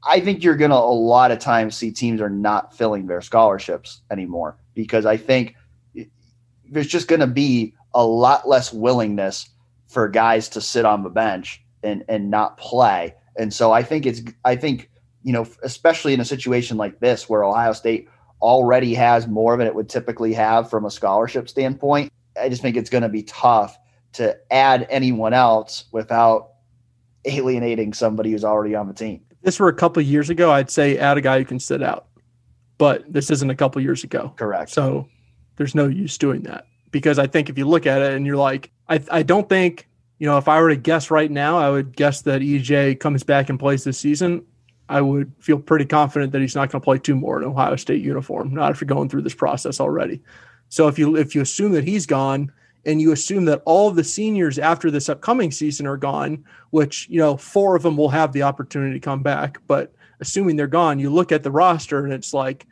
I 0.07 0.19
think 0.19 0.43
you're 0.43 0.55
going 0.55 0.71
to 0.71 0.77
a 0.77 0.77
lot 0.77 1.31
of 1.31 1.39
times 1.39 1.75
see 1.75 1.91
teams 1.91 2.21
are 2.21 2.29
not 2.29 2.77
filling 2.77 3.07
their 3.07 3.21
scholarships 3.21 4.01
anymore 4.11 4.57
because 4.73 5.05
I 5.05 5.17
think 5.17 5.55
there's 6.69 6.87
just 6.87 7.07
going 7.07 7.21
to 7.21 7.27
be 7.27 7.73
a 7.93 8.05
lot 8.05 8.47
less 8.47 8.71
willingness 8.71 9.49
for 9.87 10.07
guys 10.07 10.49
to 10.49 10.61
sit 10.61 10.85
on 10.85 11.03
the 11.03 11.09
bench 11.09 11.63
and 11.83 12.03
and 12.07 12.29
not 12.29 12.57
play. 12.57 13.15
And 13.37 13.53
so 13.53 13.71
I 13.71 13.83
think 13.83 14.05
it's 14.05 14.21
I 14.43 14.55
think 14.55 14.89
you 15.23 15.33
know 15.33 15.47
especially 15.63 16.13
in 16.13 16.19
a 16.19 16.25
situation 16.25 16.77
like 16.77 16.99
this 16.99 17.27
where 17.29 17.43
Ohio 17.43 17.73
State 17.73 18.07
already 18.41 18.93
has 18.93 19.27
more 19.27 19.57
than 19.57 19.65
it 19.65 19.73
would 19.73 19.89
typically 19.89 20.33
have 20.33 20.69
from 20.69 20.85
a 20.85 20.91
scholarship 20.91 21.49
standpoint. 21.49 22.11
I 22.39 22.49
just 22.49 22.61
think 22.61 22.75
it's 22.75 22.89
going 22.89 23.03
to 23.03 23.09
be 23.09 23.23
tough 23.23 23.77
to 24.15 24.37
add 24.51 24.87
anyone 24.89 25.33
else 25.33 25.85
without 25.91 26.51
alienating 27.25 27.93
somebody 27.93 28.31
who's 28.31 28.43
already 28.43 28.75
on 28.75 28.87
the 28.87 28.93
team. 28.93 29.21
If 29.31 29.41
this 29.41 29.59
were 29.59 29.69
a 29.69 29.73
couple 29.73 30.01
years 30.01 30.29
ago, 30.29 30.51
I'd 30.51 30.69
say 30.69 30.97
add 30.97 31.17
a 31.17 31.21
guy 31.21 31.39
who 31.39 31.45
can 31.45 31.59
sit 31.59 31.81
out. 31.81 32.07
But 32.77 33.11
this 33.11 33.29
isn't 33.31 33.49
a 33.49 33.55
couple 33.55 33.81
years 33.81 34.03
ago. 34.03 34.33
Correct. 34.35 34.69
So 34.69 35.07
there's 35.55 35.75
no 35.75 35.87
use 35.87 36.17
doing 36.17 36.41
that 36.41 36.65
because 36.91 37.17
I 37.17 37.27
think 37.27 37.49
if 37.49 37.57
you 37.57 37.65
look 37.65 37.85
at 37.85 38.01
it 38.01 38.13
and 38.13 38.25
you're 38.25 38.35
like, 38.35 38.71
I, 38.89 38.99
I 39.09 39.23
don't 39.23 39.47
think 39.47 39.87
you 40.19 40.27
know, 40.27 40.37
if 40.37 40.47
I 40.47 40.61
were 40.61 40.69
to 40.69 40.77
guess 40.77 41.11
right 41.11 41.29
now, 41.29 41.57
I 41.57 41.69
would 41.69 41.95
guess 41.95 42.21
that 42.21 42.41
EJ 42.41 42.99
comes 42.99 43.23
back 43.23 43.49
and 43.49 43.59
plays 43.59 43.83
this 43.83 43.99
season. 43.99 44.45
I 44.87 45.01
would 45.01 45.33
feel 45.39 45.59
pretty 45.59 45.85
confident 45.85 46.31
that 46.31 46.41
he's 46.41 46.55
not 46.55 46.71
going 46.71 46.79
to 46.79 46.85
play 46.85 46.99
two 46.99 47.15
more 47.15 47.41
in 47.41 47.47
Ohio 47.47 47.75
State 47.75 48.01
uniform, 48.01 48.53
not 48.53 48.71
after 48.71 48.85
going 48.85 49.09
through 49.09 49.23
this 49.23 49.33
process 49.33 49.79
already. 49.79 50.21
So 50.69 50.87
if 50.87 50.97
you 50.97 51.15
if 51.15 51.35
you 51.35 51.41
assume 51.41 51.73
that 51.73 51.83
he's 51.83 52.05
gone 52.05 52.51
and 52.85 53.01
you 53.01 53.11
assume 53.11 53.45
that 53.45 53.61
all 53.65 53.87
of 53.87 53.95
the 53.95 54.03
seniors 54.03 54.59
after 54.59 54.91
this 54.91 55.09
upcoming 55.09 55.51
season 55.51 55.87
are 55.87 55.97
gone, 55.97 56.43
which 56.69 57.07
you 57.09 57.19
know 57.19 57.37
four 57.37 57.75
of 57.75 57.83
them 57.83 57.97
will 57.97 58.09
have 58.09 58.33
the 58.33 58.43
opportunity 58.43 58.93
to 58.93 59.03
come 59.03 59.23
back, 59.23 59.59
but 59.67 59.93
assuming 60.19 60.55
they're 60.55 60.67
gone, 60.67 60.99
you 60.99 61.09
look 61.09 61.31
at 61.31 61.43
the 61.43 61.51
roster 61.51 62.05
and 62.05 62.13
it's 62.13 62.33
like, 62.33 62.65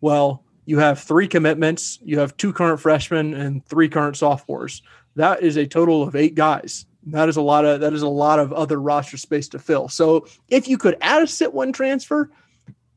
well, 0.00 0.44
you 0.66 0.78
have 0.78 1.00
three 1.00 1.28
commitments, 1.28 1.98
you 2.02 2.18
have 2.18 2.36
two 2.36 2.52
current 2.52 2.80
freshmen 2.80 3.34
and 3.34 3.64
three 3.66 3.88
current 3.88 4.16
sophomores 4.16 4.82
that 5.16 5.42
is 5.42 5.56
a 5.56 5.66
total 5.66 6.02
of 6.02 6.16
eight 6.16 6.34
guys. 6.34 6.86
That 7.06 7.28
is 7.28 7.36
a 7.36 7.42
lot 7.42 7.64
of 7.64 7.80
that 7.80 7.92
is 7.92 8.02
a 8.02 8.08
lot 8.08 8.38
of 8.38 8.52
other 8.52 8.80
roster 8.80 9.16
space 9.16 9.48
to 9.48 9.58
fill. 9.58 9.88
So 9.88 10.26
if 10.48 10.68
you 10.68 10.78
could 10.78 10.96
add 11.00 11.22
a 11.22 11.26
sit 11.26 11.52
one 11.52 11.72
transfer, 11.72 12.30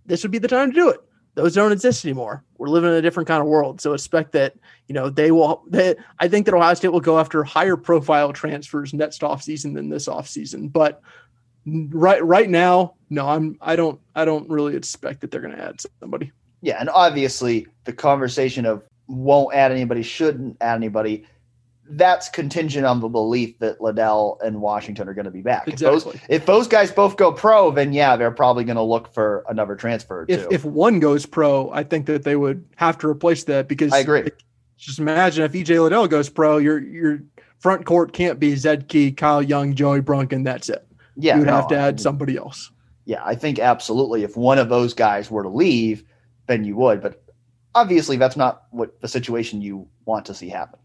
this 0.06 0.24
would 0.24 0.32
be 0.32 0.40
the 0.40 0.48
time 0.48 0.72
to 0.72 0.76
do 0.76 0.90
it. 0.90 1.00
Those 1.36 1.56
don't 1.56 1.72
exist 1.72 2.06
anymore. 2.06 2.44
We're 2.58 2.70
living 2.70 2.92
in 2.92 2.96
a 2.96 3.02
different 3.02 3.28
kind 3.28 3.42
of 3.42 3.48
world. 3.48 3.82
So 3.82 3.94
expect 3.94 4.34
that, 4.34 4.56
you 4.88 4.94
know, 4.94 5.10
they 5.10 5.32
will 5.32 5.64
they, 5.68 5.96
I 6.20 6.28
think 6.28 6.46
that 6.46 6.54
Ohio 6.54 6.74
State 6.76 6.90
will 6.90 7.00
go 7.00 7.20
after 7.20 7.44
higher 7.44 7.76
profile 7.76 8.32
transfers 8.34 8.94
next 8.94 9.22
offseason 9.22 9.74
than 9.74 9.90
this 9.90 10.08
offseason. 10.08 10.72
But 10.72 11.02
right 11.66 12.24
right 12.24 12.50
now, 12.50 12.94
no, 13.10 13.28
I'm 13.28 13.58
I 13.62 13.76
don't 13.76 14.00
I 14.16 14.26
don't 14.26 14.50
really 14.50 14.76
expect 14.76 15.22
that 15.22 15.32
they're 15.32 15.42
gonna 15.42 15.56
add 15.56 15.82
somebody. 16.00 16.32
Yeah, 16.62 16.78
and 16.80 16.90
obviously 16.90 17.68
the 17.86 17.94
conversation 17.94 18.66
of 18.66 18.84
won't 19.08 19.56
add 19.56 19.72
anybody, 19.72 20.04
shouldn't 20.04 20.58
add 20.62 20.76
anybody 20.76 21.26
that's 21.90 22.30
contingent 22.30 22.86
on 22.86 23.00
the 23.02 23.10
belief 23.10 23.60
that 23.60 23.82
Liddell 23.82 24.40
and 24.44 24.62
Washington 24.62 25.08
are 25.10 25.14
going 25.14 25.26
to 25.26 25.32
be 25.32 25.42
back. 25.42 25.68
Exactly. 25.68 25.98
If 25.98 26.04
those, 26.04 26.22
if 26.30 26.46
those 26.46 26.68
guys 26.68 26.92
both 26.92 27.18
go 27.18 27.32
pro, 27.32 27.72
then 27.72 27.94
yeah, 27.94 28.16
they're 28.16 28.32
probably 28.32 28.64
going 28.64 28.78
to 28.78 28.84
look 28.84 29.14
for 29.14 29.44
another 29.50 29.76
transfer. 29.76 30.26
If 30.28 30.52
if 30.52 30.66
one 30.66 31.00
goes 31.00 31.26
pro, 31.26 31.72
I 31.72 31.84
think 31.84 32.06
that 32.06 32.24
they 32.24 32.36
would 32.36 32.66
have 32.76 32.98
to 33.00 33.08
replace 33.10 33.44
that 33.46 33.68
because 33.68 33.92
I 33.92 34.00
agree. 34.00 34.30
Just 34.78 35.00
imagine 35.00 35.44
if 35.44 35.54
EJ 35.54 35.82
Liddell 35.82 36.08
goes 36.08 36.30
pro, 36.30 36.58
your 36.58 36.80
your 36.80 37.22
front 37.60 37.86
court 37.86 38.14
can't 38.14 38.40
be 38.40 38.56
Zed 38.56 38.88
Key, 38.88 39.12
Kyle 39.12 39.42
Young, 39.42 39.76
Joey 39.76 40.02
Brunk, 40.02 40.34
and 40.34 40.46
that's 40.46 40.70
it. 40.70 40.86
Yeah, 41.16 41.38
you'd 41.38 41.48
no, 41.48 41.54
have 41.54 41.68
to 41.68 41.78
add 41.78 42.00
somebody 42.00 42.38
else. 42.38 42.72
Yeah, 43.06 43.22
I 43.24 43.36
think 43.36 43.60
absolutely. 43.60 44.24
If 44.24 44.38
one 44.38 44.58
of 44.58 44.70
those 44.70 44.94
guys 44.94 45.30
were 45.30 45.44
to 45.44 45.50
leave, 45.50 46.04
then 46.48 46.64
you 46.64 46.76
would. 46.78 47.02
But 47.02 47.24
obviously 47.76 48.18
that's 48.18 48.38
not 48.38 48.64
what 48.72 49.00
the 49.02 49.08
situation 49.08 49.62
you 49.62 49.88
want 50.06 50.26
to 50.26 50.34
see 50.34 50.50
happen. 50.50 50.80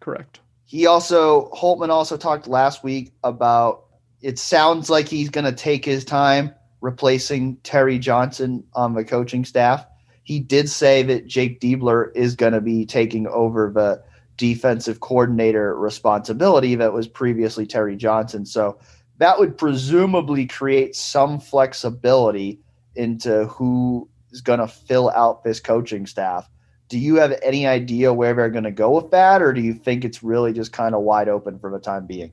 Correct. 0.00 0.40
He 0.64 0.86
also 0.86 1.50
Holtman 1.50 1.88
also 1.88 2.16
talked 2.16 2.46
last 2.46 2.84
week 2.84 3.12
about 3.24 3.84
it 4.20 4.38
sounds 4.38 4.90
like 4.90 5.08
he's 5.08 5.30
going 5.30 5.44
to 5.44 5.52
take 5.52 5.84
his 5.84 6.04
time 6.04 6.54
replacing 6.80 7.56
Terry 7.58 7.98
Johnson 7.98 8.64
on 8.74 8.94
the 8.94 9.04
coaching 9.04 9.44
staff. 9.44 9.86
He 10.22 10.40
did 10.40 10.68
say 10.68 11.02
that 11.04 11.26
Jake 11.26 11.60
Diebler 11.60 12.14
is 12.14 12.36
going 12.36 12.52
to 12.52 12.60
be 12.60 12.84
taking 12.84 13.26
over 13.26 13.72
the 13.74 14.02
defensive 14.36 15.00
coordinator 15.00 15.76
responsibility 15.76 16.74
that 16.76 16.92
was 16.92 17.08
previously 17.08 17.66
Terry 17.66 17.96
Johnson. 17.96 18.44
So 18.46 18.78
that 19.18 19.38
would 19.38 19.58
presumably 19.58 20.46
create 20.46 20.94
some 20.94 21.40
flexibility 21.40 22.60
into 22.94 23.46
who 23.46 24.08
is 24.30 24.40
going 24.40 24.60
to 24.60 24.68
fill 24.68 25.10
out 25.10 25.44
this 25.44 25.60
coaching 25.60 26.06
staff. 26.06 26.48
Do 26.88 26.98
you 26.98 27.16
have 27.16 27.38
any 27.42 27.66
idea 27.66 28.12
where 28.12 28.34
they're 28.34 28.50
going 28.50 28.64
to 28.64 28.70
go 28.70 28.90
with 28.90 29.10
that, 29.10 29.42
or 29.42 29.52
do 29.52 29.60
you 29.60 29.74
think 29.74 30.04
it's 30.04 30.22
really 30.22 30.52
just 30.52 30.72
kind 30.72 30.94
of 30.94 31.02
wide 31.02 31.28
open 31.28 31.58
for 31.58 31.70
the 31.70 31.78
time 31.78 32.06
being? 32.06 32.32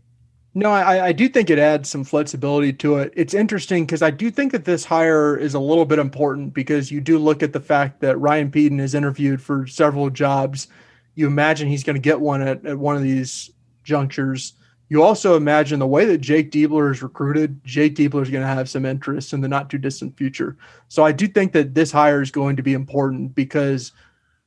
No, 0.58 0.72
I, 0.72 1.08
I 1.08 1.12
do 1.12 1.28
think 1.28 1.50
it 1.50 1.60
adds 1.60 1.90
some 1.90 2.06
flexibility 2.06 2.72
to 2.72 2.96
it. 2.96 3.12
It's 3.14 3.34
interesting 3.34 3.86
because 3.86 4.02
I 4.02 4.10
do 4.10 4.32
think 4.32 4.54
that 4.54 4.64
this 4.64 4.86
hire 4.86 5.36
is 5.36 5.54
a 5.54 5.60
little 5.60 5.84
bit 5.84 6.00
important 6.00 6.54
because 6.54 6.90
you 6.90 7.02
do 7.02 7.20
look 7.20 7.44
at 7.44 7.52
the 7.52 7.60
fact 7.60 8.00
that 8.00 8.18
Ryan 8.18 8.50
Pedon 8.50 8.80
is 8.80 8.96
interviewed 8.96 9.42
for 9.42 9.68
several 9.68 10.10
jobs. 10.10 10.70
You 11.16 11.28
imagine 11.28 11.68
he's 11.68 11.84
going 11.84 11.98
to 11.98 12.02
get 12.02 12.22
one 12.22 12.42
at, 12.42 12.66
at 12.66 12.80
one 12.80 12.96
of 12.96 13.04
these 13.04 13.52
junctures. 13.84 14.54
You 14.88 15.04
also 15.04 15.36
imagine 15.36 15.80
the 15.80 15.88
way 15.88 16.06
that 16.06 16.20
Jake 16.20 16.52
Diebler 16.52 16.90
is 16.90 17.04
recruited, 17.04 17.62
Jake 17.66 17.96
Diebler 17.96 18.22
is 18.22 18.30
going 18.30 18.44
to 18.44 18.48
have 18.48 18.70
some 18.70 18.86
interest 18.86 19.34
in 19.34 19.42
the 19.42 19.50
not 19.50 19.70
too 19.70 19.78
distant 19.78 20.16
future. 20.16 20.56
So 20.88 21.04
I 21.04 21.12
do 21.12 21.28
think 21.28 21.52
that 21.52 21.74
this 21.76 21.92
hire 21.92 22.22
is 22.22 22.32
going 22.32 22.56
to 22.56 22.64
be 22.64 22.74
important 22.74 23.36
because, 23.36 23.92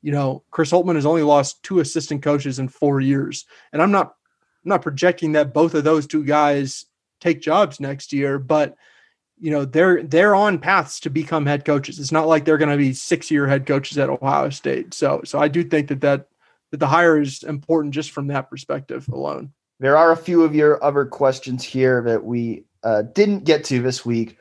you 0.03 0.13
know, 0.13 0.45
Chris 0.51 0.71
Holtmann 0.71 0.95
has 0.95 1.07
only 1.07 1.23
lost 1.23 1.63
two 1.63 1.81
assistant 1.81 2.23
coaches 2.23 2.59
in 2.59 2.69
four 2.69 3.01
years. 3.01 3.47
And 3.73 3.83
I'm 3.83 3.91
not 3.91 4.15
I'm 4.65 4.71
not 4.71 4.83
projecting 4.83 5.33
that 5.33 5.55
both 5.55 5.75
of 5.75 5.85
those 5.85 6.07
two 6.07 6.25
guys 6.25 6.87
take 7.21 7.41
jobs 7.41 7.81
next 7.81 8.13
year, 8.13 8.39
but 8.39 8.77
you 9.41 9.51
know 9.51 9.65
they're 9.65 10.03
they're 10.03 10.35
on 10.35 10.59
paths 10.59 11.01
to 11.01 11.11
become 11.11 11.47
head 11.47 11.65
coaches. 11.65 11.99
It's 11.99 12.13
not 12.13 12.27
like 12.27 12.45
they're 12.45 12.59
going 12.59 12.71
to 12.71 12.77
be 12.77 12.93
six 12.93 13.31
year 13.31 13.47
head 13.47 13.67
coaches 13.67 13.99
at 13.99 14.11
Ohio 14.11 14.51
State. 14.51 14.95
So 14.95 15.23
so 15.25 15.39
I 15.39 15.49
do 15.49 15.65
think 15.65 15.89
that 15.89 16.01
that 16.01 16.29
that 16.71 16.79
the 16.79 16.87
hire 16.87 17.21
is 17.21 17.43
important 17.43 17.95
just 17.95 18.11
from 18.11 18.27
that 18.29 18.51
perspective 18.51 19.09
alone. 19.09 19.53
There 19.81 19.97
are 19.97 20.13
a 20.13 20.17
few 20.17 20.43
of 20.43 20.55
your 20.55 20.83
other 20.83 21.05
questions 21.05 21.63
here 21.63 22.03
that 22.03 22.25
we 22.25 22.65
uh, 22.83 23.03
didn't 23.03 23.45
get 23.45 23.65
to 23.65 23.81
this 23.81 24.05
week. 24.05 24.37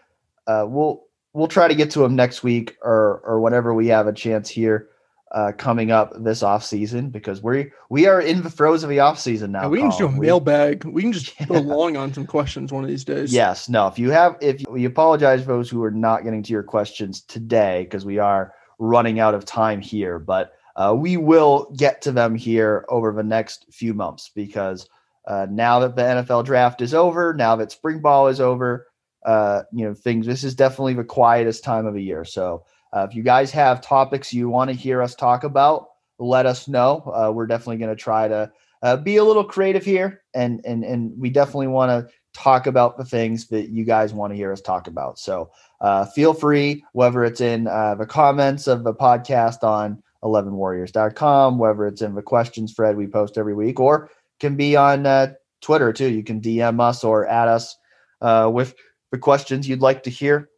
Uh, 0.47 0.65
we'll 0.67 1.03
we'll 1.33 1.47
try 1.47 1.67
to 1.67 1.75
get 1.75 1.91
to 1.91 1.99
them 1.99 2.15
next 2.15 2.43
week 2.43 2.75
or 2.81 3.21
or 3.23 3.39
whenever 3.39 3.73
we 3.73 3.87
have 3.87 4.07
a 4.07 4.13
chance 4.13 4.49
here 4.49 4.89
uh, 5.31 5.51
coming 5.57 5.91
up 5.91 6.13
this 6.23 6.41
off 6.41 6.63
season 6.63 7.09
because 7.09 7.43
we 7.43 7.71
we 7.89 8.07
are 8.07 8.21
in 8.21 8.43
the 8.43 8.49
throes 8.49 8.83
of 8.83 8.89
the 8.89 8.99
off 8.99 9.19
season 9.19 9.51
now. 9.51 9.63
Yeah, 9.63 9.67
we 9.67 9.79
can 9.79 9.89
just 9.89 9.99
do 9.99 10.07
a 10.07 10.11
mailbag. 10.11 10.85
We 10.85 11.01
can 11.01 11.11
just 11.11 11.37
yeah. 11.39 11.45
go 11.47 11.59
long 11.59 11.97
on 11.97 12.13
some 12.13 12.25
questions 12.25 12.71
one 12.71 12.83
of 12.83 12.89
these 12.89 13.03
days. 13.03 13.33
Yes. 13.33 13.67
No. 13.67 13.87
If 13.87 13.99
you 13.99 14.09
have, 14.11 14.37
if 14.41 14.61
you, 14.61 14.67
we 14.69 14.85
apologize 14.85 15.41
for 15.41 15.47
those 15.47 15.69
who 15.69 15.83
are 15.83 15.91
not 15.91 16.23
getting 16.23 16.43
to 16.43 16.53
your 16.53 16.63
questions 16.63 17.21
today 17.21 17.83
because 17.83 18.05
we 18.05 18.19
are 18.19 18.53
running 18.79 19.19
out 19.19 19.33
of 19.33 19.43
time 19.43 19.81
here, 19.81 20.17
but 20.17 20.53
uh, 20.77 20.95
we 20.97 21.17
will 21.17 21.73
get 21.75 22.01
to 22.03 22.11
them 22.11 22.35
here 22.35 22.85
over 22.89 23.11
the 23.11 23.23
next 23.23 23.65
few 23.71 23.93
months 23.93 24.29
because 24.33 24.87
uh, 25.27 25.47
now 25.49 25.79
that 25.79 25.95
the 25.95 26.03
NFL 26.03 26.45
draft 26.45 26.81
is 26.81 26.93
over, 26.93 27.33
now 27.33 27.55
that 27.55 27.71
spring 27.71 27.99
ball 27.99 28.27
is 28.27 28.39
over, 28.39 28.87
uh, 29.25 29.63
you 29.73 29.85
know 29.85 29.93
things. 29.93 30.25
This 30.25 30.45
is 30.45 30.55
definitely 30.55 30.93
the 30.93 31.03
quietest 31.03 31.63
time 31.63 31.85
of 31.85 31.93
the 31.93 32.03
year. 32.03 32.23
So 32.23 32.63
uh, 32.93 33.05
if 33.09 33.15
you 33.15 33.23
guys 33.23 33.51
have 33.51 33.81
topics 33.81 34.33
you 34.33 34.49
want 34.49 34.69
to 34.69 34.75
hear 34.75 35.01
us 35.01 35.15
talk 35.15 35.43
about, 35.43 35.89
let 36.19 36.45
us 36.45 36.67
know. 36.67 37.03
Uh, 37.13 37.31
we're 37.31 37.47
definitely 37.47 37.77
going 37.77 37.95
to 37.95 38.01
try 38.01 38.27
to 38.27 38.51
uh, 38.83 38.97
be 38.97 39.17
a 39.17 39.23
little 39.23 39.43
creative 39.43 39.83
here, 39.83 40.21
and 40.33 40.61
and 40.65 40.83
and 40.83 41.13
we 41.19 41.29
definitely 41.29 41.67
want 41.67 41.89
to 41.89 42.13
talk 42.33 42.67
about 42.67 42.97
the 42.97 43.05
things 43.05 43.47
that 43.47 43.69
you 43.69 43.83
guys 43.83 44.13
want 44.13 44.31
to 44.31 44.37
hear 44.37 44.51
us 44.51 44.61
talk 44.61 44.87
about. 44.87 45.17
So 45.17 45.49
uh, 45.81 46.05
feel 46.05 46.33
free, 46.33 46.83
whether 46.93 47.23
it's 47.23 47.41
in 47.41 47.67
uh, 47.67 47.95
the 47.95 48.05
comments 48.05 48.67
of 48.67 48.83
the 48.83 48.93
podcast 48.93 49.63
on 49.63 50.01
11warriors.com, 50.23 51.57
whether 51.57 51.87
it's 51.87 52.01
in 52.01 52.13
the 52.13 52.21
questions 52.21 52.73
thread 52.73 52.95
we 52.95 53.07
post 53.07 53.37
every 53.37 53.55
week, 53.55 53.79
or 53.79 54.09
can 54.39 54.55
be 54.55 54.75
on 54.75 55.05
uh, 55.05 55.33
Twitter 55.61 55.91
too. 55.91 56.09
You 56.11 56.23
can 56.23 56.39
DM 56.39 56.79
us 56.79 57.03
or 57.03 57.27
add 57.27 57.47
us 57.47 57.75
with 58.21 58.75
the 59.11 59.17
questions 59.17 59.67
you'd 59.67 59.81
like 59.81 60.03
to 60.03 60.09
hear 60.09 60.49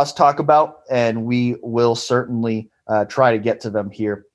us 0.00 0.12
talk 0.12 0.38
about, 0.38 0.80
and 0.90 1.24
we 1.24 1.56
will 1.62 1.94
certainly 1.94 2.70
uh, 2.88 3.04
try 3.04 3.32
to 3.32 3.38
get 3.38 3.60
to 3.60 3.70
them 3.70 3.90
here 3.90 4.26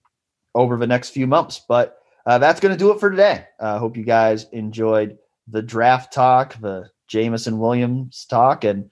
over 0.54 0.78
the 0.78 0.88
next 0.88 1.10
few 1.10 1.28
months. 1.28 1.62
But 1.68 1.98
uh, 2.26 2.38
that's 2.38 2.60
going 2.60 2.74
to 2.74 2.80
do 2.80 2.92
it 2.92 3.00
for 3.00 3.10
today. 3.10 3.46
I 3.60 3.64
uh, 3.64 3.80
hope 3.80 3.98
you 3.98 4.04
guys 4.04 4.46
enjoyed 4.52 5.18
the 5.48 5.62
draft 5.62 6.14
talk, 6.14 6.60
the 6.60 6.90
Jameson 7.08 7.60
Williams 7.60 8.26
talk, 8.30 8.64
and 8.64 8.90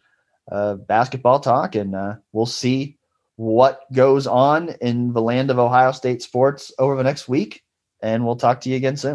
uh, 0.52 0.76
basketball 0.76 1.40
talk, 1.40 1.76
and 1.76 1.96
uh, 1.96 2.16
we'll 2.32 2.46
see 2.46 2.98
what 3.36 3.82
goes 3.92 4.28
on 4.28 4.70
in 4.82 5.14
the 5.14 5.22
land 5.22 5.50
of 5.50 5.58
Ohio 5.58 5.92
State 5.92 6.22
sports 6.22 6.72
over 6.78 6.96
the 6.96 7.04
next 7.04 7.28
week. 7.28 7.64
And 8.02 8.26
we'll 8.26 8.36
talk 8.36 8.62
to 8.62 8.70
you 8.70 8.76
again 8.76 8.98
soon. 8.98 9.12